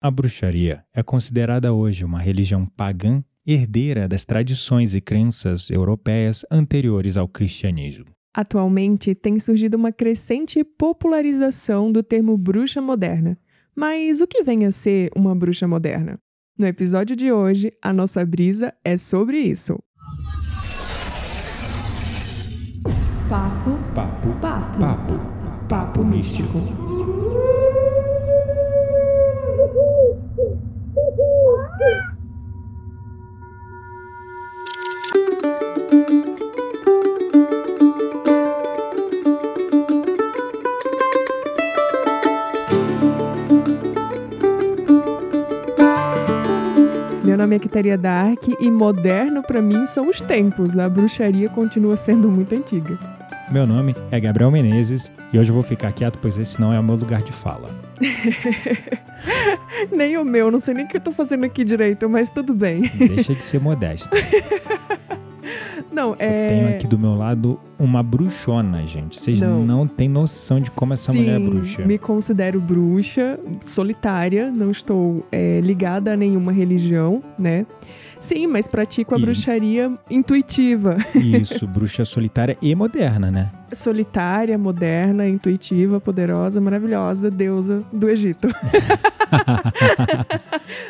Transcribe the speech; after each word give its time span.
A 0.00 0.12
bruxaria 0.12 0.84
é 0.94 1.02
considerada 1.02 1.72
hoje 1.72 2.04
uma 2.04 2.20
religião 2.20 2.64
pagã 2.64 3.20
herdeira 3.44 4.06
das 4.06 4.24
tradições 4.24 4.94
e 4.94 5.00
crenças 5.00 5.68
europeias 5.70 6.44
anteriores 6.48 7.16
ao 7.16 7.26
cristianismo. 7.26 8.06
Atualmente 8.32 9.12
tem 9.12 9.40
surgido 9.40 9.76
uma 9.76 9.90
crescente 9.90 10.62
popularização 10.62 11.90
do 11.90 12.00
termo 12.00 12.38
bruxa 12.38 12.80
moderna. 12.80 13.36
Mas 13.74 14.20
o 14.20 14.26
que 14.28 14.44
vem 14.44 14.66
a 14.66 14.70
ser 14.70 15.10
uma 15.16 15.34
bruxa 15.34 15.66
moderna? 15.66 16.16
No 16.56 16.66
episódio 16.66 17.16
de 17.16 17.32
hoje, 17.32 17.72
a 17.82 17.92
nossa 17.92 18.24
brisa 18.24 18.72
é 18.84 18.96
sobre 18.96 19.40
isso. 19.40 19.76
Papo, 23.28 23.70
Papo, 23.94 24.28
papo, 24.40 24.78
papo, 24.78 25.14
papo 25.68 26.04
místico. 26.04 26.58
Meu 47.24 47.36
nome 47.36 47.56
é 47.56 47.58
Quiteria 47.60 47.96
Dark 47.96 48.48
e 48.58 48.70
moderno 48.70 49.42
pra 49.42 49.62
mim 49.62 49.86
são 49.86 50.08
os 50.08 50.20
tempos. 50.20 50.76
A 50.76 50.88
bruxaria 50.88 51.48
continua 51.48 51.96
sendo 51.96 52.28
muito 52.28 52.54
antiga. 52.54 52.98
Meu 53.52 53.66
nome 53.66 53.94
é 54.10 54.18
Gabriel 54.18 54.50
Menezes 54.50 55.12
e 55.32 55.38
hoje 55.38 55.50
eu 55.50 55.54
vou 55.54 55.62
ficar 55.62 55.92
quieto, 55.92 56.18
pois 56.20 56.36
esse 56.36 56.60
não 56.60 56.72
é 56.72 56.80
o 56.80 56.82
meu 56.82 56.96
lugar 56.96 57.22
de 57.22 57.32
fala. 57.32 57.70
nem 59.90 60.16
o 60.16 60.24
meu, 60.24 60.50
não 60.50 60.58
sei 60.58 60.74
nem 60.74 60.84
o 60.84 60.88
que 60.88 60.96
eu 60.96 61.00
tô 61.00 61.12
fazendo 61.12 61.44
aqui 61.44 61.64
direito, 61.64 62.08
mas 62.08 62.30
tudo 62.30 62.54
bem. 62.54 62.82
Deixa 62.94 63.34
de 63.34 63.42
ser 63.42 63.60
modesto. 63.60 64.08
Não, 65.92 66.10
Eu 66.10 66.16
é. 66.18 66.48
tenho 66.48 66.68
aqui 66.70 66.86
do 66.86 66.98
meu 66.98 67.14
lado 67.14 67.58
uma 67.78 68.02
bruxona, 68.02 68.86
gente. 68.86 69.18
Vocês 69.18 69.40
Não. 69.40 69.64
não, 69.64 69.86
têm 69.86 70.08
noção 70.08 70.58
de 70.58 70.70
como 70.70 70.94
essa 70.94 71.12
Sim, 71.12 71.18
mulher 71.20 71.40
é 71.40 71.44
bruxa. 71.44 71.84
Me 71.86 71.98
considero 71.98 72.60
bruxa, 72.60 73.38
solitária, 73.66 74.50
não 74.50 74.70
estou 74.70 75.26
é, 75.30 75.60
ligada 75.60 76.12
a 76.12 76.16
nenhuma 76.16 76.52
religião, 76.52 77.22
né? 77.38 77.66
Sim, 78.20 78.48
mas 78.48 78.66
pratico 78.66 79.14
a 79.14 79.18
E- 79.18 79.22
bruxaria 79.22 79.92
intuitiva. 80.10 80.96
Isso, 81.14 81.66
bruxa 81.68 82.04
solitária 82.04 82.58
e 82.60 82.74
moderna, 82.74 83.30
né? 83.30 83.48
Solitária, 83.72 84.58
moderna, 84.58 85.28
intuitiva, 85.28 86.00
poderosa, 86.00 86.60
maravilhosa, 86.60 87.30
deusa 87.30 87.84
do 87.92 88.08
Egito. 88.08 88.48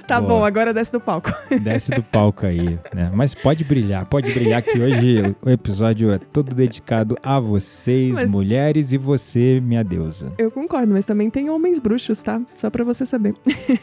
tá 0.08 0.20
Boa. 0.20 0.40
bom, 0.40 0.44
agora 0.44 0.72
desce 0.74 0.90
do 0.90 0.98
palco. 1.00 1.30
Desce 1.62 1.90
do 1.92 2.02
palco 2.02 2.46
aí, 2.46 2.78
né? 2.94 3.10
Mas 3.14 3.34
pode 3.34 3.62
brilhar, 3.62 4.06
pode 4.06 4.32
brilhar 4.32 4.62
que 4.62 4.78
hoje 4.80 5.36
o 5.42 5.50
episódio 5.50 6.10
é 6.10 6.18
todo 6.18 6.54
dedicado 6.54 7.16
a 7.22 7.38
vocês, 7.38 8.14
Mas- 8.14 8.30
mulheres, 8.30 8.92
e 8.92 8.98
você, 8.98 9.60
minha 9.62 9.84
deusa. 9.84 10.32
Eu 10.38 10.50
concordo, 10.50 10.92
mas 10.92 11.04
também 11.04 11.28
tem 11.30 11.50
homens 11.50 11.78
bruxos, 11.78 12.22
tá? 12.22 12.40
Só 12.54 12.70
pra 12.70 12.82
você 12.84 13.04
saber. 13.06 13.34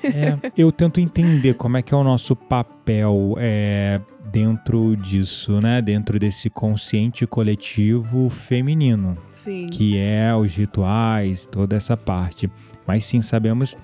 É, 0.03 0.52
eu 0.58 0.72
tento 0.72 1.00
entender 1.00 1.53
como 1.53 1.78
é 1.78 1.81
que 1.81 1.94
é 1.94 1.98
o 1.98 2.03
nosso 2.03 2.36
papel 2.36 3.36
é, 3.38 4.00
dentro 4.31 4.96
disso, 4.96 5.59
né? 5.62 5.81
Dentro 5.81 6.18
desse 6.20 6.50
consciente 6.50 7.26
coletivo 7.28 8.30
feminino, 8.30 9.18
Sim. 9.31 9.68
que 9.68 9.98
é 9.98 10.34
os 10.36 10.56
rituais, 10.56 11.46
toda 11.46 11.76
essa 11.76 11.96
parte. 11.96 12.50
Mas 12.88 13.03
sim 13.06 13.22
sabemos 13.22 13.78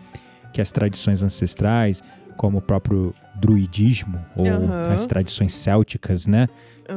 que 0.53 0.59
as 0.61 0.69
tradições 0.71 1.23
ancestrais, 1.23 2.03
como 2.41 2.57
o 2.57 2.61
próprio 2.61 3.13
druidismo 3.35 4.17
ou 4.35 4.47
Aham. 4.47 4.87
as 4.93 5.05
tradições 5.05 5.53
célticas, 5.53 6.25
né? 6.25 6.47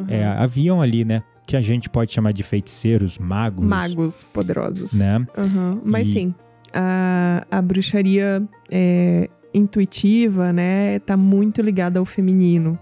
É, 0.08 0.24
haviam 0.24 0.80
ali, 0.80 1.04
né? 1.04 1.22
Que 1.46 1.54
a 1.54 1.60
gente 1.60 1.90
pode 1.90 2.10
chamar 2.12 2.32
de 2.32 2.42
feiticeiros, 2.42 3.18
magos, 3.18 3.66
Magos 3.66 4.24
poderosos. 4.32 4.98
né? 4.98 5.26
Aham, 5.36 5.82
Mas 5.84 6.08
E- 6.08 6.12
sim, 6.12 6.34
a, 6.72 7.44
a 7.50 7.60
bruxaria 7.60 8.42
é, 8.70 9.28
intuitiva, 9.52 10.50
né, 10.50 10.98
tá 11.00 11.14
muito 11.14 11.60
ligada 11.60 11.98
ao 11.98 12.06
feminino. 12.06 12.78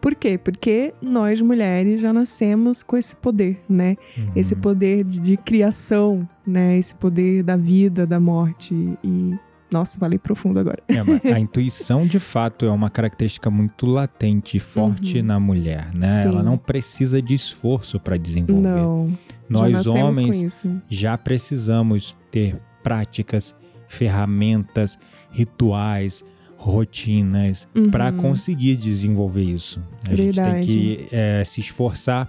Por 0.00 0.14
quê? 0.14 0.38
Porque 0.38 0.94
nós 1.02 1.42
mulheres 1.42 2.00
já 2.00 2.10
nascemos 2.10 2.82
com 2.82 2.96
esse 2.96 3.14
poder, 3.16 3.60
né? 3.68 3.96
Esse 4.34 4.54
Uhum. 4.54 4.60
poder 4.62 5.04
de, 5.04 5.20
de 5.20 5.36
criação, 5.36 6.26
né? 6.46 6.78
Esse 6.78 6.94
poder 6.94 7.42
da 7.42 7.56
vida, 7.56 8.06
da 8.06 8.18
morte 8.18 8.72
e 9.04 9.34
nossa, 9.70 9.98
falei 9.98 10.18
profundo 10.18 10.58
agora. 10.58 10.82
É, 10.88 11.32
a 11.32 11.38
intuição, 11.40 12.06
de 12.06 12.18
fato, 12.18 12.64
é 12.64 12.70
uma 12.70 12.88
característica 12.90 13.50
muito 13.50 13.86
latente 13.86 14.56
e 14.56 14.60
forte 14.60 15.18
Uhum. 15.18 15.24
na 15.24 15.38
mulher, 15.40 15.90
né? 15.94 16.22
Sim. 16.22 16.28
Ela 16.28 16.42
não 16.42 16.56
precisa 16.58 17.20
de 17.20 17.34
esforço 17.34 17.98
para 18.00 18.16
desenvolver. 18.16 18.62
Não, 18.62 19.08
já 19.10 19.16
Nós, 19.48 19.86
com 19.86 19.98
homens, 19.98 20.66
já 20.88 21.16
precisamos 21.18 22.16
ter 22.30 22.58
práticas, 22.82 23.54
ferramentas, 23.88 24.98
rituais, 25.30 26.24
rotinas 26.56 27.68
Uhum. 27.74 27.90
para 27.90 28.10
conseguir 28.12 28.76
desenvolver 28.76 29.42
isso. 29.44 29.80
A 30.04 30.14
gente 30.14 30.34
tem 30.34 30.44
Verdade. 30.44 30.66
que 30.66 31.08
é, 31.12 31.42
se 31.44 31.60
esforçar 31.60 32.28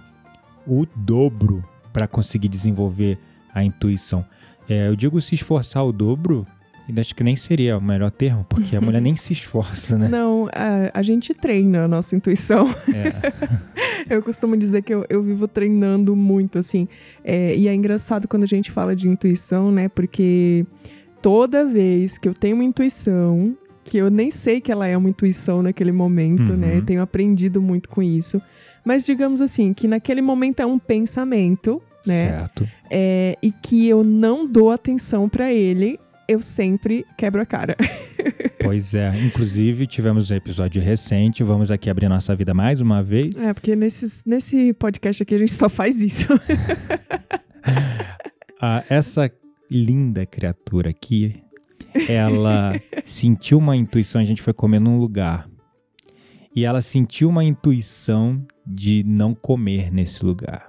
o 0.66 0.86
dobro 0.94 1.64
para 1.92 2.06
conseguir 2.06 2.48
desenvolver 2.48 3.18
a 3.52 3.64
intuição. 3.64 4.24
É, 4.68 4.86
eu 4.88 4.94
digo 4.94 5.20
se 5.20 5.34
esforçar 5.34 5.84
o 5.84 5.92
dobro, 5.92 6.46
e 6.94 7.00
acho 7.00 7.14
que 7.14 7.22
nem 7.22 7.36
seria 7.36 7.78
o 7.78 7.80
melhor 7.80 8.10
termo, 8.10 8.44
porque 8.48 8.76
a 8.76 8.80
mulher 8.80 9.00
nem 9.02 9.16
se 9.16 9.32
esforça, 9.32 9.96
né? 9.96 10.08
Não, 10.08 10.48
a, 10.52 10.98
a 10.98 11.02
gente 11.02 11.34
treina 11.34 11.84
a 11.84 11.88
nossa 11.88 12.16
intuição. 12.16 12.68
É. 12.92 13.70
Eu 14.08 14.22
costumo 14.22 14.56
dizer 14.56 14.82
que 14.82 14.92
eu, 14.92 15.04
eu 15.08 15.22
vivo 15.22 15.46
treinando 15.46 16.16
muito, 16.16 16.58
assim. 16.58 16.88
É, 17.22 17.54
e 17.54 17.68
é 17.68 17.74
engraçado 17.74 18.26
quando 18.26 18.42
a 18.42 18.46
gente 18.46 18.70
fala 18.70 18.96
de 18.96 19.08
intuição, 19.08 19.70
né? 19.70 19.88
Porque 19.88 20.66
toda 21.22 21.64
vez 21.64 22.18
que 22.18 22.28
eu 22.28 22.34
tenho 22.34 22.56
uma 22.56 22.64
intuição, 22.64 23.56
que 23.84 23.98
eu 23.98 24.10
nem 24.10 24.30
sei 24.30 24.60
que 24.60 24.72
ela 24.72 24.86
é 24.86 24.96
uma 24.96 25.08
intuição 25.08 25.62
naquele 25.62 25.92
momento, 25.92 26.56
né? 26.56 26.68
Uhum. 26.68 26.76
Eu 26.76 26.84
tenho 26.84 27.02
aprendido 27.02 27.62
muito 27.62 27.88
com 27.88 28.02
isso. 28.02 28.40
Mas 28.84 29.04
digamos 29.04 29.40
assim, 29.40 29.72
que 29.72 29.86
naquele 29.86 30.22
momento 30.22 30.60
é 30.60 30.66
um 30.66 30.78
pensamento, 30.78 31.80
né? 32.06 32.30
Certo. 32.30 32.68
É, 32.90 33.36
e 33.42 33.52
que 33.52 33.88
eu 33.88 34.02
não 34.02 34.46
dou 34.46 34.70
atenção 34.70 35.28
pra 35.28 35.52
ele, 35.52 36.00
eu 36.30 36.40
sempre 36.40 37.04
quebro 37.16 37.42
a 37.42 37.46
cara. 37.46 37.76
Pois 38.62 38.94
é. 38.94 39.10
Inclusive, 39.24 39.86
tivemos 39.86 40.30
um 40.30 40.34
episódio 40.34 40.82
recente. 40.82 41.42
Vamos 41.42 41.70
aqui 41.70 41.88
abrir 41.88 42.10
nossa 42.10 42.36
vida 42.36 42.52
mais 42.52 42.78
uma 42.78 43.02
vez. 43.02 43.42
É, 43.42 43.54
porque 43.54 43.74
nesses, 43.74 44.22
nesse 44.24 44.74
podcast 44.74 45.22
aqui 45.22 45.34
a 45.34 45.38
gente 45.38 45.52
só 45.54 45.68
faz 45.68 46.00
isso. 46.00 46.28
Ah, 48.62 48.84
essa 48.90 49.30
linda 49.70 50.26
criatura 50.26 50.90
aqui, 50.90 51.42
ela 52.06 52.74
sentiu 53.06 53.56
uma 53.56 53.74
intuição. 53.74 54.20
A 54.20 54.24
gente 54.24 54.42
foi 54.42 54.52
comer 54.52 54.78
num 54.78 54.98
lugar. 54.98 55.48
E 56.54 56.66
ela 56.66 56.82
sentiu 56.82 57.30
uma 57.30 57.42
intuição 57.42 58.46
de 58.66 59.02
não 59.06 59.34
comer 59.34 59.90
nesse 59.90 60.22
lugar. 60.22 60.68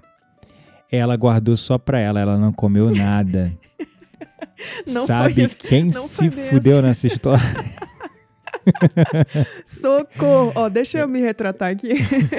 Ela 0.90 1.18
guardou 1.18 1.58
só 1.58 1.78
pra 1.78 2.00
ela, 2.00 2.22
ela 2.22 2.38
não 2.38 2.54
comeu 2.54 2.90
nada. 2.96 3.54
Não 4.88 5.06
Sabe 5.06 5.48
quem 5.50 5.86
não 5.86 6.08
se 6.08 6.30
fudeu 6.30 6.82
nessa 6.82 7.08
história? 7.08 7.42
Socorro! 9.66 10.52
Ó, 10.56 10.70
deixa 10.70 11.00
eu 11.00 11.08
me 11.08 11.20
retratar 11.20 11.72
aqui. 11.72 11.90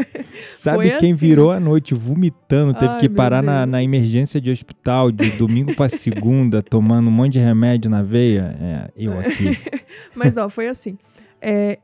Sabe 0.55 0.77
Foi 0.77 0.99
quem 0.99 1.13
assim. 1.13 1.15
virou 1.15 1.51
a 1.51 1.61
noite 1.61 1.95
vomitando, 1.95 2.75
teve 2.75 2.93
Ai, 2.93 3.01
que 3.01 3.09
parar 3.09 3.43
na, 3.43 3.67
na 3.67 3.83
emergência 3.83 4.41
de 4.41 4.51
hospital 4.51 5.11
de 5.11 5.31
domingo 5.31 5.75
pra 5.75 5.89
segunda, 5.89 6.63
tomando 6.69 7.09
um 7.09 7.11
monte 7.11 7.33
de 7.35 7.39
remédio 7.39 7.91
na 7.91 8.03
veia? 8.03 8.57
É, 8.61 8.91
eu 8.97 9.19
aqui. 9.19 9.59
Mas, 10.15 10.37
ó, 10.37 10.49
foi 10.49 10.69
assim. 10.69 10.97
É, 11.41 11.79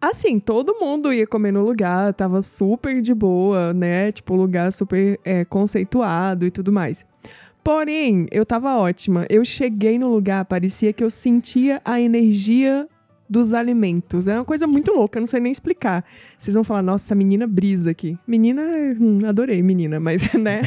assim, 0.00 0.38
todo 0.38 0.74
mundo 0.80 1.12
ia 1.12 1.26
comer 1.26 1.52
no 1.52 1.62
lugar, 1.62 2.14
tava 2.14 2.42
super 2.42 3.00
de 3.00 3.14
boa, 3.14 3.72
né? 3.72 4.10
Tipo, 4.10 4.34
lugar 4.34 4.72
super 4.72 5.18
é, 5.24 5.44
conceituado 5.44 6.46
e 6.46 6.50
tudo 6.50 6.72
mais. 6.72 7.04
Porém, 7.64 8.26
eu 8.30 8.44
tava 8.44 8.76
ótima. 8.76 9.24
Eu 9.30 9.44
cheguei 9.44 9.98
no 9.98 10.08
lugar, 10.08 10.44
parecia 10.44 10.92
que 10.92 11.02
eu 11.04 11.10
sentia 11.10 11.80
a 11.84 12.00
energia 12.00 12.88
dos 13.28 13.54
alimentos. 13.54 14.26
É 14.26 14.34
uma 14.34 14.44
coisa 14.44 14.66
muito 14.66 14.92
louca, 14.92 15.18
eu 15.18 15.20
não 15.20 15.26
sei 15.26 15.40
nem 15.40 15.50
explicar. 15.52 16.04
Vocês 16.36 16.54
vão 16.54 16.62
falar, 16.64 16.82
nossa, 16.82 17.14
menina 17.14 17.46
brisa 17.46 17.90
aqui. 17.92 18.18
Menina, 18.26 18.62
hum, 19.00 19.20
adorei 19.26 19.62
menina, 19.62 19.98
mas, 19.98 20.30
né? 20.34 20.62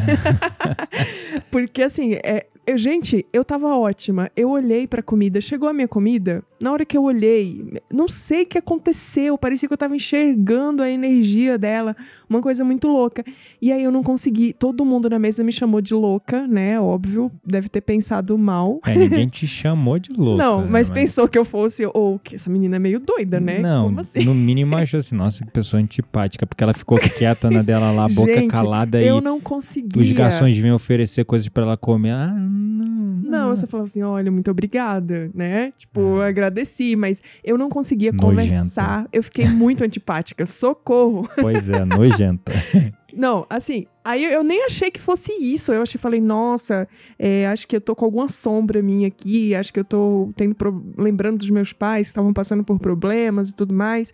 Porque, 1.51 1.83
assim, 1.83 2.13
é, 2.15 2.47
Eu, 2.67 2.77
gente, 2.79 3.23
eu 3.31 3.45
tava 3.45 3.75
ótima. 3.77 4.31
Eu 4.35 4.49
olhei 4.49 4.87
pra 4.87 5.03
comida, 5.03 5.39
chegou 5.39 5.69
a 5.69 5.73
minha 5.73 5.87
comida. 5.87 6.43
Na 6.59 6.71
hora 6.71 6.83
que 6.83 6.97
eu 6.97 7.03
olhei, 7.03 7.79
não 7.93 8.07
sei 8.07 8.41
o 8.41 8.45
que 8.47 8.57
aconteceu. 8.57 9.37
Parecia 9.37 9.67
que 9.69 9.73
eu 9.73 9.77
tava 9.77 9.95
enxergando 9.95 10.81
a 10.81 10.89
energia 10.89 11.59
dela, 11.59 11.95
uma 12.29 12.41
coisa 12.41 12.63
muito 12.63 12.87
louca. 12.87 13.23
E 13.61 13.71
aí 13.71 13.83
eu 13.83 13.91
não 13.91 14.03
consegui. 14.03 14.53
Todo 14.53 14.83
mundo 14.85 15.09
na 15.09 15.19
mesa 15.19 15.43
me 15.43 15.51
chamou 15.51 15.81
de 15.81 15.93
louca, 15.93 16.47
né? 16.47 16.79
Óbvio, 16.79 17.31
deve 17.45 17.69
ter 17.69 17.81
pensado 17.81 18.37
mal. 18.37 18.79
É, 18.85 18.95
ninguém 18.95 19.27
te 19.27 19.47
chamou 19.47 19.99
de 19.99 20.11
louca. 20.13 20.43
não, 20.43 20.61
né? 20.61 20.67
mas, 20.69 20.89
pensou 20.89 21.27
que 21.27 21.37
eu 21.37 21.45
fosse, 21.45 21.85
ou 21.93 22.19
que 22.19 22.35
essa 22.35 22.49
menina 22.49 22.75
é 22.75 22.79
meio 22.79 22.99
doida, 22.99 23.39
né? 23.39 23.59
Não, 23.59 23.85
Como 23.85 23.99
assim? 23.99 24.23
no 24.23 24.33
mínimo 24.35 24.75
achou 24.75 24.99
assim, 24.99 25.15
nossa, 25.15 25.43
que 25.45 25.51
pessoa 25.51 25.81
antipática, 25.81 26.45
porque 26.45 26.63
ela 26.63 26.73
ficou 26.73 26.97
quieta 26.97 27.49
na 27.49 27.61
dela 27.61 27.91
lá, 27.91 28.07
boca 28.07 28.33
Gente, 28.33 28.51
calada 28.51 29.01
Eu 29.01 29.17
e 29.17 29.21
não 29.21 29.39
conseguia. 29.39 30.01
os 30.01 30.11
garçons 30.11 30.57
vinham 30.57 30.75
oferecer 30.75 31.23
coisas 31.25 31.47
pra 31.49 31.63
ela 31.63 31.77
comer. 31.77 32.11
Ah, 32.11 32.33
não. 32.33 32.85
Não, 33.25 33.49
eu 33.49 33.55
só 33.55 33.65
falava 33.67 33.85
assim, 33.87 34.01
olha, 34.03 34.31
muito 34.31 34.49
obrigada, 34.51 35.29
né? 35.33 35.71
Tipo, 35.77 35.99
eu 35.99 36.21
Ah. 36.21 36.27
agradeci, 36.27 36.95
mas 36.95 37.21
eu 37.43 37.57
não 37.57 37.69
conseguia 37.69 38.11
Nojenta. 38.11 38.25
conversar. 38.27 39.07
Eu 39.11 39.23
fiquei 39.23 39.45
muito 39.49 39.83
antipática. 39.83 40.45
Socorro. 40.45 41.27
Pois 41.39 41.69
é, 41.69 41.83
nojenta. 42.19 42.51
Não, 43.13 43.45
assim, 43.49 43.85
aí 44.03 44.25
eu 44.25 44.43
nem 44.43 44.65
achei 44.65 44.91
que 44.91 44.99
fosse 44.99 45.31
isso. 45.39 45.71
Eu 45.71 45.81
achei, 45.81 45.97
falei, 45.99 46.19
nossa, 46.19 46.85
é, 47.17 47.47
acho 47.47 47.65
que 47.65 47.73
eu 47.75 47.79
tô 47.79 47.95
com 47.95 48.03
alguma 48.03 48.27
sombra 48.27 48.81
minha 48.81 49.07
aqui, 49.07 49.55
acho 49.55 49.71
que 49.71 49.79
eu 49.79 49.85
tô 49.85 50.33
tendo 50.35 50.53
pro- 50.53 50.83
lembrando 50.97 51.37
dos 51.37 51.49
meus 51.49 51.71
pais 51.71 52.07
que 52.07 52.11
estavam 52.11 52.33
passando 52.33 52.61
por 52.61 52.77
problemas 52.77 53.49
e 53.51 53.55
tudo 53.55 53.73
mais. 53.73 54.13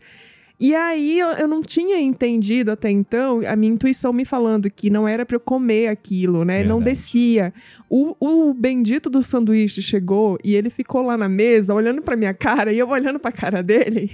E 0.62 0.76
aí 0.76 1.18
eu, 1.18 1.30
eu 1.30 1.48
não 1.48 1.64
tinha 1.64 2.00
entendido 2.00 2.70
até 2.70 2.88
então 2.92 3.42
a 3.48 3.56
minha 3.56 3.74
intuição 3.74 4.14
me 4.14 4.24
falando 4.24 4.70
que 4.70 4.92
não 4.92 5.08
era 5.08 5.26
pra 5.26 5.36
eu 5.36 5.40
comer 5.40 5.88
aquilo, 5.88 6.46
né? 6.46 6.60
Não 6.64 6.78
Verdade. 6.78 6.84
descia. 6.84 7.52
O, 7.90 8.16
o 8.20 8.54
bendito 8.54 9.10
do 9.10 9.24
sanduíche 9.24 9.82
chegou 9.82 10.38
e 10.44 10.56
ele 10.56 10.70
ficou 10.70 11.02
lá 11.02 11.18
na 11.18 11.28
mesa 11.28 11.74
olhando 11.74 12.04
pra 12.04 12.16
minha 12.16 12.32
cara 12.36 12.72
e 12.72 12.78
eu 12.78 12.88
olhando 12.88 13.18
pra 13.18 13.32
cara 13.32 13.64
dele. 13.64 14.12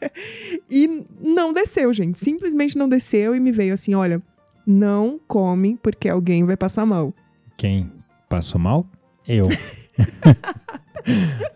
e 0.70 1.04
não 1.20 1.52
desceu, 1.52 1.92
gente. 1.92 2.18
Simplesmente 2.18 2.78
não 2.78 2.88
desceu 2.88 3.36
e 3.36 3.40
me 3.40 3.52
veio 3.52 3.74
assim: 3.74 3.94
olha, 3.94 4.22
não 4.66 5.20
come 5.28 5.78
porque 5.82 6.08
alguém 6.08 6.44
vai 6.44 6.56
passar 6.56 6.86
mal. 6.86 7.12
Quem 7.58 7.92
passou 8.26 8.58
mal? 8.58 8.86
Eu. 9.28 9.46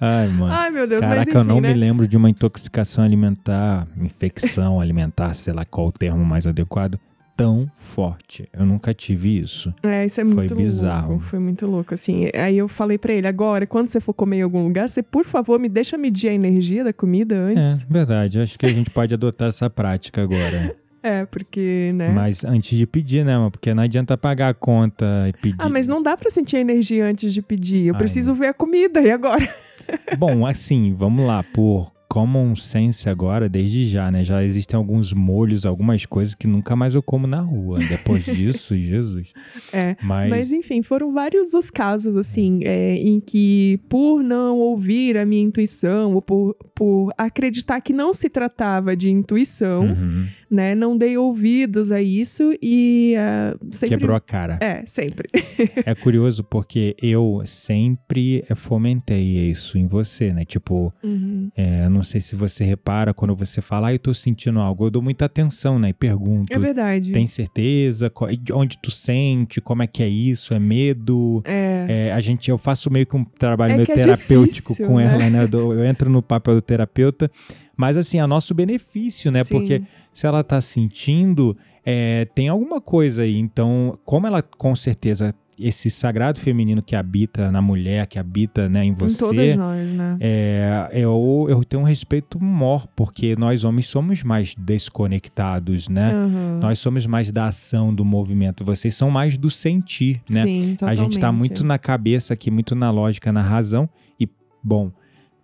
Ai, 0.00 0.28
mano. 0.28 0.52
Ai, 0.52 0.70
meu 0.70 0.86
Deus, 0.86 1.00
mas 1.00 1.08
Caraca, 1.10 1.30
enfim, 1.30 1.38
eu 1.38 1.44
não 1.44 1.60
né? 1.60 1.68
me 1.72 1.74
lembro 1.74 2.06
de 2.06 2.16
uma 2.16 2.28
intoxicação 2.28 3.04
alimentar, 3.04 3.86
infecção 3.96 4.80
alimentar, 4.80 5.34
sei 5.34 5.52
lá 5.52 5.64
qual 5.64 5.88
o 5.88 5.92
termo 5.92 6.24
mais 6.24 6.46
adequado, 6.46 6.98
tão 7.36 7.70
forte. 7.76 8.48
Eu 8.52 8.66
nunca 8.66 8.92
tive 8.92 9.38
isso. 9.38 9.72
É, 9.82 10.04
isso 10.04 10.20
é 10.20 10.24
Foi 10.24 10.34
muito 10.34 10.56
bizarro. 10.56 11.10
louco. 11.12 11.24
Foi 11.24 11.38
muito 11.38 11.66
louco, 11.66 11.94
assim. 11.94 12.28
Aí 12.34 12.58
eu 12.58 12.66
falei 12.68 12.98
pra 12.98 13.12
ele, 13.12 13.28
agora, 13.28 13.64
quando 13.66 13.88
você 13.88 14.00
for 14.00 14.12
comer 14.12 14.38
em 14.38 14.42
algum 14.42 14.64
lugar, 14.64 14.88
você, 14.88 15.02
por 15.02 15.24
favor, 15.24 15.58
me 15.58 15.68
deixa 15.68 15.96
medir 15.96 16.30
a 16.30 16.34
energia 16.34 16.82
da 16.82 16.92
comida 16.92 17.36
antes. 17.36 17.82
É, 17.82 17.86
verdade. 17.88 18.40
Acho 18.40 18.58
que 18.58 18.66
a 18.66 18.72
gente 18.72 18.90
pode 18.90 19.14
adotar 19.14 19.48
essa 19.48 19.70
prática 19.70 20.22
agora. 20.22 20.74
É, 21.08 21.24
porque, 21.24 21.90
né? 21.94 22.10
Mas 22.10 22.44
antes 22.44 22.76
de 22.76 22.86
pedir, 22.86 23.24
né, 23.24 23.36
mano? 23.38 23.50
Porque 23.50 23.72
não 23.72 23.82
adianta 23.82 24.16
pagar 24.18 24.50
a 24.50 24.54
conta 24.54 25.06
e 25.26 25.32
pedir. 25.32 25.56
Ah, 25.58 25.68
mas 25.70 25.88
não 25.88 26.02
dá 26.02 26.16
pra 26.18 26.30
sentir 26.30 26.56
a 26.56 26.60
energia 26.60 27.06
antes 27.06 27.32
de 27.32 27.40
pedir. 27.40 27.86
Eu 27.86 27.94
Ai, 27.94 27.98
preciso 27.98 28.34
ver 28.34 28.48
a 28.48 28.54
comida, 28.54 29.00
e 29.00 29.10
agora? 29.10 29.48
Bom, 30.18 30.46
assim, 30.46 30.92
vamos 30.92 31.26
lá. 31.26 31.42
Por 31.42 31.90
common 32.08 32.56
sense 32.56 33.08
agora, 33.08 33.48
desde 33.48 33.86
já, 33.86 34.10
né? 34.10 34.24
Já 34.24 34.42
existem 34.42 34.76
alguns 34.76 35.12
molhos, 35.12 35.66
algumas 35.66 36.06
coisas 36.06 36.34
que 36.34 36.46
nunca 36.46 36.74
mais 36.74 36.94
eu 36.94 37.02
como 37.02 37.26
na 37.26 37.40
rua. 37.40 37.78
Depois 37.78 38.24
disso, 38.26 38.76
Jesus. 38.76 39.32
É. 39.72 39.94
Mas, 40.02 40.30
Mas, 40.30 40.52
enfim, 40.52 40.82
foram 40.82 41.12
vários 41.12 41.52
os 41.52 41.70
casos, 41.70 42.16
assim, 42.16 42.60
é, 42.64 42.94
em 42.96 43.20
que, 43.20 43.78
por 43.88 44.22
não 44.22 44.58
ouvir 44.58 45.18
a 45.18 45.26
minha 45.26 45.42
intuição, 45.42 46.14
ou 46.14 46.22
por, 46.22 46.54
por 46.74 47.12
acreditar 47.16 47.80
que 47.80 47.92
não 47.92 48.12
se 48.12 48.28
tratava 48.28 48.96
de 48.96 49.10
intuição, 49.10 49.88
Uhum. 49.88 50.26
Né, 50.50 50.74
não 50.74 50.96
dei 50.96 51.16
ouvidos 51.18 51.92
a 51.92 52.00
isso 52.00 52.52
e 52.62 53.14
ah, 53.18 53.56
sempre... 53.70 53.96
quebrou 53.96 54.16
a 54.16 54.20
cara. 54.20 54.58
É, 54.60 54.84
sempre. 54.86 55.28
É 55.84 55.94
curioso 55.94 56.42
porque 56.44 56.94
eu 57.02 57.42
sempre 57.44 58.44
eh, 58.48 58.54
fomentei 58.54 59.22
isso 59.50 59.76
em 59.78 59.86
você, 59.86 60.32
né? 60.32 60.44
Tipo, 60.44 60.92
Uhum. 61.02 61.50
é, 61.56 61.88
não 61.88 62.02
sei 62.02 62.20
se 62.20 62.34
você 62.36 62.64
repara 62.64 63.12
quando 63.14 63.34
você 63.34 63.60
fala, 63.60 63.88
ah, 63.88 63.92
eu 63.94 63.98
tô 63.98 64.12
sentindo 64.14 64.58
algo, 64.60 64.86
eu 64.86 64.90
dou 64.90 65.02
muita 65.02 65.24
atenção, 65.24 65.78
né? 65.78 65.90
E 65.90 65.92
pergunto, 65.92 66.52
É 66.52 66.58
verdade. 66.58 67.12
tem 67.12 67.26
certeza? 67.26 68.10
Onde 68.54 68.78
tu 68.78 68.90
sente? 68.90 69.60
Como 69.60 69.82
é 69.82 69.86
que 69.86 70.02
é 70.02 70.08
isso? 70.08 70.54
É 70.54 70.58
medo? 70.58 71.42
É. 71.44 71.86
É, 72.08 72.12
a 72.12 72.20
gente, 72.20 72.50
eu 72.50 72.58
faço 72.58 72.90
meio 72.90 73.06
que 73.06 73.16
um 73.16 73.24
trabalho 73.24 73.72
É 73.72 73.76
meio 73.76 73.90
é 73.90 73.94
terapêutico 73.94 74.72
difícil, 74.72 74.86
com 74.86 74.96
né? 74.98 75.04
ela, 75.06 75.30
né? 75.30 75.42
Eu, 75.44 75.48
dou- 75.48 75.74
eu 75.74 75.84
entro 75.84 76.08
no 76.10 76.22
papel 76.22 76.54
do 76.54 76.62
terapeuta, 76.62 77.30
mas 77.78 77.96
assim, 77.96 78.18
a 78.18 78.26
nosso 78.26 78.52
benefício, 78.52 79.30
né? 79.30 79.44
Sim. 79.44 79.54
Porque 79.54 79.82
se 80.12 80.26
ela 80.26 80.42
tá 80.42 80.60
sentindo, 80.60 81.56
é, 81.86 82.26
tem 82.34 82.48
alguma 82.48 82.80
coisa 82.80 83.22
aí. 83.22 83.38
Então, 83.38 83.96
como 84.04 84.26
ela 84.26 84.42
com 84.42 84.74
certeza 84.74 85.32
esse 85.60 85.90
sagrado 85.90 86.38
feminino 86.38 86.80
que 86.80 86.94
habita 86.94 87.50
na 87.50 87.60
mulher, 87.60 88.06
que 88.06 88.16
habita 88.16 88.68
né, 88.68 88.84
em 88.84 88.90
Em 88.90 88.94
todas 88.94 89.16
você, 89.16 89.56
nós, 89.56 89.88
né? 89.88 90.16
é, 90.20 90.88
eu, 90.92 91.46
eu 91.48 91.64
tenho 91.64 91.82
um 91.82 91.84
respeito 91.84 92.40
maior, 92.40 92.86
porque 92.94 93.34
nós 93.36 93.64
homens 93.64 93.86
somos 93.86 94.22
mais 94.22 94.54
desconectados, 94.56 95.88
né? 95.88 96.12
Aham. 96.12 96.58
Nós 96.62 96.78
somos 96.78 97.06
mais 97.06 97.30
da 97.32 97.46
ação, 97.46 97.92
do 97.94 98.04
movimento. 98.04 98.64
Vocês 98.64 98.94
são 98.94 99.10
mais 99.10 99.36
do 99.36 99.50
sentir, 99.50 100.20
né? 100.30 100.42
Sim, 100.44 100.76
A 100.82 100.94
gente 100.94 101.14
tá 101.14 101.26
totalmente. 101.26 101.38
muito 101.38 101.64
na 101.64 101.78
cabeça 101.78 102.34
aqui, 102.34 102.50
muito 102.50 102.74
na 102.74 102.90
lógica, 102.90 103.32
na 103.32 103.42
razão. 103.42 103.88
E, 104.20 104.28
bom, 104.62 104.92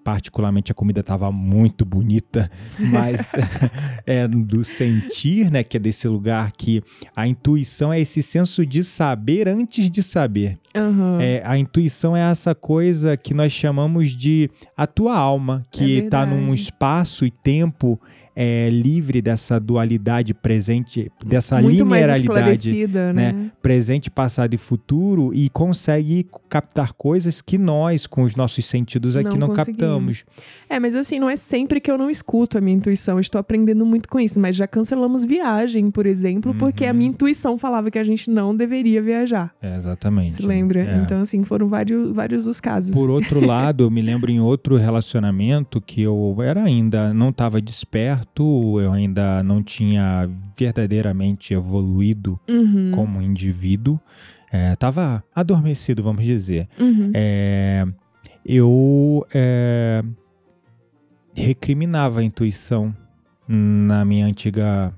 particularmente 0.04 0.70
a 0.70 0.74
comida 0.74 1.02
tava 1.02 1.32
muito 1.32 1.84
bonita, 1.84 2.50
mas 2.78 3.32
é 4.06 4.28
do 4.28 4.62
sentir, 4.62 5.50
né? 5.50 5.64
Que 5.64 5.78
é 5.78 5.80
desse 5.80 6.06
lugar 6.06 6.52
que 6.52 6.82
a 7.16 7.26
intuição 7.26 7.92
é 7.92 7.98
esse 7.98 8.22
senso 8.22 8.64
de 8.66 8.84
saber 8.84 9.48
antes 9.48 9.90
de 9.90 10.02
saber. 10.02 10.58
Aham. 10.76 11.18
É, 11.20 11.42
a 11.44 11.56
intuição 11.56 12.16
é 12.16 12.20
essa 12.20 12.54
coisa 12.54 13.16
que 13.16 13.32
nós 13.32 13.52
chamamos 13.52 14.10
de 14.10 14.50
a 14.76 14.86
tua 14.86 15.16
alma, 15.16 15.62
que 15.70 16.00
É 16.00 16.04
está 16.04 16.26
num 16.26 16.52
espaço 16.52 17.24
e 17.24 17.30
tempo 17.30 17.98
é, 18.36 18.68
livre 18.70 19.22
dessa 19.22 19.58
dualidade 19.60 20.34
presente, 20.34 21.10
dessa 21.24 21.60
muito 21.60 21.78
linearidade 21.84 22.22
esclarecida, 22.22 23.12
né? 23.12 23.50
presente, 23.62 24.10
passado 24.10 24.54
e 24.54 24.58
futuro 24.58 25.32
e 25.34 25.48
consegue 25.50 26.26
captar 26.48 26.92
coisas 26.92 27.40
que 27.40 27.56
nós, 27.58 28.06
com 28.06 28.22
os 28.22 28.34
nossos 28.36 28.66
sentidos 28.66 29.16
aqui, 29.16 29.38
Não 29.38 29.48
não, 29.48 29.54
captamos. 29.54 30.24
É, 30.68 30.78
mas 30.80 30.94
assim, 30.94 31.18
não 31.18 31.28
é 31.30 31.36
sempre 31.36 31.80
que 31.80 31.90
eu 31.90 31.96
não 31.98 32.10
escuto 32.10 32.58
a 32.58 32.60
minha 32.60 32.76
intuição. 32.76 33.16
Eu 33.16 33.20
Estou 33.20 33.38
aprendendo 33.38 33.84
muito 33.86 34.08
com 34.08 34.18
isso. 34.20 34.38
Mas 34.40 34.54
já 34.56 34.66
cancelamos 34.66 35.24
viagem, 35.24 35.90
por 35.90 36.06
exemplo, 36.06 36.54
porque 36.54 36.84
a 36.84 36.90
Uhum. 36.90 36.96
minha 36.96 37.10
intuição 37.10 37.56
falava 37.58 37.90
que 37.90 37.98
a 37.98 38.04
gente 38.04 38.28
não 38.30 38.54
deveria 38.54 39.00
viajar. 39.00 39.54
É, 39.62 39.76
exatamente. 39.76 40.34
Se 40.34 40.42
lembra? 40.46 40.80
É. 40.80 40.96
Então, 41.02 41.20
assim, 41.20 41.42
foram 41.44 41.68
vários, 41.68 42.12
vários 42.12 42.46
os 42.46 42.60
casos. 42.60 42.94
Por 42.94 43.08
outro 43.10 43.44
lado, 43.44 43.84
eu 43.84 43.90
me 43.90 44.00
lembro 44.02 44.30
em 44.30 44.40
outro 44.40 44.76
relacionamento 44.76 45.80
que 45.80 46.02
eu 46.02 46.36
era 46.42 46.62
ainda, 46.62 47.12
não 47.14 47.30
estava 47.30 47.60
desperto, 47.60 48.23
eu 48.80 48.92
ainda 48.92 49.42
não 49.42 49.62
tinha 49.62 50.28
verdadeiramente 50.56 51.52
evoluído 51.54 52.38
Uhum, 52.48 52.90
como 52.92 53.20
indivíduo, 53.22 53.98
estava 54.72 55.22
adormecido, 55.34 56.02
vamos 56.02 56.24
dizer. 56.24 56.68
uhum. 56.78 57.10
É, 57.14 57.84
eu 58.46 59.26
é, 59.34 60.02
recriminava 61.34 62.20
a 62.20 62.22
intuição 62.22 62.94
na 63.48 64.04
minha 64.04 64.26
antiga 64.26 64.94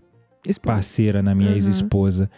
Esposa. 0.47 0.75
parceira, 0.75 1.23
na 1.23 1.35
minha 1.35 1.50
Uhum. 1.50 1.56
ex-esposa. 1.56 2.30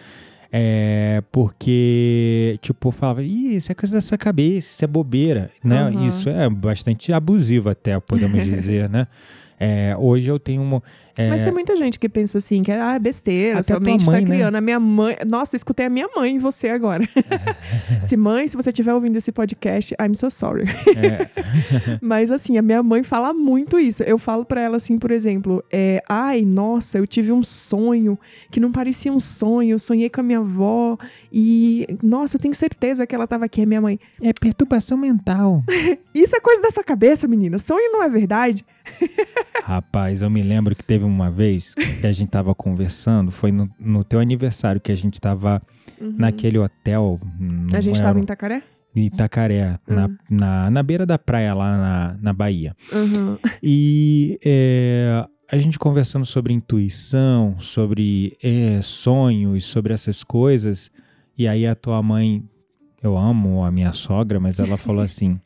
É, 0.51 1.23
porque, 1.31 2.59
tipo, 2.63 2.91
falava, 2.91 3.23
Ih, 3.23 3.57
isso 3.57 3.71
é 3.71 3.75
coisa 3.75 3.95
da 3.97 4.01
sua 4.01 4.17
cabeça, 4.17 4.71
isso 4.71 4.83
é 4.85 4.89
bobeira, 4.89 5.51
né? 5.63 5.91
Uhum. 5.91 6.07
Isso 6.07 6.29
é 6.31 6.49
bastante 6.49 7.13
abusivo 7.13 7.69
até, 7.69 7.99
podemos 8.01 8.43
dizer, 8.45 8.89
né? 8.89 9.07
É, 9.59 9.97
hoje 9.97 10.29
eu 10.29 10.39
tenho 10.39 10.63
uma... 10.63 10.83
é, 11.19 11.29
Mas 11.29 11.43
tem 11.43 11.53
muita 11.53 11.77
gente 11.77 11.99
que 11.99 12.09
pensa 12.09 12.39
assim, 12.39 12.63
que 12.63 12.71
ah, 12.71 12.95
é 12.95 12.99
besteira, 13.01 13.59
Até 13.59 13.73
a 13.73 13.77
sua 13.77 13.81
mente 13.81 14.07
mãe, 14.07 14.23
tá 14.23 14.29
né? 14.29 14.37
criando. 14.37 14.55
A 14.55 14.61
minha 14.61 14.79
mãe. 14.79 15.17
Nossa, 15.29 15.57
escutei 15.57 15.87
a 15.87 15.91
minha 15.91 16.09
mãe 16.15 16.37
em 16.37 16.39
você 16.39 16.69
agora. 16.69 17.03
se 18.01 18.17
mãe, 18.17 18.47
se 18.47 18.57
você 18.57 18.69
estiver 18.71 18.95
ouvindo 18.95 19.17
esse 19.17 19.33
podcast, 19.33 19.95
I'm 20.01 20.15
so 20.15 20.31
sorry. 20.31 20.65
é, 20.97 21.29
Mas 22.01 22.31
assim, 22.31 22.57
a 22.57 22.63
minha 22.63 22.83
mãe 22.85 23.03
fala 23.03 23.33
muito 23.33 23.81
isso. 23.81 24.05
Eu 24.05 24.17
falo 24.17 24.45
pra 24.45 24.61
ela 24.61 24.77
assim, 24.77 24.97
por 24.97 25.11
exemplo, 25.11 25.65
é, 25.73 26.01
ai, 26.09 26.43
nossa, 26.45 26.99
eu 26.99 27.07
tive 27.07 27.33
um 27.33 27.43
sonho 27.43 28.17
que 28.51 28.61
não 28.61 28.71
parecia 28.71 29.13
um 29.13 29.19
sonho. 29.19 29.73
Eu 29.73 29.79
sonhei 29.81 30.09
com 30.09 30.21
a 30.21 30.25
minha 30.25 30.39
avó 30.39 30.97
e, 31.33 31.87
nossa, 32.01 32.37
eu 32.37 32.41
tenho 32.41 32.55
certeza 32.55 33.07
que 33.07 33.15
ela 33.15 33.27
tava 33.27 33.45
aqui, 33.45 33.63
a 33.63 33.67
minha 33.67 33.81
mãe. 33.81 33.99
é 34.23 34.33
perturbação 34.33 34.97
mental. 34.97 35.65
Isso 36.15 36.37
é 36.37 36.41
coisa 36.41 36.63
da 36.63 36.71
sua 36.71 36.85
cabeça, 36.85 37.27
menina. 37.27 37.59
Sonho 37.59 37.91
não 37.93 38.03
é 38.05 38.09
verdade. 38.09 38.65
Rapaz, 39.63 40.23
eu 40.23 40.31
me 40.31 40.43
lembro 40.43 40.75
que 40.75 40.83
teve 40.83 41.05
uma 41.09 41.31
vez 41.31 41.75
que 41.75 42.07
a 42.07 42.13
gente 42.13 42.29
tava 42.31 42.55
conversando, 42.55 43.31
foi 43.31 43.51
no, 43.51 43.69
no 43.81 44.05
teu 44.05 44.21
aniversário 44.21 44.81
que 44.81 44.93
a 44.93 44.97
gente 44.97 45.21
tava 45.21 45.61
Uhum. 46.01 46.15
naquele 46.17 46.59
hotel. 46.59 47.19
A 47.73 47.81
gente 47.81 47.97
não 47.97 48.03
tava 48.03 48.11
era- 48.11 48.19
em 48.19 48.23
Itacaré? 48.23 48.63
em 48.97 49.05
Itacaré, 49.07 49.79
na, 49.87 50.07
Hum. 50.07 50.17
na, 50.31 50.71
na 50.71 50.83
beira 50.83 51.05
da 51.07 51.19
praia 51.19 51.55
lá 51.55 51.77
na, 51.77 52.19
na 52.21 52.33
Bahia. 52.33 52.75
Aham. 52.93 53.39
E 53.63 54.39
é, 54.45 55.25
a 55.51 55.57
gente 55.59 55.79
conversando 55.79 56.25
sobre 56.27 56.53
intuição, 56.53 57.57
sobre 57.61 58.37
é, 58.43 58.81
sonhos, 58.83 59.65
sobre 59.67 59.93
essas 59.93 60.23
coisas. 60.25 60.91
E 61.37 61.47
aí 61.47 61.67
a 61.67 61.75
tua 61.75 62.03
mãe, 62.03 62.43
eu 63.03 63.17
amo 63.17 63.65
a 63.65 63.71
minha 63.71 63.93
sogra, 63.93 64.41
mas 64.41 64.59
ela 64.59 64.77
falou 64.77 65.03
assim: 65.05 65.39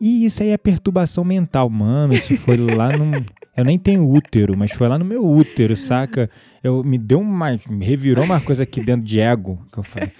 Ih, 0.00 0.24
isso 0.24 0.42
aí 0.42 0.50
é 0.50 0.58
perturbação 0.58 1.24
mental, 1.24 1.68
mano. 1.70 2.14
Isso 2.14 2.36
foi 2.36 2.56
lá 2.56 2.96
no. 2.96 3.24
Eu 3.56 3.64
nem 3.64 3.78
tenho 3.78 4.08
útero, 4.08 4.56
mas 4.56 4.72
foi 4.72 4.88
lá 4.88 4.98
no 4.98 5.04
meu 5.04 5.24
útero, 5.24 5.76
saca? 5.76 6.28
Eu, 6.62 6.82
me 6.82 6.98
deu 6.98 7.20
uma. 7.20 7.56
Me 7.68 7.84
revirou 7.84 8.24
uma 8.24 8.40
coisa 8.40 8.64
aqui 8.64 8.82
dentro 8.82 9.06
de 9.06 9.20
ego. 9.20 9.64
Que 9.72 9.78
eu 9.78 9.84
falei. 9.84 10.10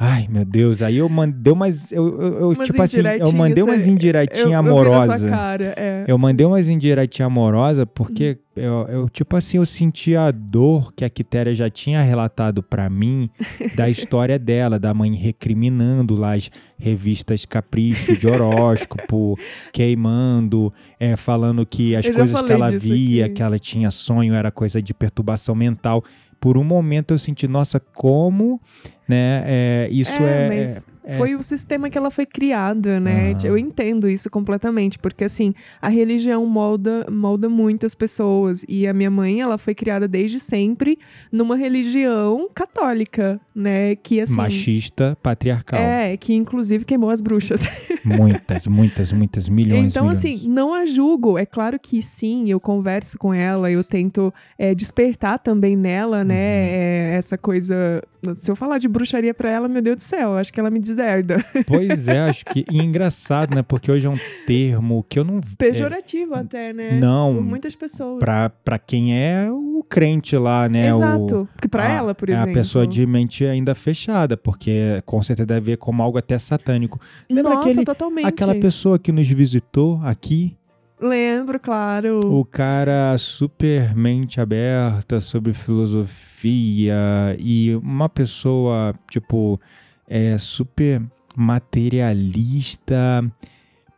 Ai, 0.00 0.28
meu 0.30 0.44
Deus. 0.44 0.80
Aí 0.80 0.98
eu 0.98 1.08
mandei 1.08 1.52
umas. 1.52 1.90
Eu, 1.90 2.22
eu, 2.22 2.48
Umas 2.50 2.68
tipo 2.68 2.80
assim, 2.80 3.00
eu 3.18 3.32
mandei 3.32 3.64
umas 3.64 3.84
indiretinhas, 3.88 3.88
indiretinhas 3.88 4.44
Eu, 4.46 4.52
eu 4.52 4.58
amorosas. 4.58 5.24
cara, 5.24 5.74
é. 5.76 6.04
Eu 6.06 6.16
mandei 6.16 6.46
umas 6.46 6.68
indiretinhas 6.68 7.26
amorosas 7.26 7.84
porque 7.92 8.38
eu, 8.54 8.86
eu, 8.88 9.08
tipo 9.08 9.36
assim, 9.36 9.56
eu 9.56 9.66
senti 9.66 10.14
a 10.14 10.30
dor 10.30 10.92
que 10.92 11.04
a 11.04 11.10
Quitéria 11.10 11.52
já 11.52 11.68
tinha 11.68 12.00
relatado 12.00 12.62
pra 12.62 12.88
mim 12.88 13.28
da 13.74 13.88
história 13.90 14.38
dela, 14.38 14.78
da 14.78 14.94
mãe 14.94 15.14
recriminando 15.16 16.14
lá 16.14 16.34
as 16.34 16.48
revistas 16.78 17.44
Capricho 17.44 18.16
de 18.16 18.28
horóscopo, 18.28 19.36
queimando, 19.72 20.72
é, 21.00 21.16
falando 21.16 21.66
que 21.66 21.96
as 21.96 22.06
Eu 22.06 22.14
coisas 22.14 22.40
que 22.42 22.52
ela 22.52 22.70
via, 22.70 23.24
aqui. 23.26 23.34
que 23.34 23.42
ela 23.42 23.58
tinha 23.58 23.90
sonho, 23.90 24.32
era 24.32 24.52
coisa 24.52 24.80
de 24.80 24.94
perturbação 24.94 25.56
mental. 25.56 26.04
Por 26.40 26.56
um 26.56 26.64
momento 26.64 27.12
eu 27.12 27.18
senti, 27.18 27.48
nossa, 27.48 27.80
como, 27.80 28.60
né, 29.08 29.42
é, 29.46 29.88
isso 29.90 30.22
É, 30.22 30.46
é... 30.46 30.48
mas 30.48 30.86
é- 31.08 31.16
Foi 31.16 31.34
o 31.34 31.42
sistema 31.42 31.88
que 31.88 31.96
ela 31.96 32.10
foi 32.10 32.26
criada, 32.26 33.00
né? 33.00 33.30
Aham. 33.32 33.38
Eu 33.44 33.56
entendo 33.56 34.08
isso 34.10 34.28
completamente, 34.28 34.98
porque 34.98 35.24
assim, 35.24 35.54
a 35.80 35.88
religião 35.88 36.44
molda, 36.44 37.06
molda 37.10 37.48
muitas 37.48 37.94
pessoas. 37.94 38.62
E 38.68 38.86
a 38.86 38.92
minha 38.92 39.10
mãe, 39.10 39.40
ela 39.40 39.56
foi 39.56 39.74
criada 39.74 40.06
desde 40.06 40.38
sempre 40.38 40.98
numa 41.32 41.56
religião 41.56 42.50
católica, 42.54 43.40
né? 43.54 43.96
Que 43.96 44.20
assim. 44.20 44.36
machista, 44.36 45.16
patriarcal. 45.22 45.80
É, 45.80 46.14
que 46.18 46.34
inclusive 46.34 46.84
queimou 46.84 47.08
as 47.08 47.22
bruxas. 47.22 47.66
Muitas, 48.04 48.66
muitas, 48.66 49.12
muitas, 49.12 49.48
milhões, 49.48 49.92
então, 49.92 50.04
milhões. 50.04 50.18
assim, 50.18 50.48
não 50.48 50.72
a 50.72 50.86
julgo. 50.86 51.36
É 51.36 51.44
claro 51.44 51.78
que 51.78 52.00
sim, 52.00 52.48
eu 52.50 52.58
converso 52.58 53.18
com 53.18 53.34
ela, 53.34 53.70
eu 53.70 53.84
tento 53.84 54.32
é, 54.58 54.74
despertar 54.74 55.38
também 55.38 55.76
nela, 55.76 56.24
né? 56.24 56.34
Uhum. 56.34 56.68
é, 56.70 57.14
essa 57.16 57.36
coisa. 57.36 58.02
Se 58.36 58.50
eu 58.50 58.56
falar 58.56 58.78
de 58.78 58.88
bruxaria 58.88 59.34
pra 59.34 59.50
ela, 59.50 59.68
meu 59.68 59.82
Deus 59.82 59.96
do 59.96 60.02
céu, 60.02 60.36
acho 60.36 60.52
que 60.52 60.58
ela 60.58 60.70
me 60.70 60.80
deserda. 60.98 61.44
Pois 61.66 62.08
é, 62.08 62.20
acho 62.20 62.44
que. 62.46 62.64
E 62.70 62.78
engraçado, 62.82 63.54
né? 63.54 63.62
Porque 63.62 63.90
hoje 63.90 64.06
é 64.06 64.10
um 64.10 64.18
termo 64.46 65.04
que 65.08 65.18
eu 65.18 65.24
não. 65.24 65.40
Pejorativo 65.56 66.34
até, 66.34 66.72
né? 66.72 66.96
É, 66.96 66.98
não, 67.00 67.34
Por 67.36 67.42
muitas 67.44 67.74
pessoas. 67.76 68.18
pra, 68.18 68.50
pra 68.50 68.78
quem 68.78 69.16
é 69.16 69.48
o 69.50 69.84
crente 69.88 70.36
lá, 70.36 70.68
né? 70.68 70.88
Exato. 70.90 71.48
Porque 71.52 71.68
pra 71.68 71.84
a- 71.86 71.92
ela, 71.92 72.14
por 72.14 72.28
é 72.28 72.32
exemplo. 72.32 72.50
a 72.50 72.54
pessoa 72.54 72.86
de 72.86 73.06
mente 73.06 73.44
ainda 73.44 73.74
fechada, 73.74 74.36
porque 74.36 75.02
com 75.06 75.22
certeza 75.22 75.46
deve 75.46 75.72
ver 75.72 75.76
como 75.76 76.02
algo 76.02 76.18
até 76.18 76.38
satânico. 76.38 77.00
Lembra 77.30 77.54
Nossa, 77.54 77.68
aquele- 77.70 77.84
totalmente. 77.84 78.26
Aquela 78.26 78.54
pessoa 78.54 78.98
que 78.98 79.12
nos 79.12 79.28
visitou 79.28 80.00
aqui, 80.04 80.56
Lembro, 81.00 81.60
claro. 81.60 82.18
o 82.24 82.44
cara 82.44 83.16
super 83.18 83.94
mente 83.94 84.40
aberta 84.40 85.20
sobre 85.20 85.52
filosofia 85.52 86.94
e 87.38 87.74
uma 87.76 88.08
pessoa, 88.08 88.94
tipo, 89.10 89.60
é 90.08 90.36
super 90.38 91.02
materialista, 91.36 93.24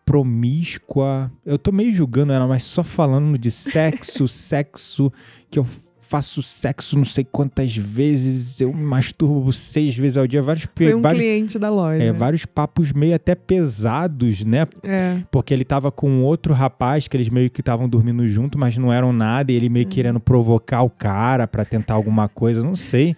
promíscua. 0.04 1.30
Eu 1.46 1.58
tô 1.58 1.70
meio 1.72 1.92
julgando 1.92 2.32
ela, 2.32 2.46
mas 2.46 2.62
só 2.64 2.82
falando 2.82 3.38
de 3.38 3.50
sexo, 3.50 4.26
sexo, 4.28 5.12
que 5.50 5.58
eu 5.58 5.66
faço 6.00 6.42
sexo 6.42 6.98
não 6.98 7.04
sei 7.04 7.22
quantas 7.22 7.76
vezes, 7.76 8.60
eu 8.60 8.74
me 8.74 8.82
masturbo 8.82 9.52
seis 9.52 9.96
vezes 9.96 10.18
ao 10.18 10.26
dia, 10.26 10.42
vários, 10.42 10.66
Foi 10.74 10.92
um 10.92 11.00
vários, 11.00 11.22
cliente 11.22 11.56
da 11.56 11.70
loja. 11.70 12.02
é, 12.02 12.12
vários 12.12 12.44
papos 12.44 12.90
meio 12.90 13.14
até 13.14 13.36
pesados, 13.36 14.44
né? 14.44 14.66
É. 14.82 15.22
Porque 15.30 15.54
ele 15.54 15.64
tava 15.64 15.92
com 15.92 16.24
outro 16.24 16.52
rapaz 16.52 17.06
que 17.06 17.16
eles 17.16 17.28
meio 17.28 17.48
que 17.48 17.60
estavam 17.60 17.88
dormindo 17.88 18.28
junto, 18.28 18.58
mas 18.58 18.76
não 18.76 18.92
eram 18.92 19.12
nada, 19.12 19.52
e 19.52 19.54
ele 19.54 19.68
meio 19.68 19.86
querendo 19.86 20.18
provocar 20.18 20.82
o 20.82 20.90
cara 20.90 21.46
pra 21.46 21.64
tentar 21.64 21.94
alguma 21.94 22.28
coisa, 22.28 22.60
não 22.60 22.74
sei. 22.74 23.14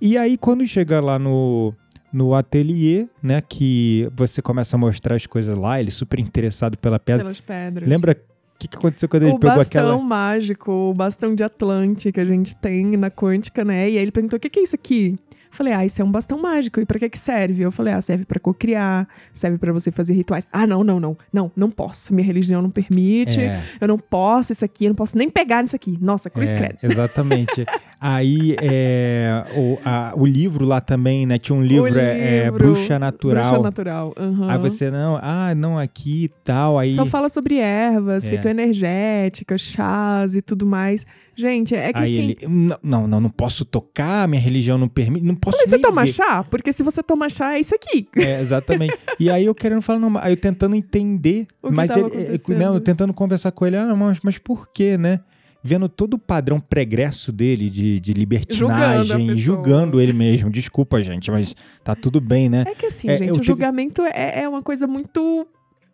E 0.00 0.18
aí 0.18 0.36
quando 0.36 0.66
chega 0.66 1.00
lá 1.00 1.20
no 1.20 1.72
no 2.16 2.34
ateliê, 2.34 3.06
né, 3.22 3.42
que 3.42 4.08
você 4.16 4.40
começa 4.40 4.74
a 4.74 4.78
mostrar 4.78 5.16
as 5.16 5.26
coisas 5.26 5.54
lá, 5.54 5.78
ele 5.78 5.90
super 5.90 6.18
interessado 6.18 6.78
pela 6.78 6.98
pedra. 6.98 7.24
Pelas 7.24 7.40
pedras. 7.40 7.86
Lembra 7.86 8.12
o 8.12 8.58
que, 8.58 8.68
que 8.68 8.76
aconteceu 8.78 9.06
quando 9.06 9.24
ele 9.24 9.32
o 9.32 9.38
pegou 9.38 9.58
bastão 9.58 9.82
aquela 9.82 10.02
mágico, 10.02 10.72
o 10.72 10.94
bastão 10.94 11.34
de 11.34 11.42
Atlante 11.42 12.10
que 12.10 12.18
a 12.18 12.24
gente 12.24 12.54
tem 12.54 12.96
na 12.96 13.10
quântica, 13.10 13.62
né? 13.66 13.90
E 13.90 13.98
aí 13.98 14.02
ele 14.02 14.10
perguntou: 14.10 14.38
o 14.38 14.40
que, 14.40 14.48
que 14.48 14.60
é 14.60 14.62
isso 14.62 14.74
aqui? 14.74 15.18
Eu 15.56 15.58
falei, 15.58 15.72
ah, 15.72 15.84
isso 15.86 16.02
é 16.02 16.04
um 16.04 16.10
bastão 16.10 16.38
mágico. 16.40 16.78
E 16.80 16.84
pra 16.84 16.98
que 16.98 17.08
que 17.08 17.18
serve? 17.18 17.62
Eu 17.62 17.72
falei, 17.72 17.94
ah, 17.94 18.00
serve 18.02 18.26
pra 18.26 18.38
cocriar, 18.38 19.08
serve 19.32 19.56
pra 19.56 19.72
você 19.72 19.90
fazer 19.90 20.12
rituais. 20.12 20.46
Ah, 20.52 20.66
não, 20.66 20.84
não, 20.84 21.00
não, 21.00 21.16
não, 21.32 21.50
não 21.56 21.70
posso. 21.70 22.12
Minha 22.12 22.26
religião 22.26 22.60
não 22.60 22.68
permite. 22.70 23.40
É. 23.40 23.62
Eu 23.80 23.88
não 23.88 23.98
posso 23.98 24.52
isso 24.52 24.64
aqui, 24.64 24.84
eu 24.84 24.90
não 24.90 24.94
posso 24.94 25.16
nem 25.16 25.30
pegar 25.30 25.62
nisso 25.62 25.74
aqui. 25.74 25.96
Nossa, 26.00 26.28
cruz 26.28 26.50
É, 26.52 26.56
credo. 26.56 26.78
exatamente. 26.82 27.64
Aí 27.98 28.54
é, 28.60 29.44
o, 29.56 29.78
a- 29.82 30.12
o 30.14 30.26
livro 30.26 30.66
lá 30.66 30.80
também, 30.82 31.24
né? 31.24 31.38
Tinha 31.38 31.56
um 31.58 31.62
livro, 31.62 31.98
é, 31.98 32.18
é, 32.40 32.44
livro, 32.44 32.58
Bruxa 32.58 32.98
Natural. 32.98 33.42
Bruxa 33.44 33.62
natural. 33.62 34.14
aham. 34.18 34.50
Aí 34.50 34.58
você 34.58 34.90
não, 34.90 35.18
ah, 35.22 35.54
não 35.54 35.78
aqui 35.78 36.24
e 36.24 36.28
tal. 36.44 36.78
Aí, 36.78 36.92
Só 36.94 37.06
fala 37.06 37.30
sobre 37.30 37.56
ervas, 37.58 38.26
É. 38.28 38.30
fitoenergéticas, 38.32 39.60
chás 39.62 40.36
e 40.36 40.42
tudo 40.42 40.66
mais. 40.66 41.06
Gente, 41.36 41.74
é 41.74 41.92
que 41.92 41.98
aí 41.98 42.04
assim. 42.04 42.22
ele, 42.22 42.38
não, 42.48 42.78
não, 42.82 43.06
não, 43.06 43.20
não 43.20 43.30
posso 43.30 43.64
tocar, 43.64 44.26
minha 44.26 44.40
religião 44.40 44.78
não 44.78 44.88
permite, 44.88 45.24
não 45.24 45.34
posso 45.34 45.58
Mas 45.58 45.68
você 45.68 45.76
nem 45.76 45.82
toma 45.82 46.04
ver. 46.04 46.12
chá? 46.12 46.42
Porque 46.44 46.72
se 46.72 46.82
você 46.82 47.02
toma 47.02 47.28
chá, 47.28 47.54
é 47.54 47.60
isso 47.60 47.74
aqui. 47.74 48.08
É, 48.16 48.40
exatamente. 48.40 48.96
E 49.20 49.30
aí 49.30 49.44
eu 49.44 49.54
querendo 49.54 49.82
falar, 49.82 49.98
não, 49.98 50.12
aí 50.18 50.32
eu 50.32 50.36
tentando 50.36 50.74
entender, 50.74 51.46
mas 51.62 51.90
ele, 51.90 52.00
é, 52.00 52.04
acontecendo. 52.06 52.58
não, 52.58 52.74
eu 52.74 52.80
tentando 52.80 53.12
conversar 53.12 53.52
com 53.52 53.66
ele, 53.66 53.76
ah, 53.76 53.94
mas, 53.94 54.18
mas 54.22 54.38
por 54.38 54.72
quê, 54.72 54.96
né? 54.96 55.20
Vendo 55.62 55.88
todo 55.88 56.14
o 56.14 56.18
padrão 56.18 56.60
pregresso 56.60 57.32
dele 57.32 57.68
de, 57.68 57.98
de 57.98 58.12
libertinagem, 58.12 59.04
Julgando 59.04 59.36
julgando 59.36 60.00
ele 60.00 60.12
mesmo. 60.12 60.48
Desculpa, 60.48 61.02
gente, 61.02 61.28
mas 61.30 61.56
tá 61.82 61.94
tudo 61.94 62.20
bem, 62.20 62.48
né? 62.48 62.64
É 62.66 62.74
que 62.74 62.86
assim, 62.86 63.08
É, 63.08 63.18
gente, 63.18 63.40
o 63.40 63.42
julgamento 63.42 64.02
é, 64.02 64.42
é 64.42 64.48
uma 64.48 64.62
coisa 64.62 64.86
muito. 64.86 65.46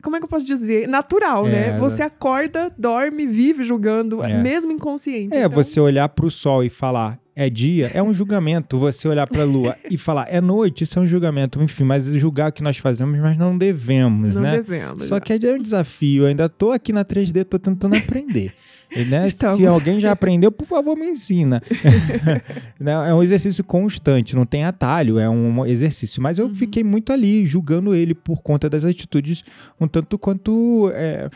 Como 0.02 0.16
é 0.16 0.18
que 0.18 0.24
eu 0.24 0.28
posso 0.28 0.44
dizer? 0.44 0.88
Natural, 0.88 1.46
É, 1.46 1.50
né? 1.50 1.76
Você 1.78 2.02
acorda, 2.02 2.72
dorme, 2.76 3.26
vive 3.26 3.62
julgando, 3.62 4.22
É. 4.24 4.42
mesmo 4.42 4.72
inconsciente. 4.72 5.34
É, 5.36 5.44
Então, 5.44 5.50
você 5.50 5.78
olhar 5.80 6.08
pro 6.08 6.30
sol 6.30 6.64
e 6.64 6.68
falar 6.68 7.18
é 7.34 7.48
dia, 7.48 7.90
é 7.94 8.02
um 8.02 8.12
julgamento. 8.12 8.78
Você 8.78 9.08
olhar 9.08 9.26
pra 9.26 9.44
lua 9.44 9.76
e 9.90 9.96
falar 9.96 10.26
é 10.28 10.40
noite, 10.40 10.84
isso 10.84 10.98
é 10.98 11.02
um 11.02 11.06
julgamento. 11.06 11.62
Enfim, 11.62 11.84
mas 11.84 12.04
julgar 12.06 12.50
o 12.50 12.52
que 12.52 12.62
nós 12.62 12.76
fazemos, 12.78 13.18
mas 13.20 13.36
não 13.38 13.56
devemos, 13.56 14.36
não 14.36 14.42
né? 14.42 14.52
devemos. 14.56 15.04
Só 15.04 15.18
que 15.18 15.32
é 15.32 15.52
um 15.52 15.62
desafio. 15.62 16.24
Eu 16.24 16.26
ainda 16.28 16.48
tô 16.48 16.72
aqui 16.72 16.92
na 16.92 17.04
3D, 17.04 17.44
tô 17.44 17.58
tentando 17.58 17.96
aprender. 17.96 18.52
Né, 19.08 19.28
se 19.30 19.66
alguém 19.66 19.98
já 20.00 20.12
aprendeu, 20.12 20.52
por 20.52 20.66
favor, 20.66 20.96
me 20.96 21.06
ensina. 21.06 21.62
É 22.80 23.14
um 23.14 23.22
exercício 23.22 23.62
constante, 23.64 24.34
não 24.34 24.44
tem 24.44 24.64
atalho, 24.64 25.18
é 25.18 25.28
um 25.28 25.64
exercício. 25.64 26.20
Mas 26.22 26.38
eu 26.38 26.46
Uhum. 26.46 26.54
fiquei 26.54 26.82
muito 26.84 27.12
ali, 27.12 27.46
julgando 27.46 27.94
ele 27.94 28.14
por 28.14 28.42
conta 28.42 28.68
das 28.68 28.84
atitudes 28.84 29.44
um 29.80 29.86
tanto 29.86 30.18
quanto 30.18 30.90
é, 30.94 31.30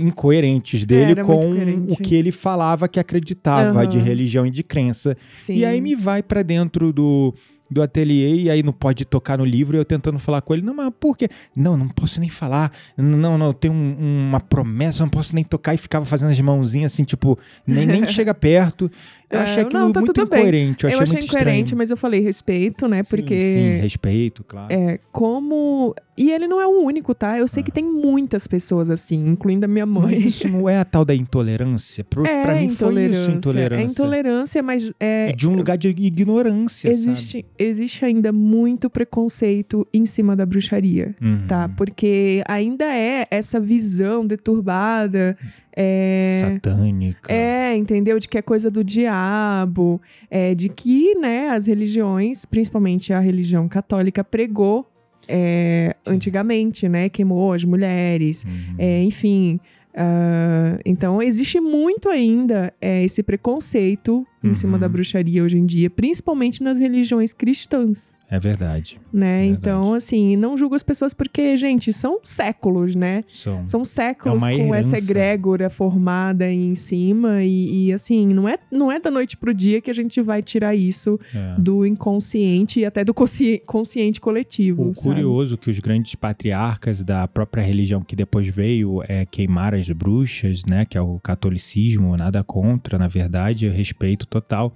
incoerentes 0.00 0.86
dele 0.86 1.14
muito 1.14 1.26
com 1.26 1.92
o 1.92 1.96
que 1.96 2.14
ele 2.14 2.32
falava 2.32 2.88
que 2.88 2.98
acreditava 3.00 3.80
Aham. 3.80 3.86
de 3.88 3.98
religião 3.98 4.46
e 4.46 4.50
de 4.50 4.62
crença. 4.62 5.16
Sim. 5.44 5.54
E 5.56 5.64
aí 5.64 5.80
me 5.80 5.94
vai 5.94 6.22
pra 6.22 6.42
dentro 6.42 6.92
do, 6.92 7.34
do 7.70 7.82
ateliê 7.82 8.42
e 8.42 8.50
aí 8.50 8.62
não 8.62 8.72
pode 8.72 9.04
tocar 9.04 9.38
no 9.38 9.44
livro 9.44 9.76
e 9.76 9.80
eu 9.80 9.84
tentando 9.84 10.18
falar 10.18 10.40
com 10.42 10.54
ele. 10.54 10.62
Não, 10.62 10.74
mas 10.74 10.90
por 11.00 11.16
quê? 11.16 11.28
Não, 11.54 11.76
não 11.76 11.88
posso 11.88 12.20
nem 12.20 12.28
falar. 12.28 12.70
Não, 12.96 13.36
não, 13.36 13.46
eu 13.48 13.54
tenho 13.54 13.74
um- 13.74 14.28
uma 14.28 14.40
promessa, 14.40 15.02
não 15.02 15.10
posso 15.10 15.34
nem 15.34 15.42
tocar. 15.44 15.74
E 15.74 15.78
ficava 15.78 16.04
fazendo 16.06 16.30
as 16.30 16.40
mãozinhas 16.40 16.92
assim, 16.92 17.04
tipo, 17.04 17.38
nem, 17.66 17.86
nem 17.86 18.06
chega 18.06 18.32
perto. 18.34 18.90
Eu 19.28 19.40
achei 19.40 19.62
aquilo 19.64 19.82
não, 19.82 19.92
tá 19.92 20.00
muito 20.00 20.20
incoerente. 20.20 20.84
Eu 20.84 20.88
achei, 20.88 20.98
eu 21.00 21.02
achei 21.02 21.18
muito 21.18 21.26
incoerente, 21.30 21.58
estranho. 21.64 21.78
mas 21.78 21.90
eu 21.90 21.96
falei 21.96 22.20
respeito, 22.20 22.86
né? 22.86 23.02
Sim, 23.02 23.08
Porque. 23.16 23.38
Sim, 23.40 23.76
respeito, 23.80 24.44
claro. 24.44 24.72
É, 24.72 25.00
como. 25.10 25.94
E 26.16 26.30
ele 26.30 26.46
não 26.46 26.60
é 26.60 26.66
o 26.66 26.80
único, 26.82 27.14
tá? 27.14 27.36
Eu 27.36 27.46
sei 27.48 27.62
que 27.62 27.70
tem 27.70 27.84
muitas 27.84 28.46
pessoas 28.46 28.88
assim, 28.88 29.16
incluindo 29.28 29.64
a 29.64 29.68
minha 29.68 29.84
mãe. 29.84 30.04
Ah. 30.04 30.08
Mas 30.12 30.22
isso 30.24 30.48
não 30.48 30.68
é 30.68 30.78
a 30.78 30.84
tal 30.84 31.04
da 31.04 31.14
intolerância? 31.14 32.04
Pro, 32.04 32.24
é 32.24 32.40
pra 32.42 32.54
mim 32.54 32.68
foi 32.70 32.70
isso, 32.70 32.84
intolerância. 33.30 33.32
intolerância. 33.32 33.82
É 33.82 33.84
intolerância, 33.90 34.62
mas 34.62 34.90
é, 35.00 35.30
É 35.30 35.32
de 35.32 35.46
um 35.48 35.56
lugar 35.56 35.76
de 35.76 35.88
ignorância, 35.88 36.92
sabe? 36.92 37.10
existe, 37.10 37.44
existe 37.58 38.04
ainda 38.04 38.32
muito 38.32 38.88
preconceito 38.88 39.86
em 39.92 40.06
cima 40.06 40.34
da 40.36 40.46
bruxaria, 40.46 41.14
Uhum. 41.20 41.46
tá? 41.48 41.68
Porque 41.76 42.42
ainda 42.46 42.84
é 42.84 43.26
essa 43.30 43.58
visão 43.60 44.24
deturbada. 44.26 45.36
É, 45.78 46.38
Satânica. 46.40 47.30
é, 47.32 47.76
entendeu? 47.76 48.18
De 48.18 48.26
que 48.28 48.38
é 48.38 48.42
coisa 48.42 48.70
do 48.70 48.82
diabo, 48.82 50.00
é, 50.30 50.54
de 50.54 50.68
que, 50.70 51.14
né, 51.16 51.50
as 51.50 51.66
religiões, 51.66 52.44
principalmente 52.46 53.12
a 53.12 53.20
religião 53.20 53.68
católica, 53.68 54.24
pregou 54.24 54.90
é, 55.28 55.94
antigamente, 56.06 56.88
né? 56.88 57.08
Queimou 57.08 57.52
as 57.52 57.62
mulheres, 57.64 58.44
Uhum. 58.44 58.74
é, 58.78 59.02
enfim. 59.02 59.58
ah, 59.94 60.78
então, 60.84 61.20
existe 61.22 61.58
muito 61.60 62.08
ainda 62.08 62.72
é, 62.80 63.02
esse 63.04 63.22
preconceito 63.22 64.26
em 64.44 64.54
cima 64.54 64.74
Uhum. 64.74 64.78
da 64.78 64.88
bruxaria 64.88 65.42
hoje 65.42 65.58
em 65.58 65.66
dia, 65.66 65.90
principalmente 65.90 66.62
nas 66.62 66.78
religiões 66.78 67.32
cristãs, 67.32 68.14
É 68.28 68.38
verdade. 68.40 69.00
né? 69.12 69.42
Verdade. 69.42 69.58
Então, 69.58 69.94
assim, 69.94 70.34
não 70.36 70.56
julgo 70.56 70.74
as 70.74 70.82
pessoas 70.82 71.14
porque, 71.14 71.56
gente, 71.56 71.92
são 71.92 72.18
séculos, 72.24 72.94
né? 72.96 73.22
São. 73.28 73.66
São 73.66 73.84
séculos 73.84 74.42
É 74.44 74.56
com 74.58 74.74
essa 74.74 74.98
egrégora 74.98 75.70
formada 75.70 76.44
aí 76.46 76.56
em 76.64 76.74
cima 76.74 77.44
e, 77.44 77.86
e, 77.86 77.92
assim, 77.92 78.26
não 78.26 78.48
é, 78.48 78.58
não 78.70 78.90
é 78.90 78.98
da 78.98 79.10
noite 79.10 79.36
pro 79.36 79.54
dia 79.54 79.80
que 79.80 79.90
a 79.90 79.94
gente 79.94 80.20
vai 80.20 80.42
tirar 80.42 80.74
isso 80.74 81.20
é. 81.34 81.54
do 81.60 81.86
inconsciente 81.86 82.80
e 82.80 82.84
até 82.84 83.04
do 83.04 83.14
consci- 83.14 83.62
consciente 83.64 84.20
coletivo, 84.20 84.88
O 84.90 84.94
sabe? 84.94 85.06
curioso 85.06 85.56
que 85.56 85.70
os 85.70 85.78
grandes 85.78 86.14
patriarcas 86.14 87.02
da 87.02 87.28
própria 87.28 87.62
religião 87.62 88.02
que 88.02 88.16
depois 88.16 88.46
veio 88.48 89.02
é 89.06 89.24
queimar 89.24 89.74
as 89.74 89.88
bruxas, 89.90 90.62
né? 90.68 90.84
Que 90.84 90.98
é 90.98 91.00
o 91.00 91.18
catolicismo, 91.20 92.16
nada 92.16 92.42
contra, 92.42 92.98
na 92.98 93.06
verdade, 93.08 93.68
respeito 93.68 94.26
total. 94.26 94.72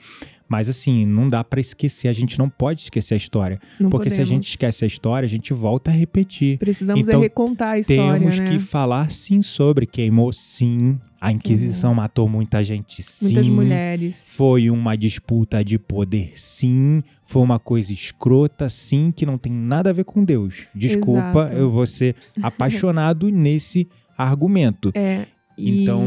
Mas 0.51 0.69
assim, 0.69 1.07
não 1.07 1.29
dá 1.29 1.45
pra 1.45 1.61
esquecer, 1.61 2.09
a 2.09 2.13
gente 2.13 2.37
não 2.37 2.51
pode 2.51 2.81
esquecer 2.81 3.15
a 3.15 3.17
história. 3.17 3.61
Não 3.79 3.89
porque 3.89 4.11
se 4.11 4.17
a 4.17 4.25
podemos. 4.25 4.29
gente 4.29 4.49
esquece 4.49 4.83
a 4.83 4.87
história, 4.87 5.25
a 5.25 5.29
gente 5.29 5.53
volta 5.55 5.93
a 5.93 5.95
repetir. 5.95 6.59
Precisamos 6.59 7.07
é 7.07 7.13
Então, 7.13 7.21
recontar 7.21 7.69
a 7.75 7.79
história, 7.79 8.19
Temos 8.19 8.41
né? 8.41 8.51
que 8.51 8.59
falar 8.59 9.13
sim 9.13 9.43
sobre 9.43 9.87
queimou 9.87 10.33
sim. 10.33 10.99
A 11.21 11.31
Inquisição 11.31 11.95
matou 11.95 12.29
muita 12.29 12.65
gente 12.65 13.01
sim. 13.01 13.27
Muitas 13.27 13.47
mulheres. 13.47 14.25
Foi 14.27 14.71
uma 14.71 14.97
disputa 14.97 15.63
de 15.63 15.79
poder, 15.79 16.33
sim. 16.35 17.01
Foi 17.27 17.43
uma 17.43 17.61
coisa 17.61 17.93
escrota, 17.93 18.69
sim, 18.69 19.13
que 19.15 19.25
não 19.25 19.39
tem 19.39 19.53
nada 19.53 19.91
a 19.91 19.93
ver 19.93 20.03
com 20.05 20.25
Deus. 20.25 20.67
Desculpa, 20.75 21.45
Exato. 21.45 21.53
eu 21.53 21.71
vou 21.71 21.87
ser 21.87 22.17
apaixonado 22.43 23.31
nesse 23.31 23.87
argumento. 24.19 24.91
É. 24.95 25.27
e- 25.61 25.83
Então, 25.83 26.03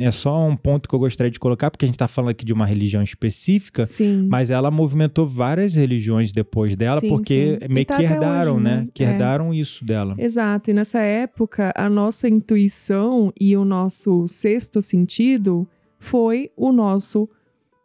é 0.00 0.10
só 0.10 0.46
um 0.46 0.56
ponto 0.56 0.88
que 0.88 0.94
eu 0.94 0.98
gostaria 0.98 1.30
de 1.30 1.38
colocar, 1.38 1.70
porque 1.70 1.84
a 1.84 1.88
gente 1.88 1.94
está 1.96 2.08
falando 2.08 2.30
aqui 2.30 2.44
de 2.44 2.52
uma 2.52 2.64
religião 2.66 3.02
específica, 3.02 3.86
Sim. 3.86 4.26
mas 4.30 4.50
ela 4.50 4.70
movimentou 4.70 5.26
várias 5.26 5.74
religiões 5.74 6.32
depois 6.32 6.76
dela, 6.76 7.00
Sim, 7.00 7.08
porque 7.08 7.58
sim. 7.62 7.68
Meio 7.72 7.86
tá 7.86 7.96
que 7.96 8.02
herdaram, 8.04 8.54
hoje, 8.56 8.64
né? 8.64 8.76
né? 8.76 8.88
Que 8.94 9.04
É. 9.04 9.08
herdaram 9.10 9.52
isso 9.54 9.84
dela. 9.84 10.14
Exato, 10.18 10.70
e 10.70 10.74
nessa 10.74 11.00
época 11.00 11.72
a 11.76 11.88
nossa 11.90 12.28
intuição 12.28 13.32
e 13.40 13.56
o 13.56 13.64
nosso 13.64 14.26
sexto 14.28 14.80
sentido 14.82 15.66
foi 15.98 16.50
o 16.56 16.72
nosso 16.72 17.28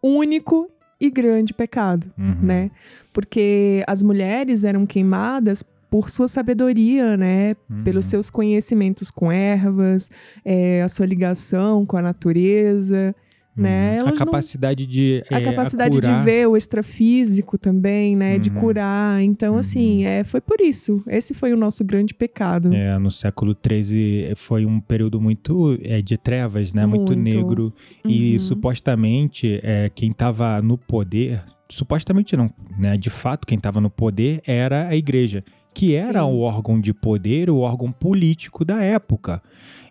único 0.02 0.70
e 1.00 1.10
grande 1.10 1.54
pecado, 1.54 2.08
Uhum. 2.18 2.36
né? 2.42 2.72
Porque 3.14 3.84
as 3.88 4.02
mulheres 4.02 4.64
eram 4.64 4.86
queimadas 4.86 5.64
por 5.90 6.10
sua 6.10 6.28
sabedoria, 6.28 7.16
né? 7.18 7.56
Uhum. 7.70 7.84
Pelos 7.84 8.06
seus 8.08 8.30
conhecimentos 8.30 9.10
com 9.10 9.32
ervas, 9.32 10.10
é, 10.44 10.82
a 10.82 10.90
sua 10.90 11.06
ligação 11.06 11.86
com 11.86 11.96
a 11.98 12.02
natureza, 12.02 13.16
né? 13.56 13.94
Uhum. 13.94 13.96
A 13.96 14.00
Elas 14.02 14.20
não- 14.20 14.26
capacidade 14.26 14.86
de 14.86 15.24
a 15.32 15.40
é, 15.40 15.42
capacidade 15.42 15.96
curar. 15.96 16.20
de 16.20 16.26
ver 16.26 16.48
o 16.48 16.56
extrafísico 16.56 17.58
também, 17.58 18.16
né? 18.16 18.38
De 18.38 18.50
Uhum. 18.50 18.56
curar. 18.60 19.22
Então, 19.24 19.54
Uhum. 19.54 19.60
assim, 19.60 20.04
é, 20.06 20.24
foi 20.24 20.40
por 20.42 20.62
isso. 20.62 21.02
Esse 21.08 21.34
foi 21.34 21.54
o 21.54 21.58
nosso 21.58 21.84
grande 21.84 22.14
pecado. 22.14 22.72
É, 22.74 22.98
no 23.00 23.10
século 23.10 23.56
XIII 23.56 24.34
foi 24.36 24.66
um 24.66 24.80
período 24.80 25.20
muito 25.20 25.78
é, 25.82 26.02
de 26.02 26.18
trevas, 26.18 26.72
né? 26.74 26.86
Muito, 26.86 27.14
Muito. 27.16 27.36
negro. 27.36 27.74
E 28.06 28.34
Uhum. 28.34 28.40
supostamente 28.40 29.60
é, 29.64 29.90
quem 29.94 30.12
estava 30.12 30.62
no 30.62 30.78
poder, 30.78 31.42
supostamente 31.70 32.38
não, 32.38 32.50
né? 32.78 32.96
De 32.98 33.10
fato, 33.10 33.48
quem 33.48 33.58
estava 33.58 33.82
no 33.82 33.90
poder 33.90 34.42
era 34.46 34.88
a 34.88 34.96
igreja, 34.96 35.44
que 35.78 35.94
era 35.94 36.22
Sim. 36.22 36.26
o 36.26 36.40
órgão 36.40 36.82
de 36.82 36.92
poder, 36.92 37.52
o 37.52 37.58
órgão 37.60 37.92
político 37.92 38.66
da 38.66 38.82
época. 38.82 39.44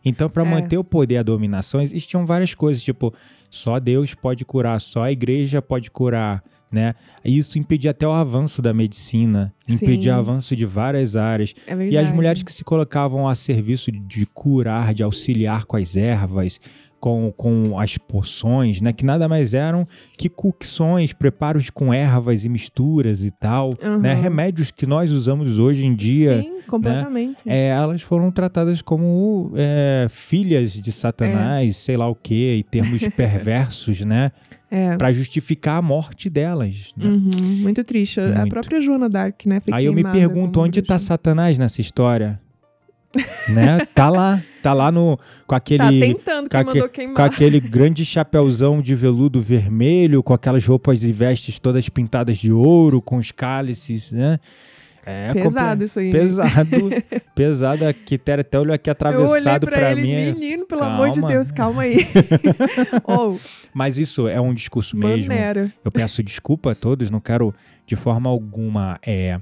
Então, 0.05 0.29
para 0.29 0.43
É. 0.45 0.51
manter 0.51 0.77
o 0.77 0.83
poder 0.83 1.15
e 1.15 1.19
a 1.19 1.23
dominação, 1.23 1.81
existiam 1.81 2.27
várias 2.27 2.55
coisas, 2.55 2.83
tipo, 2.83 3.15
só 3.49 3.79
Deus 3.79 4.13
pode 4.13 4.45
curar, 4.45 4.81
só 4.81 5.05
a 5.05 5.13
igreja 5.13 5.63
pode 5.63 5.89
curar. 5.89 6.43
Né? 6.73 6.95
Isso 7.25 7.57
impedia 7.57 7.93
até 7.93 8.07
o 8.07 8.11
avanço 8.11 8.61
da 8.61 8.75
medicina, 8.75 9.55
impedia 9.69 10.11
Sim. 10.11 10.17
o 10.17 10.21
avanço 10.21 10.57
de 10.57 10.67
várias 10.67 11.15
áreas. 11.15 11.55
É. 11.69 11.89
E 11.89 11.97
as 11.97 12.11
mulheres 12.11 12.43
que 12.43 12.53
se 12.53 12.65
colocavam 12.65 13.29
a 13.29 13.37
serviço 13.37 13.93
de 13.93 14.27
curar, 14.27 14.93
de 14.93 15.05
auxiliar 15.05 15.65
com 15.67 15.77
as 15.77 15.95
ervas, 15.95 16.61
com, 17.01 17.33
com 17.37 17.79
as 17.79 17.97
poções, 17.99 18.81
né? 18.81 18.93
Que 18.93 19.05
nada 19.05 19.29
mais 19.29 19.55
eram 19.55 19.87
que 20.17 20.29
cocções, 20.29 21.13
preparos 21.13 21.71
com 21.71 21.93
ervas 21.93 22.45
e 22.45 22.49
misturas 22.49 23.25
e 23.25 23.31
tal, 23.31 23.73
Aham. 23.83 23.99
né? 23.99 24.15
Remédios 24.15 24.71
que 24.71 24.87
nós 24.87 25.11
usamos 25.11 25.59
hoje 25.59 25.85
em 25.87 25.95
dia. 25.95 26.43
Sim, 26.43 26.61
completamente. 26.67 27.37
é, 27.47 27.69
elas 27.69 28.03
foram 28.03 28.31
tratadas 28.31 28.81
como 28.83 29.53
é, 29.57 30.07
filhas 30.11 30.73
de 30.73 30.91
Satanás, 30.93 31.77
sei 31.77 31.97
lá 31.97 32.09
o 32.09 32.15
quê, 32.15 32.57
e 32.59 32.63
termos 32.63 33.07
perversos, 33.17 34.01
né? 34.03 34.33
É. 34.69 34.97
Pra 34.97 35.13
justificar 35.13 35.77
a 35.79 35.83
morte 35.83 36.29
delas. 36.29 36.93
né? 36.97 37.07
Uhum, 37.07 37.31
muito 37.63 37.85
triste. 37.85 38.19
A 38.19 38.41
Muito. 38.41 38.49
própria 38.51 38.81
Joana 38.81 39.09
Dark, 39.09 39.47
né? 39.47 39.63
Aí 39.71 39.85
eu 39.85 39.93
me 39.93 40.03
pergunto 40.03 40.61
onde 40.61 40.83
tá 40.83 40.95
bruxa. 40.95 41.07
Satanás 41.07 41.57
nessa 41.57 41.81
história? 41.81 42.41
Né? 43.49 43.87
Tá 43.95 44.09
lá, 44.11 44.43
tá 44.63 44.73
lá 44.73 44.91
no 44.93 45.17
com 45.47 45.55
Tá 45.55 45.57
aquele 45.57 46.01
tentando, 46.01 46.51
com 46.51 46.57
aque- 46.57 47.09
com 47.15 47.23
aquele 47.23 47.61
grande 47.61 48.05
chapeuzão 48.05 48.81
de 48.83 48.95
veludo 48.95 49.41
vermelho, 49.41 50.23
com 50.23 50.35
aquelas 50.35 50.65
roupas 50.67 51.03
e 51.03 51.13
vestes 51.13 51.59
todas 51.59 51.89
pintadas 51.89 52.39
de 52.39 52.53
ouro, 52.53 53.01
com 53.01 53.17
os 53.17 53.31
cálices, 53.33 54.13
né? 54.13 54.39
É 55.09 55.33
Pesado 55.33 55.85
isso 55.85 56.01
aí. 56.01 56.11
Pesado, 56.11 56.91
pesado. 57.33 57.87
A 57.87 57.93
Quitéria 57.93 58.41
até 58.41 58.59
olhou 58.59 58.75
aqui 58.75 58.91
Eu 58.91 58.93
olhei 58.93 59.13
atravessado 59.13 59.71
ele, 59.73 60.03
mim. 60.03 60.33
menino, 60.33 60.67
pelo 60.67 60.83
amor 60.83 61.11
de 61.11 61.21
Calma. 61.21 61.29
Deus, 61.33 61.53
calma 61.53 61.83
aí. 61.83 62.09
Ou, 63.07 63.39
Mas 63.73 63.99
isso 63.99 64.27
é 64.27 64.41
um 64.41 64.53
discurso 64.53 64.97
mesmo. 64.97 65.29
maneira. 65.29 65.73
Eu 65.85 65.93
peço 65.93 66.25
desculpa 66.25 66.73
a 66.73 66.75
todos, 66.75 67.09
não 67.09 67.21
quero 67.21 67.55
de 67.87 67.95
forma 67.95 68.29
alguma 68.29 68.99
é, 69.07 69.39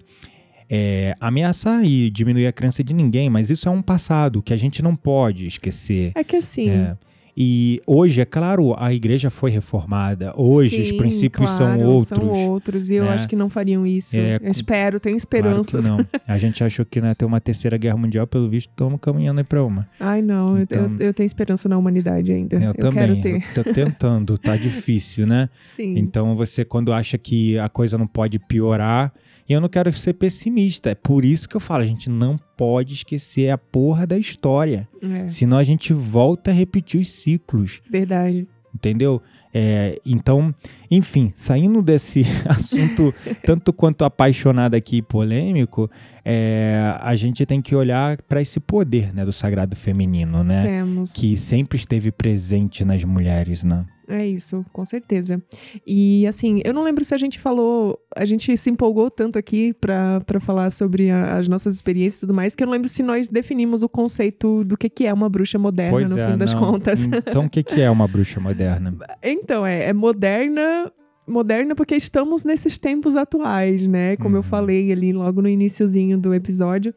é, 0.77 1.15
ameaçar 1.21 1.85
e 1.85 2.11
diminuir 2.11 2.49
a 2.49 2.53
crença 2.53 2.83
de 2.83 2.93
ninguém, 2.93 3.31
mas 3.31 3.49
isso 3.49 3.69
é 3.69 3.71
um 3.71 3.81
passado 3.81 4.43
que 4.43 4.53
a 4.53 4.57
gente 4.57 4.83
não 4.83 4.97
pode 4.97 5.47
esquecer. 5.47 6.11
É 6.17 6.25
que 6.25 6.37
assim, 6.37 6.69
É. 6.69 6.97
E 7.37 7.81
hoje, 7.87 8.21
é 8.21 8.25
claro, 8.25 8.75
a 8.79 8.93
igreja 8.95 9.29
foi 9.29 9.51
reformada. 9.51 10.33
Hoje 10.37 10.83
os 10.83 10.89
sim, 10.89 10.97
princípios 10.97 11.51
claro, 11.57 11.81
são 11.81 11.83
outros. 11.85 12.09
São 12.09 12.29
outros, 12.49 12.91
e 12.91 12.95
eu 12.95 13.05
né? 13.05 13.11
acho 13.11 13.27
que 13.27 13.35
não 13.35 13.51
fariam 13.51 13.85
isso. 13.87 14.17
É, 14.17 14.37
eu 14.41 14.51
espero, 14.51 15.01
tenho 15.01 15.17
Claro 15.17 15.61
esperanças. 15.63 15.85
que 15.85 15.91
não. 15.91 16.07
A 16.29 16.39
gente 16.39 16.63
achou 16.63 16.85
que 16.87 17.01
ia 17.01 17.15
ter 17.15 17.25
uma 17.25 17.41
terceira 17.41 17.77
guerra 17.77 17.97
mundial, 17.97 18.27
pelo 18.27 18.49
visto, 18.49 18.71
estamos 18.71 19.01
caminhando 19.01 19.39
aí 19.41 19.45
pra 19.45 19.65
uma. 19.65 19.89
Ai, 19.99 20.23
não, 20.23 20.57
eu- 20.57 20.63
Então- 20.63 20.97
eu, 21.01 21.07
eu 21.09 21.15
tenho 21.15 21.27
esperança 21.27 21.69
na 21.69 21.77
humanidade 21.77 22.33
ainda. 22.33 22.57
Eu, 22.57 22.63
Eu, 22.69 22.75
também. 22.75 22.93
quero 23.21 23.21
ter. 23.21 23.45
Eu 23.57 23.65
tô 23.65 23.73
tentando, 23.73 24.39
tá 24.39 24.57
difícil, 24.57 25.27
né? 25.27 25.49
Sim. 25.67 25.99
Então 25.99 26.37
você, 26.37 26.65
quando 26.65 26.93
acha 26.93 27.19
que 27.19 27.59
a 27.59 27.69
coisa 27.69 27.99
não 27.99 28.07
pode 28.07 28.39
piorar, 28.39 29.13
e 29.49 29.53
eu 29.53 29.61
não 29.61 29.69
quero 29.69 29.93
ser 29.93 30.15
pessimista, 30.15 30.91
é 30.91 30.95
por 30.95 31.25
isso 31.25 31.49
que 31.49 31.57
eu 31.57 31.61
falo, 31.61 31.83
a 31.83 31.87
gente 31.87 32.09
não 32.09 32.39
pode 32.57 32.95
esquecer 32.95 33.51
a 33.51 33.59
porra 33.59 34.07
da 34.07 34.19
história. 34.19 34.89
É, 35.03 35.29
Senão 35.29 35.57
a 35.57 35.65
gente 35.65 35.93
volta 35.93 36.51
a 36.51 36.55
repetir 36.55 37.01
os 37.01 37.11
ciclos, 37.11 37.81
verdade. 37.91 38.47
entendeu? 38.75 39.23
É, 39.57 40.01
então, 40.05 40.53
enfim, 40.91 41.33
saindo 41.37 41.81
desse 41.81 42.23
assunto 42.45 43.15
tanto 43.47 43.73
quanto 43.73 44.05
apaixonado 44.05 44.75
aqui 44.75 44.97
e 44.97 45.03
polêmico, 45.03 45.89
é, 46.25 46.97
a 47.01 47.15
gente 47.15 47.47
tem 47.47 47.63
que 47.63 47.77
olhar 47.77 48.21
para 48.23 48.43
esse 48.43 48.59
poder 48.59 49.15
né, 49.15 49.25
do 49.25 49.33
sagrado 49.33 49.77
feminino, 49.77 50.43
né? 50.43 50.65
Temos. 50.65 51.13
Que 51.13 51.37
sempre 51.37 51.77
esteve 51.77 52.11
presente 52.11 52.85
nas 52.85 53.05
mulheres, 53.05 53.63
né? 53.63 53.87
É 54.07 54.27
isso, 54.27 54.65
com 54.73 54.85
certeza. 54.85 55.43
E 55.87 56.27
assim, 56.27 56.61
eu 56.65 56.75
não 56.75 56.83
lembro 56.83 57.05
se 57.05 57.15
a 57.15 57.19
gente 57.19 57.39
falou, 57.41 57.99
a 58.15 58.25
gente 58.25 58.55
se 58.57 58.69
empolgou 58.69 59.11
tanto 59.11 59.39
aqui 59.39 59.73
pra 59.75 60.21
falar 60.41 60.71
sobre 60.71 61.11
a- 61.11 61.37
as 61.39 61.49
nossas 61.49 61.75
experiências 61.75 62.19
e 62.19 62.21
tudo 62.21 62.35
mais, 62.35 62.55
que 62.55 62.63
eu 62.63 62.67
não 62.67 62.73
lembro 62.75 62.89
se 62.89 63.03
nós 63.03 63.29
definimos 63.29 63.83
o 63.83 63.89
conceito 63.89 64.63
do 64.65 64.77
que, 64.77 64.91
que 64.91 65.07
é 65.07 65.13
uma 65.13 65.29
bruxa 65.29 65.59
moderna, 65.59 66.01
no 66.01 66.15
fim 66.33 66.37
das 66.39 66.53
não. 66.53 66.61
contas. 66.61 67.07
Então, 67.07 67.47
o 67.47 67.51
que, 67.51 67.63
que 67.63 67.81
é 67.81 67.91
uma 67.91 68.07
bruxa 68.07 68.39
moderna? 68.41 68.95
Então, 69.23 69.65
é, 69.67 69.85
é 69.85 69.93
moderna. 69.93 70.93
Moderna 71.27 71.75
porque 71.75 71.97
estamos 71.97 72.45
nesses 72.45 72.77
tempos 72.77 73.17
atuais, 73.17 73.87
né? 73.87 74.15
Como 74.19 74.37
eu 74.37 74.41
Uhum. 74.41 74.43
falei 74.43 74.93
ali 74.93 75.11
logo 75.11 75.41
no 75.41 75.49
iniciozinho 75.49 76.19
do 76.19 76.35
episódio. 76.35 76.95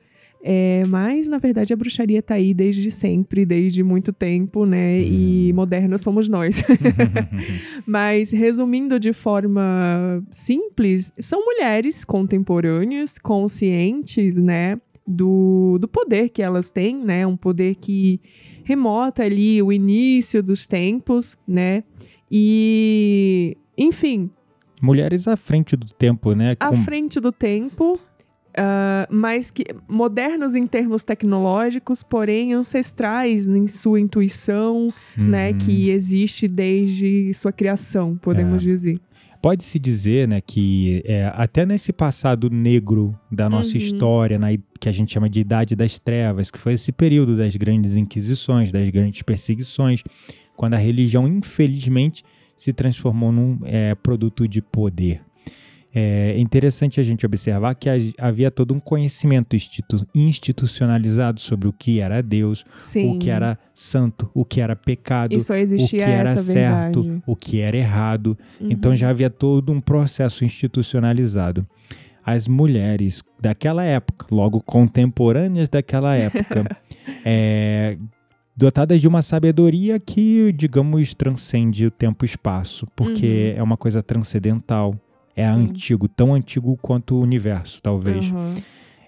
É, 0.50 0.84
mas, 0.88 1.28
na 1.28 1.40
verdade, 1.40 1.74
a 1.74 1.76
bruxaria 1.76 2.22
tá 2.24 2.36
aí 2.36 2.54
desde 2.54 2.90
sempre, 2.90 3.46
desde 3.46 3.84
muito 3.84 4.14
tempo, 4.14 4.66
né? 4.66 5.02
E 5.02 5.50
Uhum. 5.50 5.56
moderna 5.58 5.98
somos 5.98 6.30
nós. 6.30 6.64
Mas, 7.86 8.32
resumindo 8.32 8.98
de 8.98 9.12
forma 9.12 10.24
simples, 10.32 11.12
são 11.20 11.44
mulheres 11.44 12.06
contemporâneas, 12.06 13.18
conscientes, 13.18 14.38
né? 14.38 14.80
Do, 15.06 15.78
do 15.80 15.88
poder 15.88 16.30
que 16.30 16.42
elas 16.42 16.72
têm, 16.72 16.96
né? 16.98 17.28
Um 17.28 17.36
poder 17.36 17.76
que 17.76 18.22
remota 18.64 19.24
ali 19.24 19.62
o 19.62 19.72
início 19.74 20.42
dos 20.42 20.66
tempos, 20.66 21.38
né? 21.46 21.84
E, 22.32 23.58
enfim, 23.78 24.30
Mulheres 24.82 25.28
à 25.28 25.36
frente 25.36 25.76
do 25.76 25.88
tempo, 25.88 26.34
né? 26.34 26.56
à 26.60 26.70
Com- 26.70 26.78
frente 26.84 27.20
do 27.20 27.32
tempo, 27.32 28.00
ah, 28.58 29.08
mas 29.12 29.52
que 29.52 29.64
modernos 29.88 30.56
em 30.56 30.66
termos 30.68 31.04
tecnológicos, 31.04 32.04
porém 32.04 32.54
ancestrais 32.54 33.48
em 33.48 33.68
sua 33.68 34.00
intuição, 34.00 34.90
né, 35.18 35.52
Uhum. 35.52 35.58
que 35.60 35.90
existe 35.90 36.48
desde 36.48 37.34
sua 37.34 37.52
criação, 37.52 38.18
podemos 38.18 38.62
É. 38.64 38.66
dizer. 38.66 39.00
Pode-se 39.40 39.78
dizer, 39.78 40.28
né, 40.28 40.42
que 40.42 41.02
é, 41.06 41.32
até 41.36 41.64
nesse 41.66 41.94
passado 41.94 42.50
negro 42.50 43.16
da 43.32 43.48
nossa 43.48 43.72
Uhum. 43.72 43.78
história, 43.78 44.40
na 44.40 44.48
que 44.80 44.90
a 44.90 44.92
gente 44.92 45.14
chama 45.14 45.30
de 45.30 45.40
Idade 45.40 45.76
das 45.76 46.00
Trevas, 46.00 46.50
que 46.50 46.58
foi 46.58 46.74
esse 46.74 46.92
período 46.92 47.38
das 47.38 47.56
grandes 47.56 47.96
inquisições, 47.96 48.72
das 48.72 48.90
grandes 48.90 49.22
perseguições, 49.22 50.04
quando 50.56 50.74
a 50.74 50.78
religião, 50.78 51.28
infelizmente, 51.28 52.24
se 52.58 52.74
transformou 52.74 53.32
num 53.32 53.60
é, 53.64 53.94
produto 53.94 54.48
de 54.48 54.60
poder. 54.62 55.22
É 55.96 56.38
interessante 56.38 57.00
a 57.00 57.04
gente 57.04 57.26
observar 57.26 57.74
que 57.74 57.90
ha- 57.90 57.96
havia 58.20 58.52
todo 58.52 58.74
um 58.74 58.80
conhecimento 58.80 59.56
institu- 59.56 60.06
institucionalizado 60.14 61.40
sobre 61.40 61.68
o 61.68 61.74
que 61.74 62.00
era 62.00 62.22
Deus, 62.22 62.66
Sim. 62.78 63.16
o 63.16 63.20
que 63.20 63.30
era 63.30 63.58
santo, 63.74 64.30
o 64.34 64.46
que 64.46 64.62
era 64.62 64.76
pecado, 64.76 65.36
o 65.36 65.88
que 65.88 66.02
era 66.02 66.38
certo, 66.38 67.02
verdade. 67.02 67.24
o 67.26 67.36
que 67.36 67.60
era 67.62 67.78
errado. 67.78 68.38
Então 68.62 68.92
Uhum. 68.92 68.98
já 68.98 69.10
havia 69.10 69.30
todo 69.30 69.72
um 69.72 69.82
processo 69.82 70.44
institucionalizado. 70.46 71.66
As 72.24 72.48
mulheres 72.48 73.24
daquela 73.40 73.84
época, 73.84 74.28
logo 74.30 74.62
contemporâneas 74.62 75.70
daquela 75.70 76.16
época, 76.16 76.66
é, 77.26 77.98
dotadas 78.56 79.00
de 79.00 79.08
uma 79.08 79.22
sabedoria 79.22 80.00
que, 80.00 80.52
digamos, 80.52 81.14
transcende 81.14 81.86
o 81.86 81.92
tempo 81.92 82.26
e 82.26 82.28
espaço, 82.28 82.86
porque 82.96 83.54
é 83.56 83.64
uma 83.64 83.78
coisa 83.78 84.04
transcendental. 84.04 84.94
É 85.38 85.48
Uhum. 85.50 85.68
Sim. 85.68 85.70
antigo, 85.70 86.08
tão 86.10 86.34
antigo 86.34 86.78
quanto 86.82 87.16
o 87.16 87.22
universo, 87.22 87.80
talvez. 87.82 88.32
Aham. 88.32 88.56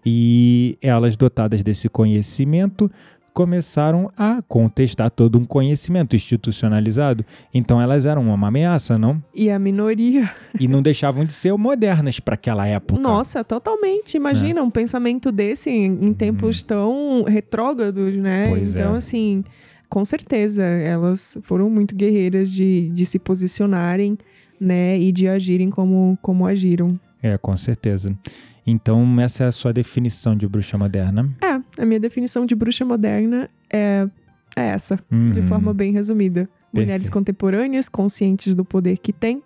E 0.06 0.78
elas, 0.82 1.18
dotadas 1.18 1.62
desse 1.62 1.90
conhecimento, 1.90 2.90
começaram 3.34 4.12
a 4.18 4.42
contestar 4.48 5.10
todo 5.10 5.38
um 5.38 5.46
conhecimento 5.46 6.16
institucionalizado. 6.16 7.26
Então 7.54 7.82
elas 7.82 8.06
eram 8.06 8.24
uma 8.24 8.48
ameaça, 8.48 8.98
não? 8.98 9.22
E 9.34 9.50
a 9.50 9.58
minoria. 9.58 10.30
E 10.60 10.68
não 10.68 10.82
deixavam 10.82 11.26
de 11.26 11.34
ser 11.34 11.54
modernas 11.58 12.20
para 12.20 12.34
aquela 12.36 12.68
época. 12.68 13.00
Nossa, 13.00 13.44
totalmente. 13.44 14.16
Imagina 14.16 14.62
um 14.62 14.70
pensamento 14.70 15.32
desse 15.32 15.70
em, 15.70 15.86
em 16.08 16.14
tempos 16.14 16.64
tão 16.64 17.24
retrógrados, 17.24 18.16
né? 18.16 18.46
Uhum. 18.46 18.50
Pois 18.52 18.76
então, 18.76 18.96
é. 18.96 18.98
assim, 18.98 19.44
com 19.90 20.06
certeza, 20.06 20.64
elas 20.64 21.38
foram 21.44 21.70
muito 21.70 21.96
guerreiras 21.96 22.52
de, 22.52 22.90
de 22.90 23.06
se 23.06 23.18
posicionarem, 23.20 24.18
né? 24.60 24.98
E 25.00 25.12
de 25.12 25.28
agirem 25.28 25.70
como, 25.70 26.18
como 26.22 26.46
agiram. 26.46 27.00
É, 27.22 27.38
com 27.38 27.56
certeza. 27.58 28.18
Então, 28.66 29.20
essa 29.20 29.44
é 29.46 29.48
a 29.48 29.52
sua 29.52 29.74
definição 29.74 30.36
de 30.36 30.48
bruxa 30.48 30.78
moderna. 30.78 31.30
É, 31.42 31.82
a 31.82 31.86
minha 31.86 32.00
definição 32.00 32.46
de 32.46 32.54
bruxa 32.56 32.86
moderna 32.86 33.50
é, 33.72 34.08
é 34.56 34.62
essa, 34.68 34.98
de 35.12 35.40
Uhum. 35.40 35.48
forma 35.48 35.74
bem 35.74 35.92
resumida. 35.92 36.48
Mulheres 36.72 37.08
Perfeito. 37.08 37.14
contemporâneas, 37.14 37.90
conscientes 37.90 38.54
do 38.54 38.64
poder 38.64 38.98
que 39.00 39.12
têm, 39.12 39.42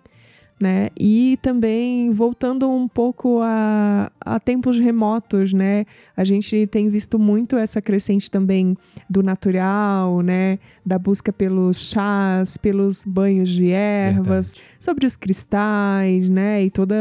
né? 0.60 0.88
E 0.98 1.38
também 1.42 2.10
voltando 2.12 2.70
um 2.70 2.86
pouco 2.88 3.40
a, 3.42 4.10
a 4.20 4.38
tempos 4.38 4.78
remotos, 4.78 5.52
né? 5.52 5.84
A 6.16 6.22
gente 6.24 6.66
tem 6.68 6.88
visto 6.88 7.18
muito 7.18 7.56
essa 7.56 7.82
crescente 7.82 8.30
também 8.30 8.76
do 9.10 9.22
natural, 9.22 10.20
né? 10.20 10.58
Da 10.86 10.98
busca 10.98 11.32
pelos 11.32 11.78
chás, 11.78 12.56
pelos 12.56 13.04
banhos 13.04 13.48
de 13.48 13.70
ervas, 13.70 14.52
Verdade. 14.52 14.62
sobre 14.78 15.06
os 15.06 15.16
cristais, 15.16 16.28
né? 16.28 16.64
E 16.64 16.70
toda 16.70 16.94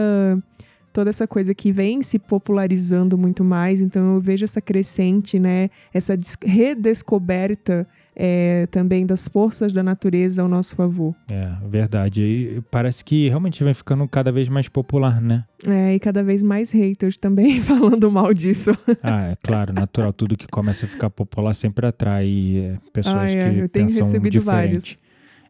toda 0.91 1.09
essa 1.09 1.25
coisa 1.27 1.55
que 1.55 1.71
vem 1.71 2.03
se 2.03 2.19
popularizando 2.19 3.17
muito 3.17 3.43
mais. 3.43 3.81
Então 3.81 4.13
eu 4.15 4.19
vejo 4.19 4.45
essa 4.45 4.61
crescente, 4.61 5.39
né? 5.39 5.69
Essa 5.91 6.15
des- 6.15 6.37
redescoberta 6.43 7.87
é, 8.15 8.67
também 8.67 9.05
das 9.05 9.27
forças 9.27 9.73
da 9.73 9.81
natureza 9.83 10.41
ao 10.41 10.47
nosso 10.47 10.75
favor. 10.75 11.15
É, 11.29 11.49
verdade. 11.67 12.21
E 12.21 12.61
parece 12.69 13.03
que 13.03 13.27
realmente 13.29 13.63
vem 13.63 13.73
ficando 13.73 14.07
cada 14.07 14.31
vez 14.31 14.47
mais 14.49 14.67
popular, 14.67 15.21
né? 15.21 15.43
É, 15.67 15.95
e 15.95 15.99
cada 15.99 16.21
vez 16.23 16.43
mais 16.43 16.71
haters 16.71 17.17
também 17.17 17.59
falando 17.63 18.11
mal 18.11 18.33
disso. 18.33 18.71
Ah, 19.01 19.31
é 19.31 19.37
claro, 19.41 19.73
natural. 19.73 20.11
Tudo 20.13 20.37
que 20.37 20.47
começa 20.47 20.85
a 20.85 20.89
ficar 20.89 21.09
popular 21.09 21.53
sempre 21.53 21.85
atrai 21.87 22.57
é, 22.57 22.77
pessoas 22.91 23.31
Ah, 23.31 23.37
é, 23.37 23.49
que 23.53 23.59
eu 23.59 23.69
tenho 23.69 23.85
pensam 23.87 24.03
recebido 24.05 24.31
diferente. 24.31 24.43
vários. 24.45 25.01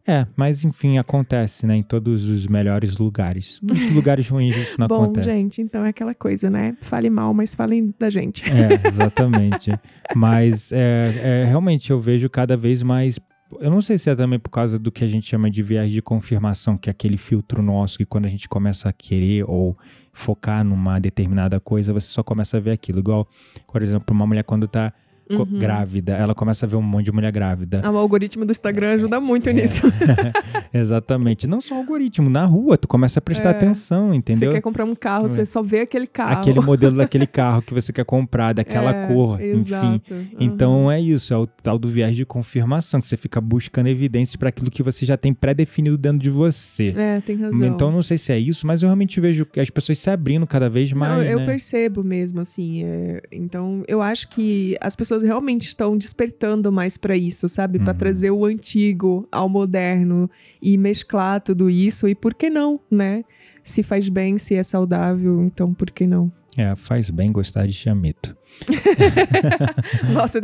É, 0.05 0.27
mas 0.35 0.65
enfim, 0.65 0.97
acontece, 0.97 1.65
né? 1.65 1.77
Em 1.77 1.83
todos 1.83 2.25
os 2.25 2.45
melhores 2.45 2.97
lugares. 2.97 3.59
Nos 3.61 3.89
lugares 3.91 4.27
ruins 4.27 4.55
isso 4.55 4.79
não 4.79 4.87
Bom, 4.89 5.03
acontece. 5.03 5.31
gente, 5.31 5.61
então 5.61 5.85
é 5.85 5.89
aquela 5.89 6.13
coisa, 6.13 6.49
né? 6.49 6.75
Fale 6.81 7.09
mal, 7.09 7.33
mas 7.33 7.55
falem 7.55 7.93
da 7.97 8.09
gente. 8.09 8.43
É, 8.49 8.85
exatamente. 8.87 9.71
Mas 10.15 10.71
é, 10.71 11.41
é, 11.43 11.45
realmente 11.45 11.89
eu 11.89 11.99
vejo 11.99 12.29
cada 12.29 12.55
vez 12.55 12.83
mais. 12.83 13.19
Eu 13.59 13.71
não 13.71 13.81
sei 13.81 13.97
se 13.97 14.09
é 14.09 14.15
também 14.15 14.37
por 14.37 14.49
causa 14.49 14.77
do 14.77 14.91
que 14.91 15.03
a 15.03 15.07
gente 15.07 15.27
chama 15.27 15.49
de 15.49 15.63
viés 15.63 15.91
de 15.91 16.01
confirmação, 16.01 16.77
que 16.77 16.89
é 16.89 16.91
aquele 16.91 17.17
filtro 17.17 17.63
nosso 17.63 17.97
que 17.97 18.05
quando 18.05 18.25
a 18.25 18.29
gente 18.29 18.47
começa 18.47 18.89
a 18.89 18.93
querer 18.93 19.43
ou 19.47 19.75
focar 20.11 20.63
numa 20.63 20.99
determinada 20.99 21.59
coisa, 21.59 21.93
você 21.93 22.07
só 22.07 22.21
começa 22.21 22.57
a 22.57 22.59
ver 22.59 22.71
aquilo. 22.71 22.99
Igual, 22.99 23.27
por 23.71 23.81
exemplo, 23.81 24.13
uma 24.13 24.27
mulher 24.27 24.43
quando 24.43 24.67
tá 24.67 24.93
Uhum. 25.29 25.45
grávida, 25.59 26.13
ela 26.13 26.35
começa 26.35 26.65
a 26.65 26.69
ver 26.69 26.75
um 26.75 26.81
monte 26.81 27.05
de 27.05 27.11
mulher 27.11 27.31
grávida. 27.31 27.81
Ah, 27.83 27.91
O 27.91 27.97
algoritmo 27.97 28.45
do 28.45 28.51
Instagram 28.51 28.93
ajuda 28.95 29.19
muito 29.19 29.49
É. 29.49 29.53
nisso. 29.53 29.81
Exatamente. 30.73 31.47
Não 31.47 31.61
só 31.61 31.75
o 31.75 31.77
algoritmo, 31.79 32.29
na 32.29 32.45
rua, 32.45 32.77
tu 32.77 32.87
começa 32.87 33.19
a 33.19 33.21
prestar 33.21 33.49
É. 33.49 33.51
atenção, 33.51 34.13
entendeu? 34.13 34.49
Você 34.51 34.55
quer 34.55 34.61
comprar 34.61 34.85
um 34.85 34.95
carro, 34.95 35.25
É. 35.25 35.29
você 35.29 35.45
só 35.45 35.61
vê 35.61 35.81
aquele 35.81 36.07
carro. 36.07 36.39
Aquele 36.39 36.59
modelo 36.61 36.97
daquele 36.97 37.27
carro 37.27 37.61
que 37.61 37.73
você 37.73 37.91
quer 37.93 38.05
comprar, 38.05 38.53
daquela 38.53 38.91
É, 38.93 39.07
cor, 39.07 39.41
enfim. 39.41 39.59
Exato. 39.59 40.13
Uhum. 40.13 40.27
Então 40.39 40.91
é 40.91 40.99
isso, 40.99 41.33
é 41.33 41.37
o 41.37 41.45
tal 41.47 41.77
do 41.77 41.87
viés 41.87 42.15
de 42.15 42.25
confirmação, 42.25 42.99
que 42.99 43.07
você 43.07 43.17
fica 43.17 43.39
buscando 43.39 43.87
evidências 43.87 44.35
para 44.35 44.49
aquilo 44.49 44.71
que 44.71 44.83
você 44.83 45.05
já 45.05 45.17
tem 45.17 45.33
pré-definido 45.33 45.97
dentro 45.97 46.19
de 46.19 46.29
você. 46.29 46.85
É, 46.95 47.21
tem 47.21 47.35
razão. 47.37 47.67
Então 47.67 47.91
não 47.91 48.01
sei 48.01 48.17
se 48.17 48.31
é 48.31 48.39
isso, 48.39 48.65
mas 48.65 48.81
eu 48.81 48.87
realmente 48.87 49.19
vejo 49.19 49.45
que 49.45 49.59
as 49.59 49.69
pessoas 49.69 49.99
se 49.99 50.09
abrindo 50.09 50.45
cada 50.47 50.69
vez 50.69 50.91
mais, 50.93 51.13
Não, 51.13 51.23
eu 51.23 51.39
né? 51.39 51.45
percebo 51.45 52.03
mesmo, 52.03 52.39
assim. 52.39 52.83
é, 52.83 53.21
então, 53.31 53.83
eu 53.87 54.01
acho 54.01 54.27
que 54.29 54.75
as 54.81 54.95
pessoas 54.95 55.12
realmente 55.21 55.67
estão 55.67 55.95
despertando 55.97 56.71
mais 56.71 56.97
pra 56.97 57.15
isso, 57.15 57.47
sabe? 57.47 57.77
Uhum. 57.77 57.85
trazer 57.93 58.31
o 58.31 58.45
antigo 58.45 59.27
ao 59.31 59.47
moderno 59.47 60.29
e 60.61 60.77
mesclar 60.77 61.41
tudo 61.41 61.69
isso. 61.69 62.07
E 62.07 62.15
por 62.15 62.33
que 62.33 62.49
não, 62.49 62.79
né? 62.89 63.23
Se 63.63 63.83
faz 63.83 64.09
bem, 64.09 64.37
se 64.37 64.55
é 64.55 64.63
saudável, 64.63 65.43
então 65.43 65.73
por 65.73 65.91
que 65.91 66.07
não? 66.07 66.31
É, 66.57 66.75
faz 66.75 67.09
bem 67.09 67.31
gostar 67.31 67.65
de 67.65 67.73
chamito. 67.73 68.35
Nossa, 70.13 70.39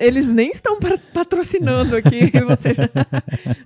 eles 0.00 0.28
nem 0.32 0.50
estão 0.50 0.78
pa- 0.78 0.98
patrocinando 1.12 1.96
aqui. 1.96 2.30
Você 2.46 2.74
já, 2.74 2.88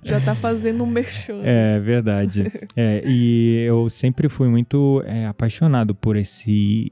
já 0.03 0.21
tá 0.21 0.33
fazendo 0.35 0.83
um 0.83 0.87
merchan. 0.87 1.41
É 1.43 1.79
verdade. 1.79 2.49
É, 2.75 3.03
e 3.05 3.65
eu 3.67 3.89
sempre 3.89 4.29
fui 4.29 4.47
muito 4.47 5.03
é, 5.05 5.25
apaixonado 5.25 5.93
por 5.93 6.15
esse, 6.15 6.91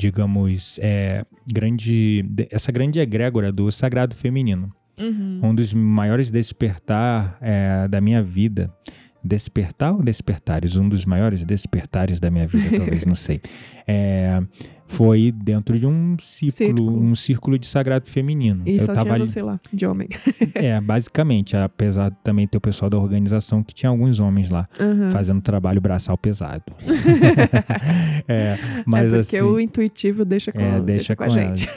digamos, 0.00 0.78
é, 0.82 1.24
grande, 1.52 2.24
essa 2.50 2.72
grande 2.72 2.98
egrégora 2.98 3.52
do 3.52 3.70
sagrado 3.70 4.16
feminino. 4.16 4.72
Uhum. 4.98 5.40
um 5.42 5.54
dos 5.54 5.72
maiores 5.72 6.30
despertar 6.30 7.38
é, 7.40 7.88
da 7.88 8.02
minha 8.02 8.22
vida. 8.22 8.70
Despertar 9.22 9.92
ou 9.92 10.02
despertares? 10.02 10.76
Um 10.76 10.88
dos 10.88 11.04
maiores 11.04 11.44
despertares 11.44 12.18
da 12.18 12.30
minha 12.30 12.46
vida, 12.46 12.76
talvez, 12.78 13.04
não 13.04 13.14
sei. 13.14 13.40
É, 13.92 14.40
foi 14.86 15.32
dentro 15.32 15.76
de 15.76 15.84
um 15.84 16.16
círculo, 16.22 16.52
Círculo. 16.56 17.00
um 17.02 17.16
círculo 17.16 17.58
de 17.58 17.66
sagrado 17.66 18.06
feminino. 18.08 18.62
E 18.64 18.74
Eu 18.76 18.80
só 18.82 18.92
tava 18.94 19.14
tinha 19.14 19.26
você 19.26 19.42
lá, 19.42 19.58
de 19.72 19.84
homem. 19.84 20.08
é, 20.54 20.80
basicamente, 20.80 21.56
apesar 21.56 22.10
de 22.10 22.16
também 22.22 22.46
ter 22.46 22.56
o 22.56 22.60
pessoal 22.60 22.88
da 22.88 22.96
organização 22.96 23.64
que 23.64 23.74
tinha 23.74 23.90
alguns 23.90 24.20
homens 24.20 24.48
lá 24.48 24.68
Uhum. 24.78 25.10
fazendo 25.10 25.40
trabalho 25.40 25.80
braçal 25.80 26.16
pesado. 26.16 26.62
é, 28.28 28.56
mas 28.86 29.12
é 29.12 29.22
porque 29.22 29.36
assim, 29.38 29.44
o 29.46 29.58
intuitivo 29.58 30.24
deixa 30.24 30.52
com, 30.52 30.60
é, 30.60 30.80
deixa 30.80 31.16
com 31.16 31.24
a 31.24 31.26
elas. 31.26 31.58
gente. 31.58 31.68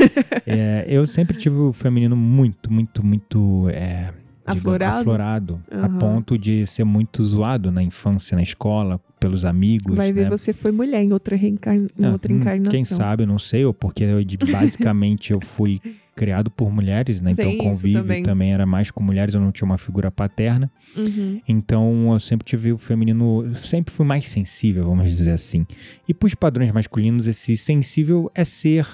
É, 0.46 0.86
eu 0.88 1.06
sempre 1.08 1.36
tive 1.38 1.56
o 1.56 1.74
feminino 1.74 2.16
muito, 2.16 2.72
muito, 2.72 3.04
muito 3.04 3.70
é, 3.70 4.12
digamos, 4.46 4.60
Aflorado? 4.60 4.98
aflorado, 5.00 5.62
a 5.72 5.86
Aham. 5.86 5.98
ponto 6.00 6.38
de 6.38 6.66
ser 6.68 6.84
muito 6.84 7.24
zoado 7.24 7.72
na 7.72 7.82
infância, 7.82 8.36
na 8.36 8.42
escola, 8.44 9.00
pelos 9.20 9.46
amigos. 9.46 9.96
Vai 9.96 10.12
ver, 10.12 10.26
né? 10.26 10.30
você 10.30 10.52
foi 10.52 10.72
mulher 10.72 11.02
em 11.02 11.14
outra, 11.14 11.36
reencarn... 11.36 11.88
em 11.98 12.06
Ah, 12.06 12.12
outra 12.12 12.34
hum, 12.34 12.38
encarnação. 12.38 12.72
Quem 12.72 12.84
sabe, 12.84 13.24
eu 13.24 13.28
não 13.28 13.40
sei, 13.40 13.64
ou 13.64 13.74
porque 13.74 14.04
eu, 14.04 14.20
basicamente 14.52 15.32
eu 15.32 15.40
fui 15.42 15.80
criado 16.16 16.52
por 16.52 16.72
mulheres, 16.72 17.22
né? 17.22 17.32
Então 17.32 17.46
Tem 17.46 17.56
o 17.56 17.58
convívio 17.58 18.02
também. 18.02 18.24
também 18.24 18.54
era 18.54 18.66
mais 18.66 18.92
com 18.92 19.02
mulheres, 19.02 19.34
eu 19.34 19.42
não 19.42 19.52
tinha 19.52 19.66
uma 19.66 19.78
figura 19.78 20.12
paterna. 20.12 20.70
Uhum. 20.96 21.42
Então 21.48 22.12
eu 22.14 22.20
sempre 22.20 22.46
tive 22.46 22.72
o 22.74 22.78
feminino, 22.78 23.50
sempre 23.56 23.94
fui 23.94 24.06
mais 24.06 24.28
sensível, 24.28 24.86
vamos 24.86 25.10
dizer 25.10 25.32
assim. 25.32 25.66
E 26.08 26.14
para 26.14 26.28
os 26.28 26.36
padrões 26.36 26.72
masculinos, 26.72 27.26
esse 27.28 27.56
sensível 27.58 28.30
é 28.36 28.44
ser. 28.46 28.86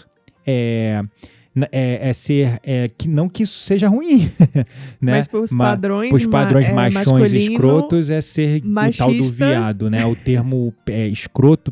É, 0.46 1.04
É, 1.72 2.10
é 2.10 2.14
ser. 2.14 2.60
É, 2.64 2.88
que, 2.90 3.08
não 3.10 3.28
que 3.28 3.44
isso 3.44 3.60
seja 3.60 3.88
ruim. 3.88 4.30
né? 5.02 5.14
Mas 5.18 5.28
Ma- 5.52 5.66
padrões, 5.72 6.12
Os 6.14 6.26
padrões 6.26 6.68
ma- 6.70 6.88
é, 6.88 6.90
machões 6.92 7.34
escrotos 7.34 8.10
é 8.10 8.22
ser 8.22 8.62
o 8.64 8.98
tal 8.98 9.14
do 9.14 9.28
viado, 9.30 9.90
né? 9.90 10.06
O 10.06 10.16
termo 10.16 10.74
é, 10.88 11.08
escroto, 11.08 11.72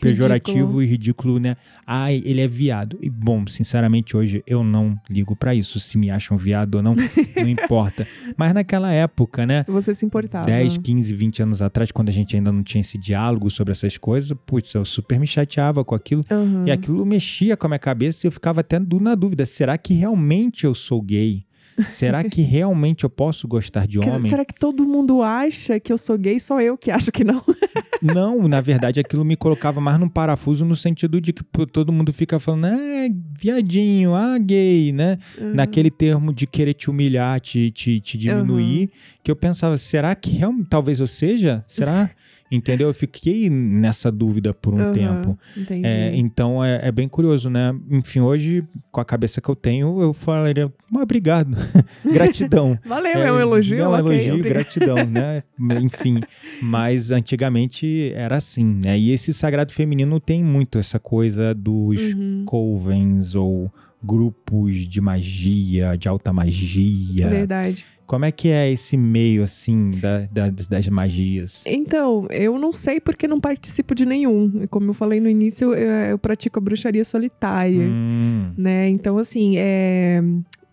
pejorativo 0.00 0.82
e 0.82 0.86
ridículo, 0.86 1.38
né? 1.38 1.56
Ai, 1.86 2.22
ele 2.24 2.40
é 2.40 2.46
viado. 2.46 2.98
E, 3.02 3.08
bom, 3.10 3.46
sinceramente, 3.46 4.16
hoje 4.16 4.42
eu 4.46 4.64
não 4.64 4.98
ligo 5.08 5.36
pra 5.36 5.54
isso. 5.54 5.78
Se 5.78 5.96
me 5.98 6.10
acham 6.10 6.36
viado 6.36 6.76
ou 6.76 6.82
não, 6.82 6.94
não 7.36 7.48
importa. 7.48 8.06
Mas 8.36 8.52
naquela 8.54 8.90
época, 8.92 9.46
né? 9.46 9.64
Você 9.68 9.94
se 9.94 10.04
importava. 10.04 10.46
10, 10.46 10.78
15, 10.78 11.14
20 11.14 11.42
anos 11.42 11.62
atrás, 11.62 11.90
quando 11.92 12.08
a 12.08 12.12
gente 12.12 12.34
ainda 12.36 12.50
não 12.52 12.62
tinha 12.62 12.80
esse 12.80 12.98
diálogo 12.98 13.50
sobre 13.50 13.72
essas 13.72 13.96
coisas, 13.96 14.36
putz, 14.46 14.74
eu 14.74 14.84
super 14.84 15.18
me 15.18 15.26
chateava 15.26 15.84
com 15.84 15.94
aquilo. 15.94 16.22
Aham. 16.30 16.64
E 16.66 16.70
aquilo 16.70 17.04
mexia 17.04 17.56
com 17.56 17.66
a 17.66 17.70
minha 17.70 17.78
cabeça 17.78 18.26
e 18.26 18.28
eu 18.28 18.32
ficava 18.32 18.60
até 18.60 18.78
du- 18.78 19.00
na 19.00 19.14
dúvida: 19.18 19.44
será 19.44 19.76
que 19.76 19.92
realmente 19.92 20.64
eu 20.64 20.74
sou 20.74 21.02
gay? 21.02 21.44
Será 21.88 22.24
que 22.24 22.40
realmente 22.42 23.04
eu 23.04 23.10
posso 23.10 23.46
gostar 23.46 23.86
de 23.86 23.98
homem? 23.98 24.22
Será 24.22 24.44
que 24.44 24.54
todo 24.54 24.84
mundo 24.84 25.22
acha 25.22 25.78
que 25.78 25.92
eu 25.92 25.98
sou 25.98 26.16
gay? 26.16 26.40
Só 26.40 26.60
eu 26.60 26.76
que 26.76 26.90
acho 26.90 27.12
que 27.12 27.24
não. 27.24 27.44
Não, 28.02 28.46
na 28.48 28.60
verdade 28.60 29.00
aquilo 29.00 29.24
me 29.24 29.36
colocava 29.36 29.80
mais 29.80 29.98
num 29.98 30.08
parafuso 30.08 30.64
no 30.64 30.76
sentido 30.76 31.20
de 31.20 31.32
que 31.32 31.42
todo 31.72 31.92
mundo 31.92 32.12
fica 32.12 32.38
falando, 32.38 32.66
ah, 32.66 33.08
viadinho, 33.38 34.14
ah, 34.14 34.38
gay, 34.38 34.92
né? 34.92 35.18
Naquele 35.40 35.90
termo 35.90 36.32
de 36.32 36.46
querer 36.46 36.74
te 36.74 36.90
humilhar, 36.90 37.40
te, 37.40 37.70
te, 37.70 38.00
te 38.00 38.16
diminuir, 38.16 38.90
que 39.22 39.30
eu 39.30 39.36
pensava, 39.36 39.76
será 39.76 40.14
que 40.14 40.30
realmente 40.30 40.68
talvez 40.68 41.00
eu 41.00 41.06
seja? 41.06 41.64
Será? 41.66 42.10
Entendeu? 42.50 42.88
Eu 42.88 42.94
fiquei 42.94 43.50
nessa 43.50 44.10
dúvida 44.10 44.54
por 44.54 44.72
um 44.74 44.80
Aham, 44.80 44.92
tempo. 44.92 45.38
Entendi. 45.56 45.86
É, 45.86 46.16
então 46.16 46.64
é, 46.64 46.88
é 46.88 46.92
bem 46.92 47.06
curioso, 47.08 47.50
né? 47.50 47.74
Enfim, 47.90 48.20
hoje, 48.20 48.64
com 48.90 49.00
a 49.00 49.04
cabeça 49.04 49.40
que 49.40 49.48
eu 49.48 49.54
tenho, 49.56 50.00
eu 50.00 50.12
falaria, 50.14 50.72
"Ah, 50.94 51.02
obrigado, 51.02 51.54
gratidão. 52.12 52.78
Valeu, 52.86 53.12
é, 53.12 53.32
um 53.32 53.38
elogio. 53.40 53.78
É 53.80 53.88
um 53.88 53.96
elogio, 53.96 54.34
obrigado. 54.36 54.48
gratidão, 54.64 55.06
né? 55.06 55.42
Enfim, 55.82 56.20
mas 56.62 57.10
antigamente 57.10 58.12
era 58.14 58.36
assim, 58.36 58.80
né? 58.84 58.98
E 58.98 59.10
esse 59.12 59.32
sagrado 59.32 59.72
feminino 59.72 60.18
tem 60.20 60.42
muito 60.42 60.78
essa 60.78 60.98
coisa 60.98 61.54
dos 61.54 61.98
Uhum. 62.14 62.44
covens 62.46 63.34
ou 63.34 63.70
grupos 64.02 64.76
de 64.88 65.00
magia, 65.00 65.96
de 65.96 66.08
alta 66.08 66.32
magia. 66.32 67.28
Verdade. 67.28 67.84
Como 68.06 68.24
é 68.24 68.32
que 68.32 68.48
é 68.48 68.70
esse 68.72 68.96
meio, 68.96 69.42
assim, 69.42 69.90
da, 69.90 70.20
da- 70.26 70.48
das 70.50 70.88
magias? 70.88 71.62
Então, 71.66 72.26
eu 72.30 72.58
não 72.58 72.72
sei 72.72 73.00
porque 73.00 73.28
não 73.28 73.38
participo 73.38 73.94
de 73.94 74.06
nenhum. 74.06 74.66
Como 74.70 74.88
eu 74.90 74.94
falei 74.94 75.20
no 75.20 75.28
início, 75.28 75.74
eu, 75.74 75.90
eu 76.12 76.18
pratico 76.18 76.58
a 76.58 76.62
bruxaria 76.62 77.04
solitária. 77.04 77.78
Hum, 77.86 78.52
né? 78.56 78.88
Então, 78.88 79.18
assim, 79.18 79.56
é, 79.58 80.22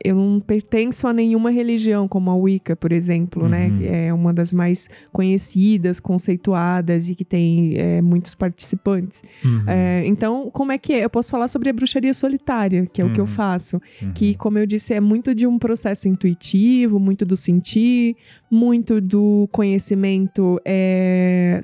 eu 0.04 0.16
não 0.16 0.40
pertenço 0.40 1.08
a 1.08 1.14
nenhuma 1.14 1.50
religião, 1.50 2.08
como 2.08 2.30
a 2.30 2.36
Wicca, 2.36 2.76
por 2.76 2.92
exemplo, 2.92 3.48
né? 3.48 3.68
Uhum. 3.70 3.78
Que 3.80 3.88
é 3.88 4.14
uma 4.14 4.34
das 4.34 4.52
mais 4.54 4.90
conhecidas, 5.12 6.00
conceituadas 6.00 7.10
e 7.10 7.16
que 7.16 7.24
tem 7.24 7.78
é, 7.78 8.02
muitos 8.02 8.36
participantes. 8.36 9.24
uhum, 9.44 9.64
É, 9.68 10.04
então, 10.06 10.50
como 10.52 10.72
é 10.72 10.78
que 10.78 10.94
é? 10.94 11.06
Eu 11.06 11.10
posso 11.10 11.32
falar 11.32 11.48
sobre 11.48 11.70
a 11.70 11.74
bruxaria 11.74 12.14
solitária, 12.14 12.86
que 12.92 13.02
é 13.02 13.06
o 13.06 13.12
que 13.14 13.20
eu 13.20 13.24
Uhum. 13.26 13.30
faço. 13.32 13.82
uhum. 14.02 14.12
Que, 14.14 14.36
como 14.36 14.60
eu 14.60 14.66
disse, 14.66 14.94
é 14.94 15.00
muito 15.00 15.34
de 15.34 15.48
um 15.48 15.58
processo 15.58 16.08
intuitivo, 16.08 17.00
muito 17.00 17.26
do 17.26 17.36
sentir, 17.38 18.16
muito 18.52 19.00
do 19.00 19.48
conhecimento 19.52 20.60
é, 20.66 21.62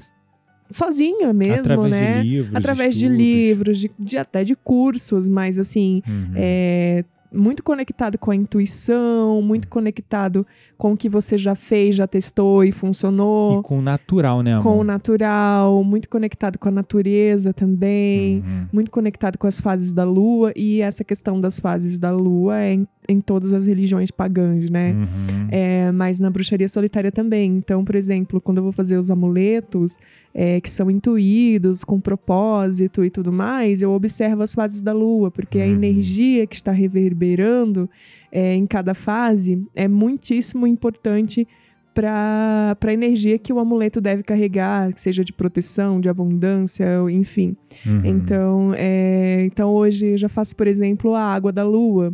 sozinha 0.70 1.34
mesmo, 1.34 1.56
Através 1.74 1.92
né? 1.92 2.22
de 2.24 2.30
livros, 2.30 2.56
Através 2.56 2.96
de 2.96 3.06
estudos. 3.06 3.18
livros, 3.26 3.78
de, 3.80 3.92
de- 4.00 4.18
até 4.18 4.44
de 4.44 4.56
cursos, 4.56 5.28
mas 5.28 5.60
assim, 5.60 6.02
Uhum. 6.08 6.32
é 6.36 7.04
muito 7.34 7.64
conectado 7.64 8.18
com 8.18 8.32
a 8.32 8.36
intuição, 8.36 9.42
muito 9.42 9.68
conectado 9.68 10.46
com 10.78 10.94
o 10.94 10.98
que 10.98 11.08
você 11.08 11.38
já 11.38 11.56
fez, 11.56 11.96
já 11.96 12.08
testou 12.08 12.64
e 12.64 12.72
funcionou, 12.72 13.60
E 13.60 13.64
com 13.64 13.80
o 13.80 13.82
natural, 13.82 14.42
né, 14.42 14.54
amor? 14.54 14.64
com 14.64 14.80
o 14.80 14.84
natural, 14.84 15.84
muito 15.84 16.10
conectado 16.10 16.58
com 16.58 16.68
a 16.70 16.72
natureza 16.72 17.54
também. 17.54 18.40
Uhum. 18.40 18.68
Muito 18.74 18.92
conectado 18.92 19.38
com 19.38 19.48
as 19.48 19.62
fases 19.62 19.94
da 19.94 20.04
lua, 20.04 20.52
e 20.56 20.82
essa 20.82 21.04
questão 21.04 21.40
das 21.40 21.60
fases 21.60 21.98
da 21.98 22.12
lua 22.12 22.58
é 22.60 22.80
em, 23.08 23.20
todas 23.22 23.54
as 23.54 23.66
religiões 23.66 24.12
pagãs, 24.12 24.70
né? 24.70 24.92
Uhum. 24.94 25.48
É, 25.52 25.92
mas 25.92 26.20
na 26.20 26.30
bruxaria 26.30 26.70
solitária 26.70 27.12
também. 27.12 27.52
Então, 27.58 27.84
por 27.84 27.96
exemplo, 27.96 28.40
quando 28.40 28.58
eu 28.60 28.64
vou 28.64 28.72
fazer 28.72 28.98
os 28.98 29.10
amuletos, 29.12 29.98
é, 30.34 30.62
que 30.62 30.70
são 30.70 30.90
intuídos, 30.90 31.84
com 31.84 32.00
propósito 32.00 33.04
e 33.04 33.10
tudo 33.10 33.32
mais, 33.32 33.82
eu 33.82 33.92
observo 33.92 34.44
as 34.44 34.54
fases 34.54 34.82
da 34.82 34.94
lua, 34.94 35.30
porque 35.30 35.60
a 35.60 35.66
Uhum. 35.66 35.72
energia 35.72 36.48
que 36.48 36.56
está 36.56 36.72
reverberando 36.72 37.90
é, 38.32 38.56
em 38.56 38.66
cada 38.66 38.94
fase 38.94 39.62
é 39.76 39.88
muitíssimo 39.88 40.66
importante 40.66 41.48
para 41.94 42.78
a 42.82 42.94
energia 42.94 43.38
que 43.38 43.52
o 43.52 43.60
amuleto 43.60 44.00
deve 44.00 44.24
carregar, 44.24 44.94
seja 44.96 45.24
de 45.26 45.34
proteção, 45.34 46.00
de 46.00 46.08
abundância, 46.08 46.86
enfim. 47.12 47.56
Uhum. 47.86 48.02
Então, 48.06 48.74
é, 48.78 49.44
então 49.46 49.70
hoje 49.72 50.08
eu 50.08 50.18
já 50.18 50.30
faço, 50.30 50.56
por 50.56 50.68
exemplo, 50.68 51.14
a 51.16 51.22
água 51.22 51.52
da 51.52 51.66
lua. 51.66 52.14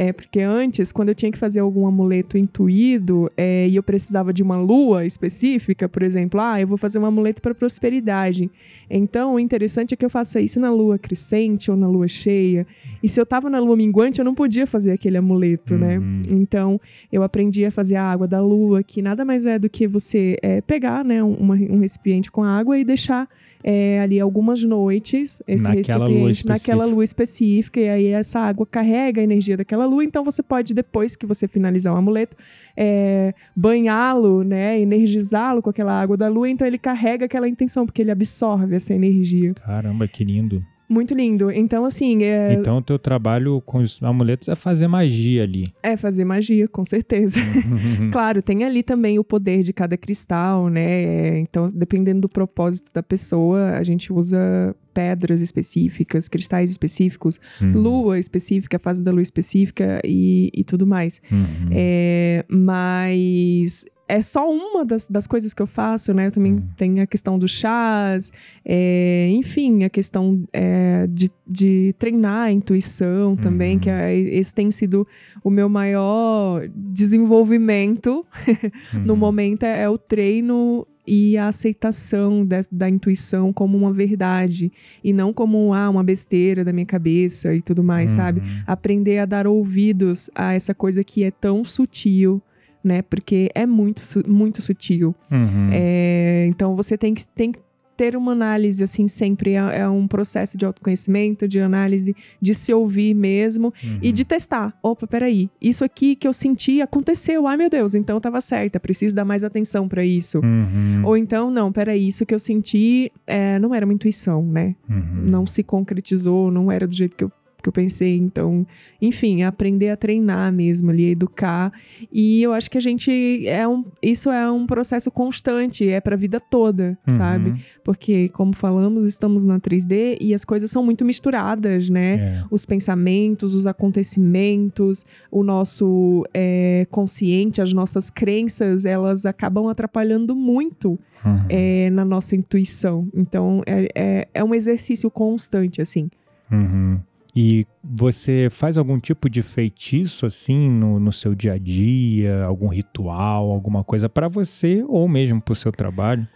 É, 0.00 0.12
porque 0.12 0.38
antes, 0.38 0.92
quando 0.92 1.08
eu 1.08 1.14
tinha 1.14 1.32
que 1.32 1.36
fazer 1.36 1.58
algum 1.58 1.84
amuleto 1.84 2.38
intuído 2.38 3.28
é, 3.36 3.66
e 3.66 3.74
eu 3.74 3.82
precisava 3.82 4.32
de 4.32 4.44
uma 4.44 4.56
lua 4.56 5.04
específica, 5.04 5.88
por 5.88 6.04
exemplo, 6.04 6.40
ah, 6.40 6.60
eu 6.60 6.68
vou 6.68 6.78
fazer 6.78 7.00
um 7.00 7.04
amuleto 7.04 7.42
para 7.42 7.52
prosperidade. 7.52 8.48
Então, 8.88 9.34
o 9.34 9.40
interessante 9.40 9.94
é 9.94 9.96
que 9.96 10.04
eu 10.04 10.08
faça 10.08 10.40
isso 10.40 10.60
na 10.60 10.70
lua 10.70 11.00
crescente 11.00 11.68
ou 11.68 11.76
na 11.76 11.88
lua 11.88 12.06
cheia. 12.06 12.64
E 13.02 13.08
se 13.08 13.18
eu 13.18 13.24
estava 13.24 13.50
na 13.50 13.58
lua 13.58 13.76
minguante, 13.76 14.20
eu 14.20 14.24
não 14.24 14.36
podia 14.36 14.68
fazer 14.68 14.92
aquele 14.92 15.16
amuleto, 15.16 15.74
né? 15.74 15.98
Uhum. 15.98 16.22
Então, 16.28 16.80
eu 17.10 17.24
aprendi 17.24 17.64
a 17.64 17.70
fazer 17.72 17.96
a 17.96 18.04
água 18.04 18.28
da 18.28 18.40
lua, 18.40 18.84
que 18.84 19.02
nada 19.02 19.24
mais 19.24 19.46
é 19.46 19.58
do 19.58 19.68
que 19.68 19.88
você 19.88 20.36
é, 20.40 20.60
pegar 20.60 21.04
né, 21.04 21.24
um, 21.24 21.50
um 21.50 21.80
recipiente 21.80 22.30
com 22.30 22.44
água 22.44 22.78
e 22.78 22.84
deixar 22.84 23.28
é, 23.62 24.00
ali 24.00 24.20
algumas 24.20 24.62
noites 24.62 25.42
esse 25.46 25.64
Naquela 25.64 26.06
lua 26.06 26.28
recipiente 26.28 26.46
naquela 26.46 26.54
específica. 26.54 26.94
lua 26.94 27.04
específica. 27.04 27.80
E 27.80 27.88
aí 27.88 28.06
essa 28.08 28.40
água 28.40 28.66
carrega 28.66 29.20
a 29.20 29.24
energia 29.24 29.56
daquela 29.56 29.84
lua. 29.86 30.04
Então, 30.04 30.24
você 30.24 30.42
pode, 30.42 30.74
depois 30.74 31.16
que 31.16 31.26
você 31.26 31.48
finalizar 31.48 31.92
o 31.92 31.96
amuleto, 31.96 32.36
é, 32.76 33.34
banhá-lo, 33.54 34.42
né, 34.42 34.80
energizá-lo 34.80 35.62
com 35.62 35.70
aquela 35.70 36.00
água 36.00 36.16
da 36.16 36.28
lua. 36.28 36.48
Então, 36.48 36.66
ele 36.66 36.78
carrega 36.78 37.26
aquela 37.26 37.48
intenção, 37.48 37.84
porque 37.84 38.02
ele 38.02 38.10
absorve 38.10 38.76
essa 38.76 38.94
energia. 38.94 39.54
Caramba, 39.54 40.06
que 40.06 40.24
lindo. 40.24 40.62
Muito 40.88 41.14
lindo. 41.14 41.50
Então, 41.50 41.84
assim, 41.84 42.22
é, 42.22 42.54
Então, 42.54 42.78
o 42.78 42.82
teu 42.82 42.98
trabalho 42.98 43.60
com 43.66 43.78
os 43.78 44.02
amuletos 44.02 44.48
é 44.48 44.54
fazer 44.54 44.88
magia 44.88 45.42
ali. 45.42 45.64
é 45.82 45.96
fazer 45.96 46.24
magia, 46.24 46.66
com 46.68 46.84
certeza. 46.84 47.38
Claro, 48.12 48.40
tem 48.42 48.64
ali 48.64 48.82
também 48.82 49.18
o 49.18 49.24
poder 49.24 49.62
de 49.62 49.72
cada 49.72 49.96
cristal, 49.96 50.68
né? 50.68 51.38
Então, 51.40 51.68
dependendo 51.74 52.22
do 52.22 52.28
propósito 52.28 52.90
da 52.92 53.02
pessoa, 53.02 53.72
a 53.72 53.82
gente 53.82 54.12
usa 54.12 54.74
pedras 54.94 55.40
específicas, 55.40 56.26
cristais 56.28 56.70
específicos, 56.70 57.38
Uhum. 57.60 57.72
lua 57.80 58.18
específica, 58.18 58.78
fase 58.78 59.02
da 59.02 59.12
lua 59.12 59.22
específica 59.22 60.00
e, 60.04 60.50
e 60.54 60.64
tudo 60.64 60.86
mais. 60.86 61.20
Uhum. 61.30 61.68
É, 61.70 62.44
mas 62.48 63.84
é 64.08 64.22
só 64.22 64.50
uma 64.50 64.84
das, 64.84 65.06
das 65.06 65.26
coisas 65.26 65.52
que 65.52 65.60
eu 65.60 65.66
faço, 65.66 66.14
né? 66.14 66.26
Eu 66.28 66.32
também 66.32 66.54
Hum. 66.54 66.62
tenho 66.76 67.02
a 67.02 67.06
questão 67.06 67.38
dos 67.38 67.50
chás, 67.50 68.32
é, 68.64 69.28
enfim, 69.32 69.84
a 69.84 69.90
questão 69.90 70.42
é, 70.52 71.06
de, 71.08 71.30
de 71.46 71.94
treinar 71.98 72.46
a 72.46 72.52
intuição 72.52 73.36
também, 73.36 73.74
Uhum. 73.74 73.78
que 73.80 73.90
é, 73.90 74.16
esse 74.16 74.54
tem 74.54 74.70
sido 74.70 75.06
o 75.44 75.50
meu 75.50 75.68
maior 75.68 76.66
desenvolvimento 76.74 78.24
no 79.04 79.12
Uhum. 79.12 79.18
momento, 79.18 79.62
é, 79.64 79.82
é 79.82 79.88
o 79.88 79.98
treino 79.98 80.86
e 81.06 81.38
a 81.38 81.48
aceitação 81.48 82.44
da, 82.44 82.60
da 82.70 82.88
intuição 82.88 83.50
como 83.52 83.78
uma 83.78 83.90
verdade 83.92 84.70
e 85.02 85.10
não 85.12 85.32
como 85.32 85.72
ah, 85.72 85.88
uma 85.88 86.04
besteira 86.04 86.62
da 86.64 86.72
minha 86.72 86.84
cabeça 86.84 87.54
e 87.54 87.62
tudo 87.62 87.82
mais, 87.82 88.10
sabe? 88.10 88.40
Uhum. 88.40 88.46
aprender 88.66 89.18
a 89.18 89.24
dar 89.24 89.46
ouvidos 89.46 90.28
a 90.34 90.52
essa 90.52 90.74
coisa 90.74 91.02
que 91.02 91.24
é 91.24 91.30
tão 91.30 91.64
sutil, 91.64 92.42
né? 92.88 93.02
Porque 93.02 93.50
é 93.54 93.66
muito, 93.66 94.02
muito 94.26 94.60
sutil. 94.62 95.14
Uhum. 95.30 95.68
É, 95.72 96.46
então 96.48 96.74
você 96.74 96.96
tem 96.98 97.14
que, 97.14 97.26
tem 97.28 97.52
que 97.52 97.58
ter 97.96 98.14
uma 98.16 98.30
análise, 98.30 98.80
assim, 98.84 99.08
sempre 99.08 99.54
é, 99.54 99.80
é 99.80 99.88
um 99.88 100.06
processo 100.06 100.56
de 100.56 100.64
autoconhecimento, 100.64 101.48
de 101.48 101.58
análise, 101.58 102.14
de 102.40 102.54
se 102.54 102.72
ouvir 102.72 103.12
mesmo 103.12 103.74
e 104.00 104.06
Uhum. 104.06 104.12
de 104.12 104.24
testar. 104.24 104.72
Opa, 104.80 105.04
peraí, 105.04 105.50
isso 105.60 105.82
aqui 105.84 106.14
que 106.14 106.28
eu 106.28 106.32
senti 106.32 106.80
aconteceu, 106.80 107.44
ai 107.48 107.56
meu 107.56 107.68
Deus, 107.68 107.96
então 107.96 108.20
tava 108.20 108.40
certa, 108.40 108.78
preciso 108.78 109.16
dar 109.16 109.24
mais 109.24 109.42
atenção 109.42 109.88
pra 109.88 110.04
isso. 110.04 110.38
Uhum. 110.38 111.02
Ou 111.04 111.16
então, 111.16 111.50
não, 111.50 111.72
peraí, 111.72 112.06
isso 112.06 112.24
que 112.24 112.32
eu 112.32 112.38
senti 112.38 113.10
é, 113.26 113.58
não 113.58 113.74
era 113.74 113.84
uma 113.84 113.92
intuição, 113.92 114.44
né? 114.44 114.76
Uhum. 114.88 115.22
Não 115.24 115.44
se 115.44 115.64
concretizou, 115.64 116.52
não 116.52 116.70
era 116.70 116.86
do 116.86 116.94
jeito 116.94 117.16
que 117.16 117.24
eu 117.24 117.32
que 117.62 117.68
eu 117.68 117.72
pensei. 117.72 118.16
Então, 118.16 118.66
enfim, 119.02 119.42
aprender 119.42 119.90
a 119.90 119.96
treinar 119.96 120.52
mesmo 120.52 120.90
ali, 120.90 121.10
educar. 121.10 121.72
E 122.12 122.42
eu 122.42 122.52
acho 122.52 122.70
que 122.70 122.78
a 122.78 122.80
gente 122.80 123.46
é 123.46 123.66
um, 123.66 123.84
isso 124.02 124.30
é 124.30 124.50
um 124.50 124.66
processo 124.66 125.10
constante, 125.10 125.88
é 125.88 126.00
para 126.00 126.14
a 126.14 126.18
vida 126.18 126.38
toda, 126.40 126.98
Uhum. 127.08 127.16
sabe? 127.16 127.64
Porque, 127.84 128.28
como 128.30 128.54
falamos, 128.54 129.08
estamos 129.08 129.42
na 129.42 129.58
3D 129.58 130.18
e 130.20 130.32
as 130.34 130.44
coisas 130.44 130.70
são 130.70 130.84
muito 130.84 131.04
misturadas, 131.04 131.88
né? 131.88 132.14
É. 132.14 132.44
Os 132.50 132.64
pensamentos, 132.64 133.54
os 133.54 133.66
acontecimentos, 133.66 135.04
o 135.30 135.42
nosso 135.42 136.24
é, 136.34 136.86
consciente, 136.90 137.60
as 137.60 137.72
nossas 137.72 138.10
crenças, 138.10 138.84
elas 138.84 139.24
acabam 139.26 139.68
atrapalhando 139.68 140.34
muito 140.34 140.98
Uhum. 141.24 141.44
é, 141.48 141.90
na 141.90 142.04
nossa 142.04 142.36
intuição. 142.36 143.08
Então, 143.12 143.60
é, 143.66 143.88
é, 143.92 144.28
é 144.34 144.44
um 144.44 144.54
exercício 144.54 145.10
constante, 145.10 145.82
assim. 145.82 146.08
Uhum. 146.50 147.00
E 147.40 147.64
você 147.84 148.48
faz 148.50 148.76
algum 148.76 148.98
tipo 148.98 149.30
de 149.30 149.42
feitiço 149.42 150.26
assim 150.26 150.68
no, 150.68 150.98
no 150.98 151.12
seu 151.12 151.36
dia 151.36 151.52
a 151.52 151.58
dia, 151.58 152.42
algum 152.42 152.66
ritual, 152.66 153.48
alguma 153.52 153.84
coisa 153.84 154.08
para 154.08 154.26
você 154.26 154.84
ou 154.88 155.06
mesmo 155.06 155.40
para 155.40 155.52
o 155.52 155.54
seu 155.54 155.70
trabalho? 155.70 156.26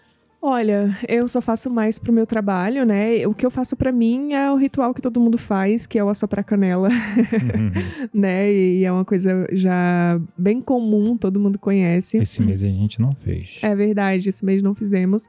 Olha, 0.45 0.97
eu 1.09 1.27
só 1.27 1.41
faço 1.41 1.69
mais 1.71 1.99
pro 1.99 2.13
meu 2.13 2.25
trabalho, 2.27 2.85
né? 2.85 3.27
O 3.27 3.35
que 3.35 3.45
eu 3.45 3.51
faço 3.51 3.75
pra 3.77 3.91
mim 3.91 4.33
é 4.33 4.51
o 4.51 4.57
ritual 4.57 4.95
que 4.95 5.01
todo 5.01 5.21
mundo 5.21 5.39
faz, 5.39 5.87
que 5.87 5.99
é 5.99 6.05
o 6.05 6.09
assoprar 6.09 6.45
canela, 6.45 6.89
Uhum. 6.89 7.73
né? 8.15 8.53
E 8.53 8.85
é 8.85 8.93
uma 8.93 9.05
coisa 9.05 9.47
já 9.53 10.21
bem 10.39 10.61
comum, 10.61 11.17
todo 11.17 11.39
mundo 11.41 11.59
conhece. 11.59 12.17
Esse 12.17 12.41
mês 12.43 12.63
a 12.63 12.69
gente 12.69 13.01
não 13.01 13.13
fez. 13.13 13.59
É 13.63 13.75
verdade, 13.75 14.29
esse 14.29 14.45
mês 14.45 14.63
não 14.63 14.75
fizemos. 14.75 15.29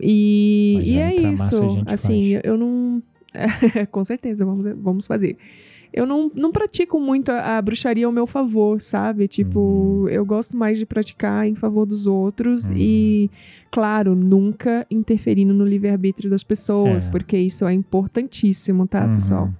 E, 0.00 0.74
Mas 0.78 0.88
e 0.88 0.96
é 0.98 1.30
massa, 1.36 1.64
isso. 1.64 1.82
assim, 1.86 2.32
faz. 2.34 2.40
eu 2.44 2.56
não. 2.56 3.02
Com 3.90 4.04
certeza, 4.04 4.44
vamos, 4.44 4.72
vamos 4.78 5.06
fazer. 5.06 5.36
Eu 5.92 6.06
não, 6.06 6.30
não 6.34 6.50
pratico 6.50 6.98
muito 6.98 7.30
a, 7.30 7.58
a 7.58 7.62
bruxaria 7.62 8.06
ao 8.06 8.12
meu 8.12 8.26
favor, 8.26 8.80
sabe? 8.80 9.28
Tipo, 9.28 9.60
Uhum. 9.60 10.08
eu 10.08 10.24
gosto 10.24 10.56
mais 10.56 10.78
de 10.78 10.86
praticar 10.86 11.46
em 11.46 11.54
favor 11.54 11.84
dos 11.84 12.06
outros 12.06 12.70
Uhum. 12.70 12.76
e, 12.78 13.30
claro, 13.70 14.14
nunca 14.14 14.86
interferindo 14.90 15.52
no 15.52 15.66
livre-arbítrio 15.66 16.30
das 16.30 16.42
pessoas, 16.42 17.06
É. 17.08 17.10
porque 17.10 17.36
isso 17.36 17.66
é 17.66 17.74
importantíssimo, 17.74 18.86
tá, 18.86 19.04
Uhum. 19.06 19.14
pessoal? 19.16 19.50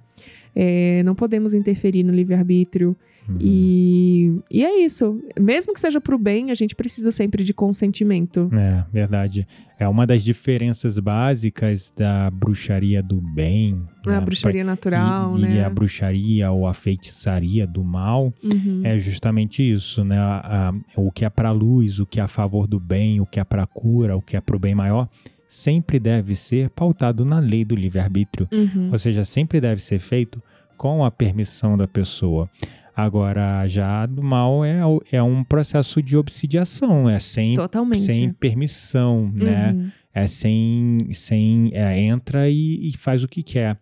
É, 0.57 1.03
não 1.03 1.15
podemos 1.15 1.53
interferir 1.53 2.03
no 2.03 2.13
livre-arbítrio. 2.15 2.97
Uhum. 3.29 3.37
E, 3.41 4.33
e 4.51 4.65
é 4.65 4.85
isso. 4.85 5.21
Mesmo 5.39 5.73
que 5.73 5.79
seja 5.81 6.01
pro 6.01 6.19
bem, 6.19 6.51
a 6.51 6.55
gente 6.55 6.75
precisa 6.75 7.13
sempre 7.13 7.45
de 7.45 7.55
consentimento. 7.55 8.51
É, 8.53 8.85
verdade. 8.93 9.47
É 9.79 9.87
uma 9.89 10.07
das 10.07 10.23
diferenças 10.25 10.99
básicas 10.99 11.93
da 11.97 12.31
bruxaria 12.31 13.03
do 13.03 13.21
bem. 13.21 13.83
A 14.07 14.11
né? 14.13 14.21
bruxaria 14.21 14.65
natural, 14.65 15.39
e, 15.39 15.43
né? 15.43 15.57
e 15.57 15.61
a 15.65 15.71
bruxaria 15.71 16.51
ou 16.51 16.67
a 16.67 16.75
feitiçaria 16.75 17.67
do 17.67 17.83
mal 17.85 18.33
Uhum. 18.43 18.81
é 18.85 18.99
justamente 18.99 19.63
isso, 19.63 20.05
né? 20.05 20.19
A- 20.19 20.71
a- 20.71 21.01
o 21.01 21.11
que 21.11 21.25
é 21.25 21.31
para 21.31 21.51
luz, 21.53 22.01
o 22.01 22.07
que 22.07 22.21
é 22.21 22.23
a 22.23 22.29
favor 22.29 22.67
do 22.67 22.79
bem, 22.81 23.21
o 23.21 23.27
que 23.27 23.39
é 23.41 23.45
para 23.45 23.67
cura, 23.67 24.17
o 24.17 24.21
que 24.23 24.37
é 24.37 24.41
para 24.41 24.57
o 24.57 24.59
bem 24.59 24.75
maior, 24.75 25.09
sempre 25.49 25.99
deve 25.99 26.35
ser 26.35 26.71
pautado 26.71 27.25
na 27.25 27.39
lei 27.39 27.65
do 27.65 27.75
livre-arbítrio. 27.75 28.49
Uhum. 28.53 28.91
Ou 28.93 28.99
seja, 28.99 29.25
sempre 29.25 29.61
deve 29.61 29.81
ser 29.83 29.99
feito 29.99 30.43
com 30.77 31.05
a 31.05 31.11
permissão 31.11 31.77
da 31.77 31.87
pessoa. 31.87 32.49
Agora, 32.95 33.67
já 33.67 34.05
do 34.05 34.23
mal 34.23 34.65
é, 34.65 34.81
é 35.11 35.23
um 35.23 35.43
processo 35.43 36.03
de 36.03 36.17
obsidiação, 36.17 37.09
é 37.09 37.19
sem, 37.19 37.55
Totalmente. 37.55 38.03
sem 38.03 38.33
permissão, 38.33 39.31
né? 39.35 39.73
Uhum. 39.73 39.91
É 40.15 40.27
sem. 40.27 41.09
sem 41.13 41.71
é, 41.73 41.99
entra 41.99 42.49
e, 42.51 42.89
e 42.89 42.97
faz 42.99 43.25
o 43.25 43.29
que 43.29 43.43
quer. 43.43 43.79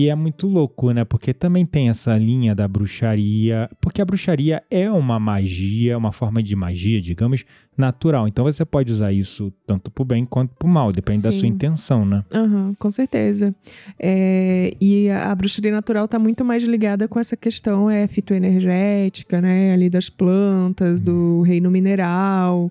E 0.00 0.08
é 0.08 0.14
muito 0.14 0.46
louco, 0.46 0.92
né? 0.92 1.04
Porque 1.04 1.34
também 1.34 1.66
tem 1.66 1.88
essa 1.88 2.16
linha 2.16 2.54
da 2.54 2.68
bruxaria. 2.68 3.68
Porque 3.80 4.00
a 4.00 4.04
bruxaria 4.04 4.62
é 4.70 4.88
uma 4.88 5.18
magia, 5.18 5.98
uma 5.98 6.12
forma 6.12 6.40
de 6.40 6.54
magia, 6.54 7.00
digamos, 7.00 7.44
natural. 7.76 8.28
Então 8.28 8.44
você 8.44 8.64
pode 8.64 8.92
usar 8.92 9.12
isso 9.12 9.52
tanto 9.66 9.90
pro 9.90 10.04
bem 10.04 10.24
quanto 10.24 10.54
pro 10.54 10.68
mal, 10.68 10.92
depende 10.92 11.22
da 11.22 11.32
Sim. 11.32 11.38
sua 11.40 11.48
intenção, 11.48 12.04
né? 12.04 12.24
Aham, 12.32 12.74
com 12.78 12.90
certeza. 12.92 13.52
É, 13.98 14.72
e 14.80 15.08
a, 15.10 15.32
a 15.32 15.34
bruxaria 15.34 15.72
natural 15.72 16.04
está 16.04 16.16
muito 16.16 16.44
mais 16.44 16.62
ligada 16.62 17.08
com 17.08 17.18
essa 17.18 17.36
questão 17.36 17.90
é, 17.90 18.06
fitoenergética, 18.06 19.40
né? 19.40 19.72
Ali 19.72 19.90
das 19.90 20.08
plantas, 20.08 21.00
do 21.00 21.40
reino 21.42 21.72
mineral. 21.72 22.70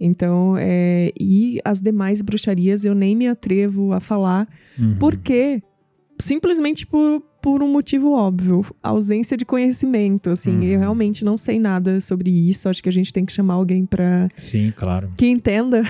Então, 0.00 0.56
é, 0.58 1.12
e 1.20 1.60
as 1.64 1.80
demais 1.80 2.22
bruxarias 2.22 2.84
eu 2.86 2.94
nem 2.94 3.14
me 3.14 3.28
atrevo 3.28 3.92
a 3.92 4.00
falar, 4.00 4.48
Uhum. 4.78 4.96
porque 4.98 5.62
simplesmente 6.22 6.86
por, 6.86 7.20
por 7.42 7.62
um 7.62 7.68
motivo 7.70 8.12
óbvio, 8.12 8.64
ausência 8.82 9.36
de 9.36 9.44
conhecimento, 9.44 10.30
assim, 10.30 10.56
Uhum. 10.58 10.62
eu 10.62 10.78
realmente 10.78 11.24
não 11.24 11.36
sei 11.36 11.58
nada 11.58 12.00
sobre 12.00 12.30
isso, 12.30 12.68
acho 12.68 12.82
que 12.82 12.88
a 12.88 12.92
gente 12.92 13.12
tem 13.12 13.24
que 13.26 13.32
chamar 13.32 13.54
alguém 13.54 13.84
para 13.84 14.28
Sim, 14.36 14.72
claro. 14.76 15.10
que 15.16 15.26
entenda 15.26 15.82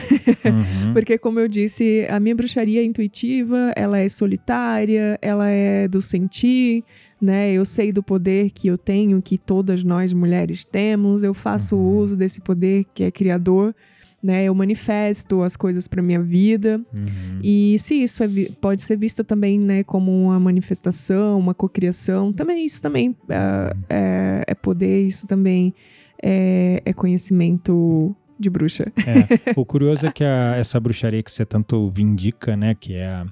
Uhum. 0.44 0.92
porque, 0.94 1.18
como 1.18 1.38
eu 1.38 1.46
disse, 1.48 2.06
a 2.08 2.18
minha 2.18 2.34
bruxaria 2.34 2.80
é 2.80 2.84
intuitiva, 2.84 3.72
ela 3.76 3.98
é 3.98 4.08
solitária, 4.08 5.18
ela 5.22 5.48
é 5.48 5.86
do 5.86 6.00
sentir, 6.02 6.82
né? 7.20 7.52
Eu 7.52 7.64
sei 7.64 7.92
do 7.92 8.02
poder 8.02 8.50
que 8.50 8.66
eu 8.66 8.76
tenho, 8.76 9.22
que 9.22 9.38
todas 9.38 9.84
nós 9.84 10.12
mulheres 10.12 10.64
temos, 10.64 11.22
eu 11.22 11.34
faço 11.34 11.76
Uhum. 11.76 11.98
uso 11.98 12.16
desse 12.16 12.40
poder 12.40 12.84
que 12.94 13.04
é 13.04 13.10
criador, 13.10 13.74
né? 14.22 14.44
Eu 14.44 14.54
manifesto 14.54 15.42
as 15.42 15.56
coisas 15.56 15.88
para 15.88 16.00
minha 16.02 16.20
vida. 16.22 16.80
Uhum. 16.96 17.40
E 17.42 17.76
se 17.78 17.94
isso 18.02 18.22
é 18.22 18.28
pode 18.60 18.82
ser 18.82 18.96
vista 18.96 19.24
também, 19.24 19.58
né, 19.58 19.82
como 19.82 20.12
uma 20.26 20.38
manifestação, 20.38 21.38
uma 21.38 21.54
cocriação, 21.54 22.32
também 22.32 22.64
isso 22.64 22.80
também 22.80 23.16
ah, 23.28 23.74
é, 23.90 24.44
é 24.46 24.54
poder, 24.54 25.06
isso 25.06 25.26
também 25.26 25.74
é, 26.22 26.80
é 26.84 26.92
conhecimento 26.92 28.14
de 28.38 28.48
bruxa. 28.50 28.84
É, 29.06 29.52
o 29.58 29.64
curioso 29.64 30.06
é 30.06 30.12
que 30.12 30.22
a- 30.24 30.54
essa 30.56 30.78
bruxaria 30.78 31.22
que 31.22 31.30
você 31.30 31.44
tanto 31.44 31.88
vindica, 31.90 32.56
né, 32.56 32.74
que 32.74 32.94
é 32.94 33.06
a, 33.08 33.26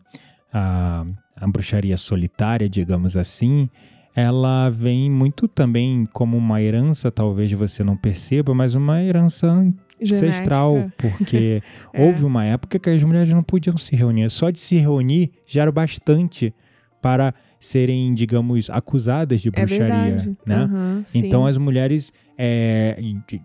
a, 0.52 1.06
a 1.36 1.46
bruxaria 1.48 1.96
solitária, 1.96 2.68
digamos 2.68 3.16
assim, 3.16 3.68
ela 4.14 4.68
vem 4.70 5.08
muito 5.10 5.46
também 5.48 6.06
como 6.12 6.36
uma 6.36 6.60
herança, 6.60 7.10
talvez 7.10 7.50
você 7.52 7.82
não 7.84 7.96
perceba, 7.96 8.52
mas 8.54 8.74
uma 8.74 9.02
herança 9.02 9.72
ancestral, 10.02 10.74
Genética. 10.76 11.08
porque 11.08 11.62
É. 11.92 12.06
houve 12.06 12.24
uma 12.24 12.44
época 12.44 12.78
que 12.78 12.90
as 12.90 13.02
mulheres 13.02 13.28
não 13.30 13.42
podiam 13.42 13.76
se 13.78 13.94
reunir. 13.96 14.30
Só 14.30 14.50
de 14.50 14.58
se 14.60 14.76
reunir 14.76 15.30
já 15.46 15.62
era 15.62 15.72
bastante 15.72 16.54
para 17.02 17.34
serem, 17.60 18.14
digamos, 18.14 18.68
acusadas 18.70 19.40
de 19.42 19.48
É 19.48 19.50
bruxaria, 19.52 20.16
verdade. 20.16 20.36
né? 20.46 21.02
Sim. 21.04 21.18
Então 21.18 21.44
as 21.46 21.56
mulheres, 21.58 22.10
é, 22.38 22.98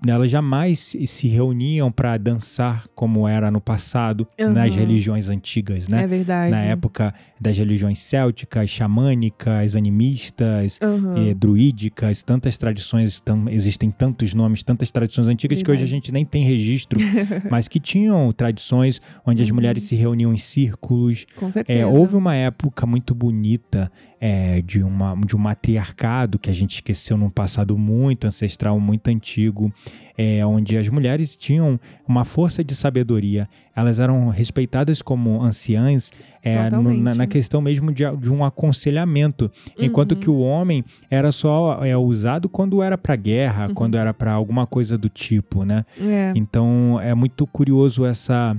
elas 0.08 0.32
jamais 0.32 0.96
se- 1.06 1.28
reuniam 1.28 1.92
para 1.92 2.18
dançar 2.18 2.88
como 2.96 3.28
era 3.28 3.52
no 3.52 3.60
passado, 3.60 4.26
nas 4.40 4.72
Aham. 4.72 4.80
religiões 4.80 5.28
antigas, 5.28 5.90
né? 5.90 6.04
É 6.04 6.08
verdade. 6.08 6.50
Na 6.52 6.62
época 6.62 7.14
das 7.40 7.58
religiões 7.58 8.00
célticas, 8.00 8.70
xamânicas, 8.70 9.76
animistas, 9.76 10.80
eh, 11.16 11.34
druídicas, 11.34 12.24
tantas 12.24 12.58
tradições, 12.58 13.20
tam- 13.20 13.50
existem 13.50 13.92
tantos 13.92 14.34
nomes, 14.34 14.64
tantas 14.64 14.92
tradições 14.92 15.28
antigas 15.28 15.62
que 15.62 15.70
hoje 15.70 15.84
a 15.84 15.86
Verdade. 15.86 15.92
gente 15.92 16.12
nem 16.12 16.26
tem 16.26 16.44
registro, 16.44 17.00
mas 17.52 17.68
que 17.68 17.80
tinham 17.80 18.32
tradições 18.32 19.02
onde 19.26 19.44
as 19.44 19.50
Uhum. 19.50 19.56
mulheres 19.56 19.84
se 19.84 19.96
reuniam 19.96 20.34
em 20.34 20.38
círculos, 20.38 21.26
Com 21.36 21.52
certeza. 21.52 21.80
é, 21.80 21.86
houve 21.86 22.16
uma 22.16 22.34
época 22.34 22.86
muito 22.86 23.14
bonita 23.14 23.92
é, 24.20 24.62
de, 24.62 24.82
uma, 24.82 25.16
de 25.26 25.36
um 25.36 25.40
matriarcado 25.40 26.40
que 26.40 26.50
a 26.50 26.54
gente 26.54 26.76
esqueceu 26.76 27.18
num 27.18 27.30
passado 27.30 27.78
muito 27.78 28.26
ancestral, 28.26 28.80
muito 28.80 29.08
antigo, 29.10 29.72
é, 30.18 30.44
onde 30.46 30.78
as 30.78 30.88
mulheres 30.88 31.36
tinham 31.36 31.78
uma 32.08 32.24
força 32.24 32.64
de 32.64 32.74
sabedoria. 32.74 33.48
Elas 33.76 34.00
eram 34.00 34.30
respeitadas 34.30 35.02
como 35.02 35.42
anciãs 35.44 36.12
é, 36.42 36.70
no- 36.70 36.94
na, 36.94 37.14
na 37.14 37.28
questão 37.28 37.62
mesmo 37.62 37.92
de, 37.92 38.04
de 38.18 38.32
um 38.32 38.44
aconselhamento, 38.46 39.52
enquanto 39.78 40.14
Uhum. 40.14 40.20
que 40.20 40.30
o 40.30 40.40
homem 40.40 40.84
era 41.10 41.32
só 41.32 41.84
é, 41.84 41.96
usado 41.98 42.48
quando 42.48 42.82
era 42.82 42.98
para 42.98 43.16
guerra, 43.16 43.68
Uhum. 43.68 43.74
quando 43.74 43.98
era 43.98 44.14
para 44.14 44.32
alguma 44.32 44.66
coisa 44.66 44.98
do 44.98 45.10
tipo, 45.10 45.66
né? 45.66 45.86
É. 46.00 46.32
Então 46.36 47.00
é 47.02 47.14
muito 47.14 47.46
curioso 47.46 48.06
essa 48.06 48.56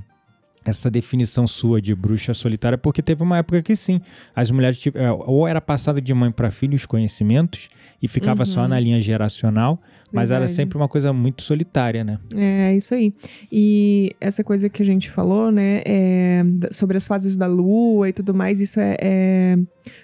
essa 0.67 0.91
definição 0.91 1.47
sua 1.47 1.81
de 1.81 1.95
bruxa 1.95 2.35
solitária, 2.35 2.77
porque 2.77 3.01
teve 3.01 3.23
uma 3.23 3.39
época 3.39 3.63
que 3.63 3.75
sim, 3.77 4.01
as 4.35 4.51
mulheres 4.51 4.83
é, 4.95 5.11
ou 5.11 5.47
era 5.47 5.61
passada 5.61 6.01
de 6.01 6.13
mãe 6.13 6.31
para 6.31 6.51
filho 6.51 6.75
os 6.75 6.85
conhecimentos 6.85 7.69
e 8.03 8.09
ficava 8.09 8.45
só 8.45 8.63
Uhum. 8.63 8.69
na 8.69 8.81
linha 8.81 9.01
geracional, 9.01 9.81
mas 10.13 10.31
era 10.31 10.41
Verdade. 10.41 10.57
sempre 10.57 10.77
uma 10.77 10.89
coisa 10.89 11.13
muito 11.13 11.43
solitária, 11.43 12.05
né? 12.05 12.19
É 12.35 12.75
isso 12.77 12.95
aí. 12.95 13.15
E 13.51 14.15
essa 14.21 14.43
coisa 14.45 14.69
que 14.69 14.83
a 14.83 14.85
gente 14.85 15.11
falou, 15.11 15.51
né, 15.51 15.83
é, 15.87 16.45
sobre 16.71 16.97
as 16.97 17.07
fases 17.07 17.37
da 17.37 17.47
lua 17.47 18.09
e 18.09 18.13
tudo 18.13 18.35
mais, 18.35 18.61
isso 18.61 18.79
é, 18.81 18.97
é- 19.01 19.59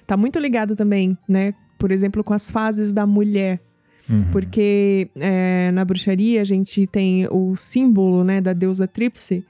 tá 0.06 0.16
muito 0.16 0.38
ligado 0.38 0.74
também, 0.76 1.16
né? 1.28 1.52
Por 1.78 1.90
exemplo, 1.90 2.22
com 2.24 2.32
as 2.32 2.50
fases 2.50 2.92
da 2.92 3.04
mulher. 3.06 3.60
Uhum. 4.08 4.24
Porque 4.32 5.08
é, 5.16 5.70
na 5.72 5.84
bruxaria 5.84 6.40
a 6.40 6.44
gente 6.44 6.86
tem 6.86 7.26
o 7.30 7.54
símbolo, 7.56 8.24
né, 8.24 8.40
da 8.40 8.52
deusa 8.52 8.86
Tríplice, 8.86 9.44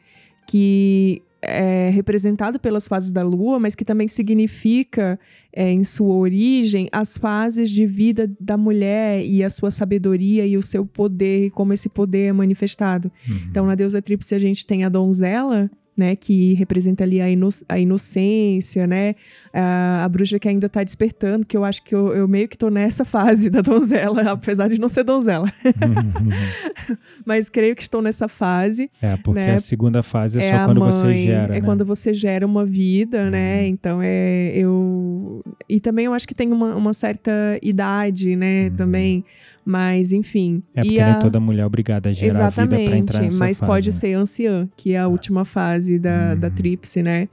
que 0.46 1.22
é 1.42 1.90
representado 1.90 2.60
pelas 2.60 2.86
fases 2.86 3.10
da 3.10 3.22
lua, 3.22 3.58
mas 3.58 3.74
que 3.74 3.84
também 3.84 4.06
significa, 4.06 5.18
é, 5.52 5.70
em 5.72 5.82
sua 5.82 6.14
origem, 6.14 6.88
as 6.92 7.18
fases 7.18 7.68
de 7.68 7.84
vida 7.84 8.30
da 8.38 8.56
mulher 8.56 9.24
e 9.24 9.42
a 9.42 9.50
sua 9.50 9.72
sabedoria 9.72 10.46
e 10.46 10.56
o 10.56 10.62
seu 10.62 10.86
poder, 10.86 11.46
e 11.46 11.50
como 11.50 11.72
esse 11.72 11.88
poder 11.88 12.28
é 12.28 12.32
manifestado. 12.32 13.10
Uhum. 13.28 13.40
Então, 13.50 13.66
na 13.66 13.74
deusa 13.74 14.00
tríplice, 14.00 14.36
a 14.36 14.38
gente 14.38 14.64
tem 14.64 14.84
a 14.84 14.88
donzela, 14.88 15.68
né, 15.96 16.16
que 16.16 16.54
representa 16.54 17.04
ali 17.04 17.20
a, 17.20 17.30
ino 17.30 17.48
a 17.68 17.78
inocência, 17.78 18.86
né, 18.86 19.14
a, 19.52 20.04
a, 20.04 20.08
bruxa 20.08 20.38
que 20.38 20.48
ainda 20.48 20.68
tá 20.68 20.82
despertando, 20.82 21.46
que 21.46 21.56
eu 21.56 21.64
acho 21.64 21.82
que 21.84 21.94
eu, 21.94 22.14
eu, 22.14 22.26
meio 22.26 22.48
que 22.48 22.56
tô 22.56 22.70
nessa 22.70 23.04
fase 23.06 23.50
da 23.50 23.60
donzela, 23.60 24.22
apesar 24.32 24.68
de 24.68 24.80
não 24.80 24.88
ser 24.88 25.04
donzela. 25.04 25.52
Mas 27.24 27.48
creio 27.48 27.76
que 27.76 27.82
estou 27.82 28.00
nessa 28.00 28.28
fase. 28.28 28.90
É, 29.00 29.16
porque 29.16 29.40
né? 29.40 29.54
a 29.54 29.58
segunda 29.58 30.02
fase 30.02 30.40
é, 30.40 30.46
é 30.46 30.58
só 30.58 30.64
quando 30.64 30.80
mãe, 30.80 30.92
você 30.92 31.12
gera, 31.12 31.56
É 31.56 31.60
né? 31.60 31.66
quando 31.66 31.84
você 31.84 32.14
gera 32.14 32.46
uma 32.46 32.64
vida, 32.64 33.30
né, 33.30 33.62
Uhum. 33.62 33.66
então 33.68 34.00
é, 34.02 34.52
eu... 34.54 35.44
E 35.68 35.78
também 35.80 36.06
eu 36.06 36.14
acho 36.14 36.26
que 36.26 36.34
tem 36.34 36.50
uma, 36.52 36.74
uma 36.74 36.92
certa 36.92 37.30
idade, 37.62 38.34
né, 38.34 38.68
Uhum. 38.68 38.76
também, 38.76 39.24
mas 39.64 40.12
enfim. 40.12 40.62
É 40.74 40.82
porque 40.82 41.00
a- 41.00 41.10
nem 41.10 41.18
toda 41.20 41.38
mulher 41.40 41.62
é 41.62 41.66
obrigada 41.66 42.10
a 42.10 42.12
gerar 42.12 42.48
vida 42.50 42.66
pra 42.68 42.76
entrar 42.80 42.96
Exatamente, 42.96 43.22
nessa 43.24 43.38
mas 43.38 43.58
fase, 43.60 43.70
pode 43.72 43.86
né? 43.86 43.92
ser 43.92 44.14
anciã, 44.14 44.68
que 44.76 44.92
é 44.94 44.98
a 44.98 45.08
última 45.08 45.44
fase 45.44 45.98
da, 45.98 46.34
da 46.34 46.48
Uhum. 46.48 46.54
tríplice, 46.54 47.02
né? 47.02 47.28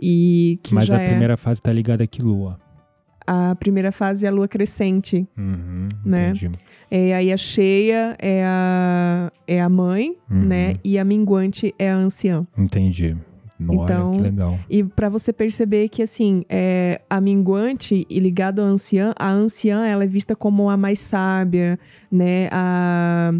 E 0.00 0.58
que 0.62 0.74
Mas 0.74 0.90
a 0.92 1.00
é 1.02 1.06
primeira 1.08 1.36
fase 1.36 1.60
tá 1.62 1.72
ligada 1.72 2.04
aqui, 2.04 2.22
Lua. 2.22 2.58
a 3.26 3.54
primeira 3.54 3.90
fase 3.90 4.26
é 4.26 4.28
a 4.28 4.32
lua 4.32 4.46
crescente. 4.48 5.26
Uhum, 5.36 5.88
Né? 6.04 6.30
Entendi. 6.30 6.50
É, 6.90 7.14
aí 7.14 7.32
a 7.32 7.36
cheia 7.36 8.14
é 8.20 8.44
a, 8.44 9.32
é 9.48 9.60
a 9.60 9.68
mãe, 9.68 10.14
Uhum. 10.30 10.44
né? 10.44 10.76
E 10.84 10.98
a 10.98 11.04
minguante 11.04 11.74
é 11.78 11.90
a 11.90 11.96
anciã. 11.96 12.46
Entendi. 12.56 13.16
Olha, 13.68 13.82
Então, 13.82 14.10
que 14.12 14.20
legal. 14.20 14.58
E 14.68 14.82
pra 14.82 15.08
você 15.08 15.32
perceber 15.32 15.88
que, 15.88 16.02
assim, 16.02 16.44
é, 16.48 17.00
a 17.08 17.20
minguante 17.20 18.06
e 18.10 18.18
ligado 18.20 18.60
à 18.60 18.64
anciã, 18.64 19.12
a 19.18 19.30
anciã, 19.30 19.86
ela 19.86 20.04
é 20.04 20.06
vista 20.06 20.34
como 20.34 20.68
a 20.68 20.76
mais 20.76 20.98
sábia, 20.98 21.78
né? 22.10 22.48
A, 22.50 23.32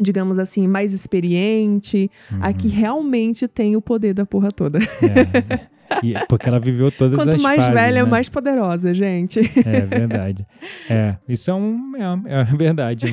digamos 0.00 0.38
assim, 0.38 0.66
mais 0.66 0.92
experiente, 0.92 2.10
a 2.40 2.52
que 2.52 2.68
Uhum. 2.68 2.74
realmente 2.74 3.46
tem 3.46 3.76
o 3.76 3.82
poder 3.82 4.14
da 4.14 4.24
porra 4.26 4.50
toda. 4.50 4.78
É. 4.78 5.68
E- 6.02 6.14
porque 6.28 6.48
ela 6.48 6.58
viveu 6.58 6.90
todas 6.90 7.18
Quanto 7.18 7.34
as 7.36 7.42
mais 7.42 7.60
fases, 7.60 7.74
velha, 7.74 8.02
né? 8.04 8.10
mais 8.10 8.28
poderosa, 8.28 8.94
gente. 8.94 9.40
É 9.40 9.80
verdade. 9.86 10.46
É, 10.88 11.16
isso 11.28 11.50
é 11.50 11.54
um 11.54 11.92
é, 12.26 12.40
é 12.40 12.44
verdade, 12.56 13.06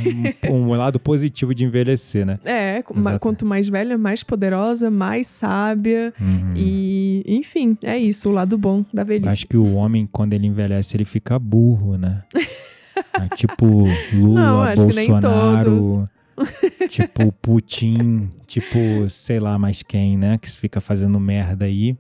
um, 0.50 0.54
um 0.54 0.70
lado 0.76 1.00
positivo 1.00 1.54
de 1.54 1.66
envelhecer, 1.66 2.26
né? 2.26 2.40
É, 2.44 2.84
Exato. 2.96 3.20
quanto 3.20 3.46
mais 3.46 3.68
velha, 3.70 3.98
mais 3.98 4.24
poderosa, 4.24 4.90
mais 4.90 5.28
sábia. 5.28 6.14
Uhum. 6.20 6.54
E, 6.56 7.24
enfim, 7.28 7.78
é 7.84 7.98
isso, 7.98 8.30
o 8.30 8.32
lado 8.32 8.58
bom 8.58 8.84
da 8.94 9.02
Eu 9.02 9.06
velhice. 9.06 9.28
Acho 9.30 9.48
que 9.48 9.58
o 9.58 9.74
homem, 9.76 10.08
quando 10.12 10.34
ele 10.34 10.48
envelhece, 10.48 10.96
ele 10.98 11.06
fica 11.06 11.38
burro, 11.38 11.98
né? 11.98 12.24
É 13.14 13.36
tipo 13.36 13.86
Lula, 14.14 14.76
Não, 14.76 14.76
Bolsonaro, 14.76 16.10
tipo 16.90 17.32
Putin, 17.42 18.30
tipo 18.46 18.78
sei 19.10 19.40
lá 19.40 19.58
mais 19.58 19.82
quem, 19.82 20.18
né? 20.18 20.38
Que 20.38 20.50
fica 20.52 20.80
fazendo 20.82 21.20
merda 21.20 21.66
aí. 21.66 21.98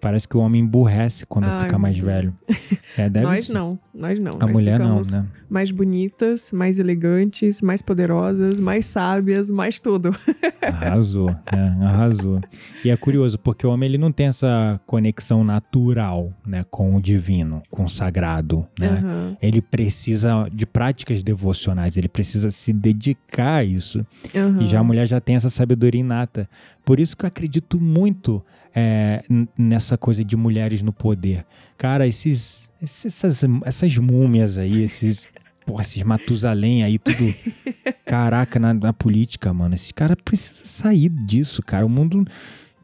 Parece 0.00 0.28
que 0.28 0.36
o 0.36 0.40
homem 0.40 0.62
emburrece 0.62 1.26
quando 1.26 1.46
Ai, 1.46 1.64
fica 1.64 1.78
mais 1.78 1.98
velho. 1.98 2.32
É, 2.96 3.08
nós 3.20 3.46
ser. 3.46 3.52
não, 3.52 3.78
nós 3.94 4.18
não. 4.18 4.32
A 4.40 4.46
nós 4.46 4.50
mulher 4.52 4.78
não, 4.78 5.02
né? 5.02 5.24
mais 5.48 5.70
bonitas, 5.70 6.50
mais 6.50 6.78
elegantes, 6.78 7.60
mais 7.62 7.80
poderosas, 7.82 8.58
mais 8.58 8.86
sábias, 8.86 9.50
mais 9.50 9.78
tudo. 9.78 10.10
Arrasou, 10.60 11.30
né? 11.52 11.78
Arrasou. 11.82 12.40
E 12.84 12.90
é 12.90 12.96
curioso, 12.96 13.38
porque 13.38 13.66
o 13.66 13.70
homem 13.70 13.88
ele 13.90 13.98
não 13.98 14.10
tem 14.10 14.26
essa 14.26 14.80
conexão 14.86 15.44
natural, 15.44 16.32
né? 16.46 16.64
Com 16.70 16.96
o 16.96 17.00
divino, 17.00 17.62
com 17.70 17.84
o 17.84 17.88
sagrado, 17.90 18.66
né? 18.78 19.00
Aham, 19.04 19.36
Ele 19.40 19.60
precisa 19.60 20.48
de 20.52 20.66
práticas 20.66 21.22
devocionais, 21.22 21.96
ele 21.96 22.08
precisa 22.08 22.50
se 22.50 22.72
dedicar 22.72 23.56
a 23.58 23.64
isso. 23.64 24.04
aham. 24.34 24.62
E 24.62 24.66
já 24.66 24.80
a 24.80 24.84
mulher 24.84 25.06
já 25.06 25.20
tem 25.20 25.36
essa 25.36 25.50
sabedoria 25.50 26.00
inata. 26.00 26.48
Por 26.84 26.98
isso 26.98 27.16
que 27.16 27.24
eu 27.24 27.28
acredito 27.28 27.78
muito 27.78 28.42
é, 28.78 29.24
nessa 29.58 29.98
coisa 29.98 30.24
de 30.24 30.36
mulheres 30.36 30.82
no 30.82 30.92
poder. 30.92 31.44
Cara, 31.76 32.06
esses, 32.06 32.70
essas, 32.80 33.44
essas 33.64 33.98
múmias 33.98 34.56
aí, 34.56 34.82
esses, 34.84 35.26
porra, 35.66 35.82
esses 35.82 36.02
Matusalém 36.02 36.84
aí, 36.84 36.98
tudo. 36.98 37.34
Caraca, 38.06 38.58
na, 38.58 38.72
na 38.72 38.92
política, 38.92 39.52
mano. 39.52 39.74
Esse 39.74 39.92
cara 39.92 40.16
precisa 40.16 40.64
sair 40.64 41.08
disso, 41.08 41.62
cara. 41.62 41.84
O 41.84 41.88
mundo. 41.88 42.24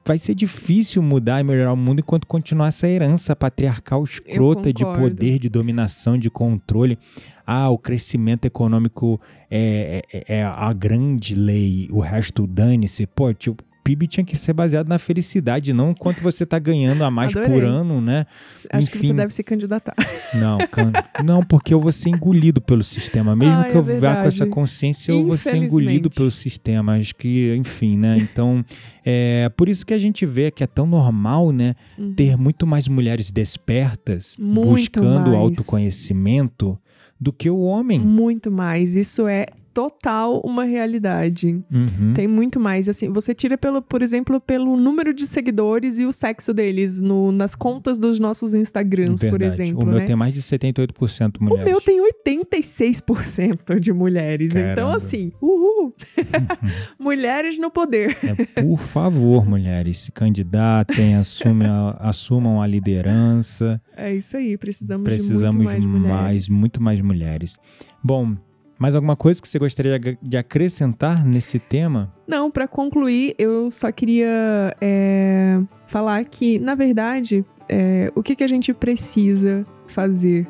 Vai 0.07 0.19
ser 0.19 0.35
difícil 0.35 1.03
mudar 1.03 1.41
e 1.41 1.45
melhorar 1.45 1.73
o 1.73 1.77
mundo 1.79 2.01
enquanto 2.01 2.27
continuar 2.27 2.69
essa 2.69 2.87
herança 2.87 3.35
patriarcal 3.35 4.05
escrota 4.05 4.71
de 4.71 4.85
poder, 4.85 5.39
de 5.39 5.49
dominação, 5.49 6.19
de 6.19 6.29
controle. 6.29 6.99
Ah, 7.47 7.71
o 7.71 7.79
crescimento 7.79 8.45
econômico 8.45 9.19
é, 9.51 10.03
é, 10.13 10.41
é 10.41 10.45
a 10.45 10.71
grande 10.75 11.35
lei, 11.35 11.89
o 11.91 12.01
resto 12.01 12.47
dane-se. 12.47 13.07
Pô, 13.07 13.33
tipo, 13.33 13.65
PIB 13.85 14.07
tinha 14.07 14.25
que 14.25 14.37
ser 14.37 14.55
baseado 14.55 14.89
na 14.89 14.99
felicidade, 14.99 15.73
não 15.75 15.93
quanto 15.95 16.23
você 16.23 16.47
tá 16.47 16.59
ganhando 16.59 17.05
a 17.05 17.11
mais 17.11 17.37
Adorei. 17.37 17.53
por 17.53 17.63
ano, 17.63 18.01
né? 18.01 18.25
Acho 18.71 18.91
que 18.91 18.97
você 18.99 19.05
enfim. 19.09 19.15
deve 19.17 19.35
se 19.35 19.43
candidatar. 19.45 19.95
Não, 20.35 20.59
can- 20.67 20.91
não, 21.25 21.45
porque 21.45 21.73
eu 21.73 21.79
vou 21.81 21.93
ser 21.93 22.09
engolido 22.09 22.61
pelo 22.61 22.83
sistema. 22.83 23.37
Mesmo 23.37 23.55
Ai, 23.59 23.69
que 23.71 23.77
é 23.77 23.79
eu 23.79 23.85
vá 24.01 24.17
com 24.17 24.27
essa 24.27 24.45
consciência, 24.47 25.13
eu 25.13 25.25
vou 25.25 25.39
ser 25.39 25.55
engolido 25.55 26.11
pelo 26.11 26.29
sistema. 26.29 26.95
Acho 26.97 27.15
que, 27.15 27.55
enfim, 27.55 27.97
né? 27.97 28.19
Então, 28.19 28.65
é 29.05 29.49
por 29.57 29.69
isso 29.69 29.87
que 29.87 29.95
a 29.95 29.99
gente 29.99 30.27
vê 30.27 30.51
que 30.51 30.65
é 30.65 30.67
tão 30.67 30.87
normal, 30.87 31.53
né? 31.53 31.77
Uhum. 31.97 32.15
Ter 32.15 32.37
muito 32.37 32.67
mais 32.67 32.89
mulheres 32.89 33.31
despertas, 33.31 34.35
Muito 34.37 34.71
buscando 34.71 35.31
mais. 35.31 35.35
autoconhecimento, 35.35 36.77
do 37.21 37.33
que 37.33 37.49
o 37.49 37.61
homem. 37.61 38.01
Muito 38.01 38.51
mais. 38.51 38.97
Isso 38.97 39.29
é 39.29 39.47
total 39.75 40.41
uma 40.45 40.65
realidade. 40.65 41.61
Uhum. 41.71 42.13
Tem 42.15 42.29
muito 42.29 42.61
mais. 42.61 42.89
Assim, 42.89 43.13
você 43.13 43.35
tira, 43.35 43.59
pelo, 43.59 43.83
por 43.83 44.01
exemplo, 44.01 44.41
pelo 44.41 44.77
número 44.77 45.13
de 45.13 45.27
seguidores 45.27 45.99
e 45.99 46.05
o 46.07 46.13
sexo 46.13 46.55
deles 46.55 47.01
no, 47.01 47.33
nas 47.33 47.55
contas 47.57 47.99
dos 47.99 48.19
nossos 48.21 48.55
Instagrams, 48.55 49.21
por 49.29 49.39
Verdade. 49.41 49.63
exemplo. 49.63 49.83
O 49.83 49.87
meu 49.87 49.99
né? 49.99 50.05
tem 50.07 50.15
mais 50.17 50.33
de 50.33 50.41
78% 50.41 51.37
O 51.41 51.45
mulheres. 51.45 51.65
meu 51.73 51.81
tem 51.81 52.01
86% 52.01 53.81
de 53.81 53.93
mulheres. 53.93 54.53
Então, 54.53 54.63
Caramba. 54.75 54.97
assim, 54.97 55.33
uhul! 55.43 55.95
mulheres 56.99 57.59
no 57.59 57.71
poder. 57.71 58.17
É, 58.23 58.63
por 58.63 58.79
favor, 58.79 59.47
mulheres, 59.47 59.99
se 59.99 60.13
candidatem, 60.13 61.17
assumem 61.17 61.69
a- 61.69 61.97
assumam 62.01 62.63
a 62.63 62.67
liderança. 62.67 63.81
É 63.97 64.15
isso 64.15 64.37
aí, 64.37 64.57
precisamos, 64.57 65.05
Precisamos 65.05 65.71
de 65.73 65.79
muito 65.81 65.89
mais 65.89 66.03
mulheres. 66.03 66.23
mais, 66.23 66.49
muito 66.49 66.83
mais 66.83 67.01
mulheres. 67.01 67.57
Bom, 68.03 68.37
mais 68.79 68.95
alguma 68.95 69.17
coisa 69.17 69.41
que 69.41 69.49
você 69.49 69.59
gostaria 69.59 69.99
de- 69.99 70.37
acrescentar 70.37 71.25
nesse 71.25 71.59
tema? 71.59 72.13
Não, 72.27 72.51
pra 72.51 72.67
concluir, 72.69 73.35
eu 73.39 73.71
só 73.71 73.91
queria 73.93 74.75
é, 74.81 75.61
falar 75.87 76.25
que, 76.25 76.59
na 76.59 76.75
verdade, 76.75 77.45
é, 77.69 78.11
o 78.15 78.23
que, 78.23 78.35
que 78.37 78.45
a 78.45 78.49
gente 78.49 78.73
precisa 78.75 79.65
fazer 79.87 80.47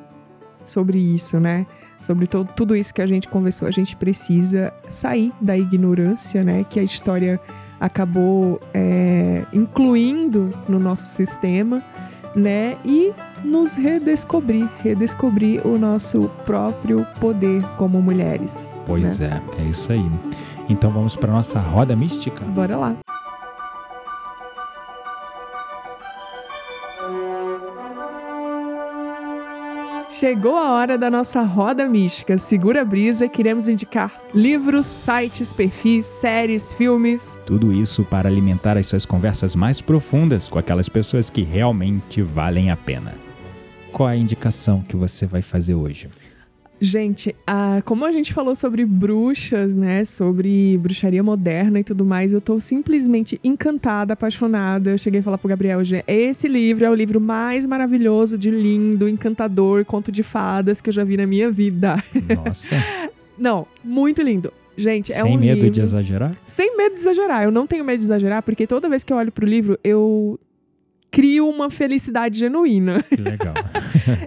sobre 0.65 0.99
isso, 0.99 1.39
né? 1.39 1.67
Sobre 2.01 2.27
to- 2.27 2.49
tudo 2.57 2.75
isso 2.77 2.93
que 2.95 3.03
a 3.03 3.07
gente 3.07 3.29
conversou, 3.29 3.69
a 3.69 3.71
gente 3.71 3.97
precisa 3.97 4.73
sair 4.89 5.33
da 5.41 5.57
ignorância, 5.57 6.43
né? 6.43 6.65
Que 6.69 6.81
a 6.81 6.83
história 6.83 7.39
acabou 7.81 8.61
é, 8.73 9.43
incluindo 9.53 10.51
no 10.69 10.79
nosso 10.79 11.07
sistema, 11.15 11.83
né? 12.35 12.77
E 12.85 13.13
nos 13.45 13.77
redescobrir, 13.77 14.69
redescobrir 14.83 15.67
o 15.67 15.79
nosso 15.79 16.31
próprio 16.45 17.07
poder 17.21 17.63
como 17.77 18.01
mulheres. 18.01 18.69
Pois 18.87 19.21
é, 19.21 19.41
é 19.59 19.63
isso 19.63 19.93
aí. 19.93 20.11
Então 20.69 20.91
vamos 20.91 21.17
para 21.17 21.33
nossa 21.33 21.59
roda 21.59 21.95
mística. 21.95 22.45
Bora 22.45 22.77
lá. 22.77 22.97
Chegou 30.25 30.57
a 30.57 30.73
hora 30.73 30.97
da 30.97 31.11
nossa 31.11 31.43
roda 31.43 31.87
mística. 31.87 32.39
Segura 32.39 32.81
a 32.81 32.85
brisa, 32.85 33.29
queremos 33.29 33.69
indicar 33.69 34.11
livros, 34.35 34.87
sites, 34.87 35.53
perfis, 35.53 36.07
séries, 36.07 36.73
filmes. 36.73 37.39
Tudo 37.45 37.71
isso 37.71 38.03
para 38.05 38.27
alimentar 38.27 38.79
as 38.79 38.87
suas 38.87 39.05
conversas 39.05 39.55
mais 39.55 39.83
profundas 39.83 40.49
com 40.49 40.59
aquelas 40.59 40.89
pessoas 40.89 41.29
que 41.29 41.43
realmente 41.43 42.23
valem 42.23 42.71
a 42.71 42.77
pena. 42.77 43.13
Qual 43.93 44.09
a 44.09 44.17
indicação 44.17 44.81
que 44.81 44.97
você 44.97 45.27
vai 45.27 45.43
fazer 45.43 45.75
hoje? 45.75 46.09
Gente, 46.85 47.35
ah, 47.47 47.81
como 47.87 48.05
a 48.05 48.13
gente 48.13 48.35
falou 48.35 48.55
sobre 48.55 48.85
bruxas, 48.85 49.75
né? 49.75 50.05
Sobre 50.05 50.77
bruxaria 50.77 51.23
moderna 51.23 51.81
e 51.81 51.85
tudo 51.85 52.05
mais, 52.05 52.35
eu 52.35 52.43
tô 52.43 52.61
simplesmente 52.61 53.41
encantada, 53.43 54.13
apaixonada. 54.13 54.91
Eu 54.91 54.99
cheguei 54.99 55.21
a 55.21 55.23
falar 55.23 55.39
pro 55.39 55.49
Gabriel, 55.49 55.83
"Gê, 55.83 56.05
esse 56.07 56.47
livro 56.47 56.85
é 56.85 56.91
o 56.91 56.95
livro 56.95 57.19
mais 57.19 57.65
maravilhoso, 57.65 58.37
de 58.37 58.51
lindo, 58.51 59.09
encantador, 59.09 59.83
conto 59.87 60.13
de 60.13 60.23
fadas 60.23 60.83
que 60.83 60.91
eu 60.91 60.93
já 60.93 61.05
vi 61.05 61.17
na 61.17 61.27
minha 61.27 61.51
vida. 61.51 62.05
Nossa, 62.45 62.77
Não, 63.39 63.67
muito 63.83 64.21
lindo. 64.21 64.53
Gente, 64.77 65.11
é 65.11 65.23
sem 65.23 65.37
um 65.37 65.41
medo 65.41 65.55
livro... 65.55 65.71
de 65.71 65.81
exagerar? 65.81 66.37
Sem 66.47 66.77
medo 66.77 66.95
de 66.95 67.01
exagerar. 67.01 67.45
Eu 67.45 67.51
não 67.51 67.67
tenho 67.67 67.83
medo 67.83 67.99
de 67.99 68.05
exagerar, 68.05 68.43
porque 68.43 68.67
toda 68.67 68.91
vez 68.91 69.03
que 69.03 69.11
eu 69.13 69.17
olho 69.17 69.33
pro 69.33 69.47
livro, 69.47 69.79
eu 69.83 70.39
crio 71.15 71.49
uma 71.49 71.71
felicidade 71.71 72.41
genuína. 72.41 73.03
Que 73.03 73.17
legal. 73.17 73.55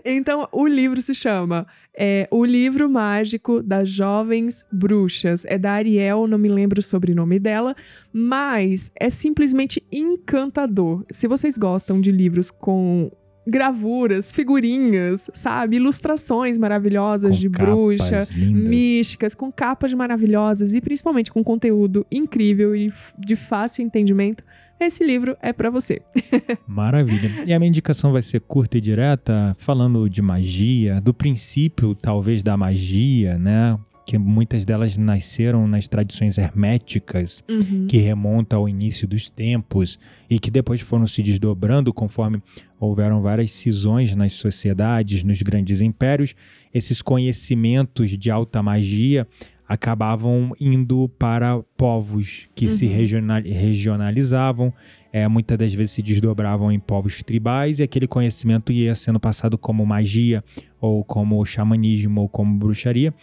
Então, 0.04 0.48
o 0.52 0.66
livro 0.66 1.02
se 1.02 1.14
chama 1.14 1.68
é, 1.96 2.28
O 2.32 2.46
Livro 2.46 2.90
Mágico 2.90 3.62
das 3.62 3.90
Jovens 3.90 4.66
Bruxas. 4.72 5.44
É 5.46 5.58
da 5.58 5.74
Ariel, 5.74 6.28
não 6.28 6.38
me 6.38 6.48
lembro 6.48 6.80
o 6.80 6.84
sobrenome 6.84 7.38
dela, 7.38 7.76
mas 8.12 8.92
é 9.00 9.10
simplesmente 9.10 9.84
encantador. 9.92 11.06
Se 11.12 11.28
vocês 11.28 11.58
gostam 11.58 12.00
de 12.00 12.12
livros 12.12 12.50
com 12.50 13.12
gravuras, 13.46 14.32
figurinhas, 14.32 15.30
sabe? 15.34 15.76
Ilustrações 15.78 16.58
maravilhosas 16.58 17.32
Com 17.32 17.38
de 17.38 17.50
bruxa, 17.50 18.28
lindas. 18.36 18.68
místicas, 18.70 19.36
com 19.36 19.52
capas 19.52 19.94
maravilhosas 19.94 20.74
e 20.74 20.82
principalmente 20.82 21.32
com 21.32 21.44
conteúdo 21.44 22.06
incrível 22.12 22.76
e 22.76 22.92
de 23.18 23.36
fácil 23.36 23.84
entendimento. 23.84 24.44
Esse 24.80 25.04
livro 25.04 25.36
é 25.42 25.52
pra 25.52 25.70
você. 25.70 26.02
Maravilha. 26.68 27.44
E 27.46 27.54
a 27.54 27.60
minha 27.60 27.70
indicação 27.70 28.12
vai 28.12 28.22
ser 28.22 28.42
curta 28.42 28.78
e 28.78 28.82
direta, 28.82 29.56
falando 29.60 30.08
de 30.10 30.22
magia, 30.22 31.02
do 31.02 31.14
princípio, 31.14 31.96
talvez, 31.96 32.44
da 32.44 32.56
magia, 32.56 33.38
né? 33.38 33.78
Que 34.06 34.18
muitas 34.18 34.64
delas 34.64 34.96
nasceram 34.96 35.68
nas 35.68 35.88
tradições 35.88 36.38
herméticas, 36.38 37.44
que 37.90 37.98
remontam 37.98 38.60
ao 38.60 38.70
início 38.70 39.06
dos 39.06 39.30
tempos 39.30 40.00
e 40.30 40.40
que 40.40 40.50
depois 40.50 40.80
foram 40.80 41.06
se 41.06 41.22
desdobrando 41.22 41.92
conforme 41.92 42.42
houveram 42.80 43.22
várias 43.22 43.52
cisões 43.52 44.16
nas 44.16 44.32
sociedades, 44.32 45.26
nos 45.26 45.42
grandes 45.42 45.82
impérios. 45.82 46.36
Esses 46.74 47.02
conhecimentos 47.02 48.18
de 48.18 48.32
alta 48.32 48.64
magia 48.64 49.28
acabavam 49.68 50.54
indo 50.60 51.10
para 51.20 51.62
povos 51.76 52.48
que 52.56 52.70
se 52.70 52.86
Uhum. 52.86 52.94
regional- 52.94 53.42
regionalizavam, 53.44 54.74
é, 55.12 55.28
muitas 55.28 55.58
das 55.58 55.74
vezes 55.74 55.92
se 55.92 56.02
desdobravam 56.02 56.72
em 56.72 56.80
povos 56.80 57.22
tribais 57.24 57.80
e 57.80 57.84
aquele 57.84 58.08
conhecimento 58.08 58.72
ia 58.72 58.96
sendo 58.96 59.20
passado 59.20 59.58
como 59.58 59.86
magia 59.86 60.44
ou 60.80 61.04
como 61.04 61.44
xamanismo 61.46 62.22
ou 62.22 62.30
como 62.30 62.58
bruxaria. 62.58 63.14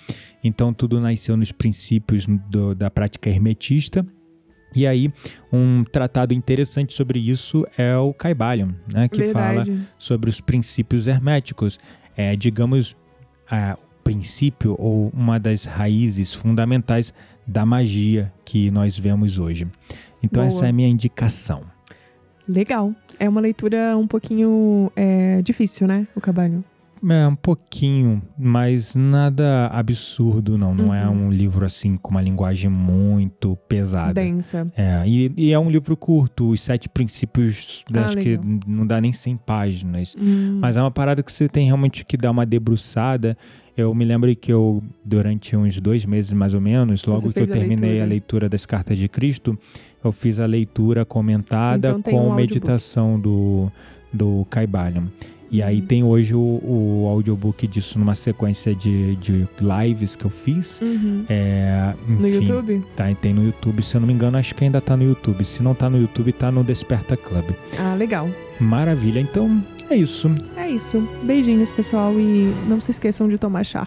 Então 0.42 0.72
tudo 0.74 1.01
nasceu 1.01 1.36
nos 1.36 1.53
princípios 1.53 2.26
do- 2.51 2.74
da 2.74 2.90
prática 2.90 3.30
hermetista. 3.30 4.05
E 4.76 4.88
aí, 4.88 5.12
um 5.53 5.84
tratado 5.84 6.34
interessante 6.34 6.92
sobre 6.95 7.20
isso 7.20 7.64
é 7.78 7.97
o 7.97 8.12
Caibalion, 8.12 8.70
né, 8.92 9.07
que 9.09 9.28
fala 9.28 9.62
Verdade. 9.64 9.88
sobre 9.97 10.28
os 10.28 10.40
princípios 10.40 11.07
herméticos. 11.07 11.78
É, 12.16 12.34
digamos, 12.34 12.97
a- 13.49 13.78
o 13.80 13.84
princípio 14.05 14.76
ou 14.78 15.11
uma 15.14 15.40
das 15.40 15.64
raízes 15.64 16.32
fundamentais 16.34 17.12
da 17.46 17.64
magia 17.66 18.32
que 18.44 18.70
nós 18.70 18.96
vemos 18.98 19.38
hoje. 19.38 19.66
Então, 20.22 20.42
Boa. 20.42 20.46
essa 20.46 20.66
é 20.66 20.68
a 20.68 20.72
minha 20.72 20.88
indicação. 20.88 21.62
Legal. 22.46 22.92
É 23.18 23.28
uma 23.28 23.40
leitura 23.40 23.96
um 23.96 24.07
pouquinho 24.07 24.90
é, 24.94 25.40
difícil, 25.42 25.86
né? 25.86 26.07
O 26.14 26.20
Cabalho. 26.20 26.62
É 27.07 27.26
um 27.28 27.34
pouquinho, 27.36 28.22
mas 28.38 28.94
nada 28.94 29.66
absurdo, 29.66 30.57
não. 30.57 30.74
Não 30.74 30.94
é 30.94 31.07
Uhum. 31.07 31.26
um 31.26 31.30
livro 31.30 31.66
assim 31.66 31.98
com 31.98 32.11
uma 32.12 32.22
linguagem 32.22 32.70
muito 32.70 33.57
pesada. 33.68 34.14
Densa. 34.14 34.66
É, 34.74 35.02
e, 35.07 35.30
e 35.36 35.52
é 35.52 35.59
um 35.59 35.68
livro 35.70 35.94
curto, 35.98 36.48
os 36.48 36.62
sete 36.62 36.88
princípios, 36.88 37.84
Ah, 37.92 38.07
acho 38.07 38.16
que 38.16 38.30
legal. 38.38 38.44
não 38.66 38.86
dá 38.86 39.02
nem 39.02 39.12
100 39.12 39.36
páginas. 39.36 40.16
Hum. 40.18 40.59
Mas 40.62 40.78
é 40.78 40.80
uma 40.80 40.90
parada 40.90 41.22
que 41.22 41.30
você 41.30 41.46
tem 41.46 41.66
realmente 41.66 42.07
que 42.07 42.16
dar 42.16 42.30
uma 42.30 42.46
debruçada. 42.46 43.36
Eu 43.76 43.92
me 43.94 44.04
lembro 44.04 44.34
que 44.36 44.52
eu, 44.52 44.82
durante 45.04 45.56
uns 45.56 45.80
dois 45.80 46.04
meses 46.04 46.32
mais 46.32 46.54
ou 46.54 46.60
menos, 46.60 47.04
logo 47.04 47.22
que 47.22 47.28
eu 47.28 47.32
fez 47.32 47.50
a 47.50 47.54
terminei 47.54 47.90
leitura. 47.90 48.04
a 48.04 48.06
leitura 48.06 48.48
das 48.48 48.64
Cartas 48.64 48.96
de 48.96 49.08
Cristo, 49.08 49.58
eu 50.02 50.12
fiz 50.12 50.38
a 50.38 50.46
leitura 50.46 51.04
comentada 51.04 51.96
Então 51.98 52.12
com 52.12 52.28
um 52.28 52.34
meditação 52.34 53.18
do, 53.18 53.70
do 54.12 54.46
Caibalion. 54.48 55.06
E 55.51 55.62
aí 55.62 55.80
tem 55.80 56.03
hoje 56.03 56.34
o, 56.34 56.61
o 56.62 57.07
audiobook 57.09 57.66
disso 57.66 57.99
numa 57.99 58.14
sequência 58.14 58.74
de, 58.74 59.16
de 59.16 59.47
lives 59.61 60.16
que 60.16 60.24
eu 60.24 60.30
fiz. 60.30 60.80
Uhum. 60.80 61.24
É, 61.28 61.95
No 62.09 62.26
enfim, 62.26 62.40
YouTube? 62.40 62.84
Tá, 62.97 63.12
tem 63.14 63.32
no 63.32 63.45
YouTube, 63.45 63.82
se 63.82 63.95
eu 63.95 64.01
não 64.01 64.09
me 64.09 64.12
engano, 64.14 64.36
acho 64.36 64.55
que 64.55 64.64
ainda 64.64 64.80
tá 64.80 64.97
no 64.97 65.05
YouTube. 65.05 65.45
Se 65.45 65.62
não 65.62 65.74
tá 65.74 65.88
no 65.88 65.99
YouTube, 66.01 66.32
tá 66.32 66.51
no 66.51 66.64
Desperta 66.64 67.16
Club. 67.16 67.45
Ah, 67.78 67.95
legal. 67.95 68.28
Maravilha, 68.59 69.20
então 69.20 69.62
é 69.90 69.97
isso. 69.97 70.30
É 70.57 70.68
isso. 70.70 71.07
Beijinhos, 71.22 71.70
pessoal. 71.70 72.12
E 72.18 72.53
não 72.68 72.80
se 72.80 72.90
esqueçam 72.90 73.28
de 73.28 73.38
tomar 73.38 73.64
chá. 73.64 73.86